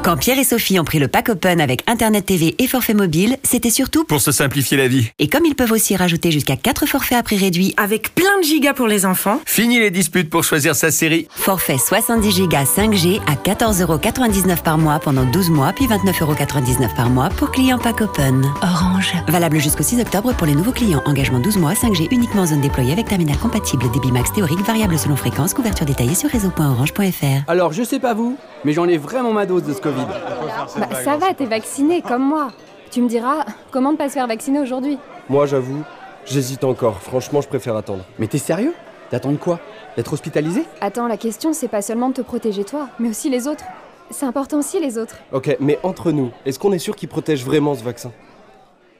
Quand 0.05 0.17
Pierre 0.17 0.37
et 0.37 0.43
Sophie 0.43 0.79
ont 0.79 0.83
pris 0.83 0.99
le 0.99 1.07
pack 1.07 1.29
open 1.29 1.59
avec 1.59 1.81
Internet 1.89 2.27
TV 2.27 2.53
et 2.59 2.67
forfait 2.67 2.93
mobile, 2.93 3.37
c'était 3.41 3.71
surtout 3.71 4.03
Pour 4.03 4.21
se 4.21 4.31
simplifier 4.31 4.77
la 4.77 4.87
vie. 4.87 5.09
Et 5.17 5.27
comme 5.27 5.45
ils 5.47 5.55
peuvent 5.55 5.71
aussi 5.71 5.95
rajouter 5.95 6.29
jusqu'à 6.29 6.55
4 6.55 6.85
forfaits 6.85 7.17
à 7.17 7.23
prix 7.23 7.37
réduit 7.37 7.73
avec 7.75 8.13
plein 8.13 8.37
de 8.39 8.43
gigas 8.43 8.75
pour 8.75 8.85
les 8.85 9.07
enfants, 9.07 9.41
Fini 9.47 9.79
les 9.79 9.89
disputes 9.89 10.29
pour 10.29 10.43
choisir 10.43 10.75
sa 10.75 10.91
série. 10.91 11.27
forfait 11.31 11.79
70 11.79 12.29
gigas 12.29 12.65
5G 12.65 13.19
à 13.25 13.33
14,99€ 13.33 14.61
par 14.61 14.77
mois 14.77 14.99
pendant 14.99 15.25
12 15.25 15.49
mois, 15.49 15.73
puis 15.73 15.87
29,99€ 15.87 16.95
par 16.95 17.09
mois 17.09 17.29
pour 17.29 17.49
clients 17.49 17.79
pack 17.79 18.01
open. 18.01 18.45
Orange. 18.61 19.11
Valable 19.27 19.57
jusqu'au 19.59 19.81
6 19.81 20.01
octobre 20.01 20.35
pour 20.35 20.45
les 20.45 20.53
nouveaux 20.53 20.71
clients. 20.71 21.01
Engagement 21.07 21.39
12 21.39 21.57
mois, 21.57 21.73
5G 21.73 22.09
uniquement 22.11 22.43
en 22.43 22.45
zone 22.45 22.61
déployée 22.61 22.91
avec 22.91 23.07
terminal 23.07 23.39
compatible. 23.39 23.89
Débit 23.91 24.11
max 24.11 24.31
théorique 24.31 24.61
variable 24.61 24.99
selon 24.99 25.15
fréquence. 25.15 25.55
Couverture 25.55 25.87
détaillée 25.87 26.13
sur 26.13 26.29
réseau.orange.fr. 26.29 27.49
Alors, 27.49 27.73
je 27.73 27.81
sais 27.81 27.99
pas 27.99 28.13
vous, 28.13 28.37
mais 28.63 28.73
j'en 28.73 28.87
ai 28.87 28.99
vraiment 28.99 29.33
ma 29.33 29.47
dose 29.47 29.63
de 29.63 29.73
ce 29.73 29.81
Covid. 29.95 30.79
Bah, 30.79 31.03
ça 31.03 31.17
va, 31.17 31.33
t'es 31.33 31.45
vacciné 31.45 32.01
comme 32.01 32.23
moi. 32.23 32.51
Tu 32.91 33.01
me 33.01 33.09
diras, 33.09 33.45
comment 33.71 33.91
ne 33.91 33.97
pas 33.97 34.09
se 34.09 34.13
faire 34.13 34.27
vacciner 34.27 34.59
aujourd'hui 34.59 34.97
Moi, 35.29 35.45
j'avoue, 35.45 35.83
j'hésite 36.25 36.63
encore. 36.63 37.01
Franchement, 37.01 37.41
je 37.41 37.47
préfère 37.47 37.75
attendre. 37.75 38.03
Mais 38.19 38.27
t'es 38.27 38.37
sérieux? 38.37 38.73
T'attends 39.09 39.35
quoi? 39.35 39.59
D'être 39.95 40.13
hospitalisé? 40.13 40.63
Attends, 40.81 41.07
la 41.07 41.17
question, 41.17 41.53
c'est 41.53 41.67
pas 41.67 41.81
seulement 41.81 42.09
de 42.09 42.15
te 42.15 42.21
protéger 42.21 42.63
toi, 42.63 42.89
mais 42.99 43.09
aussi 43.09 43.29
les 43.29 43.47
autres. 43.47 43.63
C'est 44.11 44.25
important 44.25 44.59
aussi 44.59 44.79
les 44.79 44.97
autres. 44.97 45.15
Ok, 45.31 45.55
mais 45.59 45.79
entre 45.83 46.11
nous, 46.11 46.31
est-ce 46.45 46.59
qu'on 46.59 46.71
est 46.71 46.79
sûr 46.79 46.95
qu'il 46.95 47.09
protège 47.09 47.43
vraiment 47.43 47.75
ce 47.75 47.83
vaccin? 47.83 48.11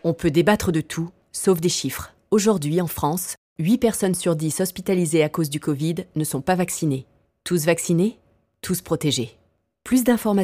On 0.04 0.14
peut 0.14 0.32
débattre 0.32 0.72
de 0.72 0.82
tout, 0.82 1.10
sauf 1.32 1.60
des 1.60 1.70
chiffres. 1.70 2.14
Aujourd'hui, 2.32 2.82
en 2.82 2.88
France, 2.88 3.36
8 3.60 3.78
personnes 3.78 4.16
sur 4.16 4.36
10 4.36 4.62
hospitalisées 4.62 5.24
à 5.24 5.30
cause 5.30 5.50
du 5.50 5.60
Covid 5.60 5.96
ne 6.16 6.24
sont 6.24 6.42
pas 6.42 6.56
vaccinées. 6.56 7.06
Tous 7.44 7.66
vaccinés, 7.66 8.20
tous 8.62 8.82
protégés. 8.82 9.38
Plus 9.84 10.04
d'informations 10.04 10.44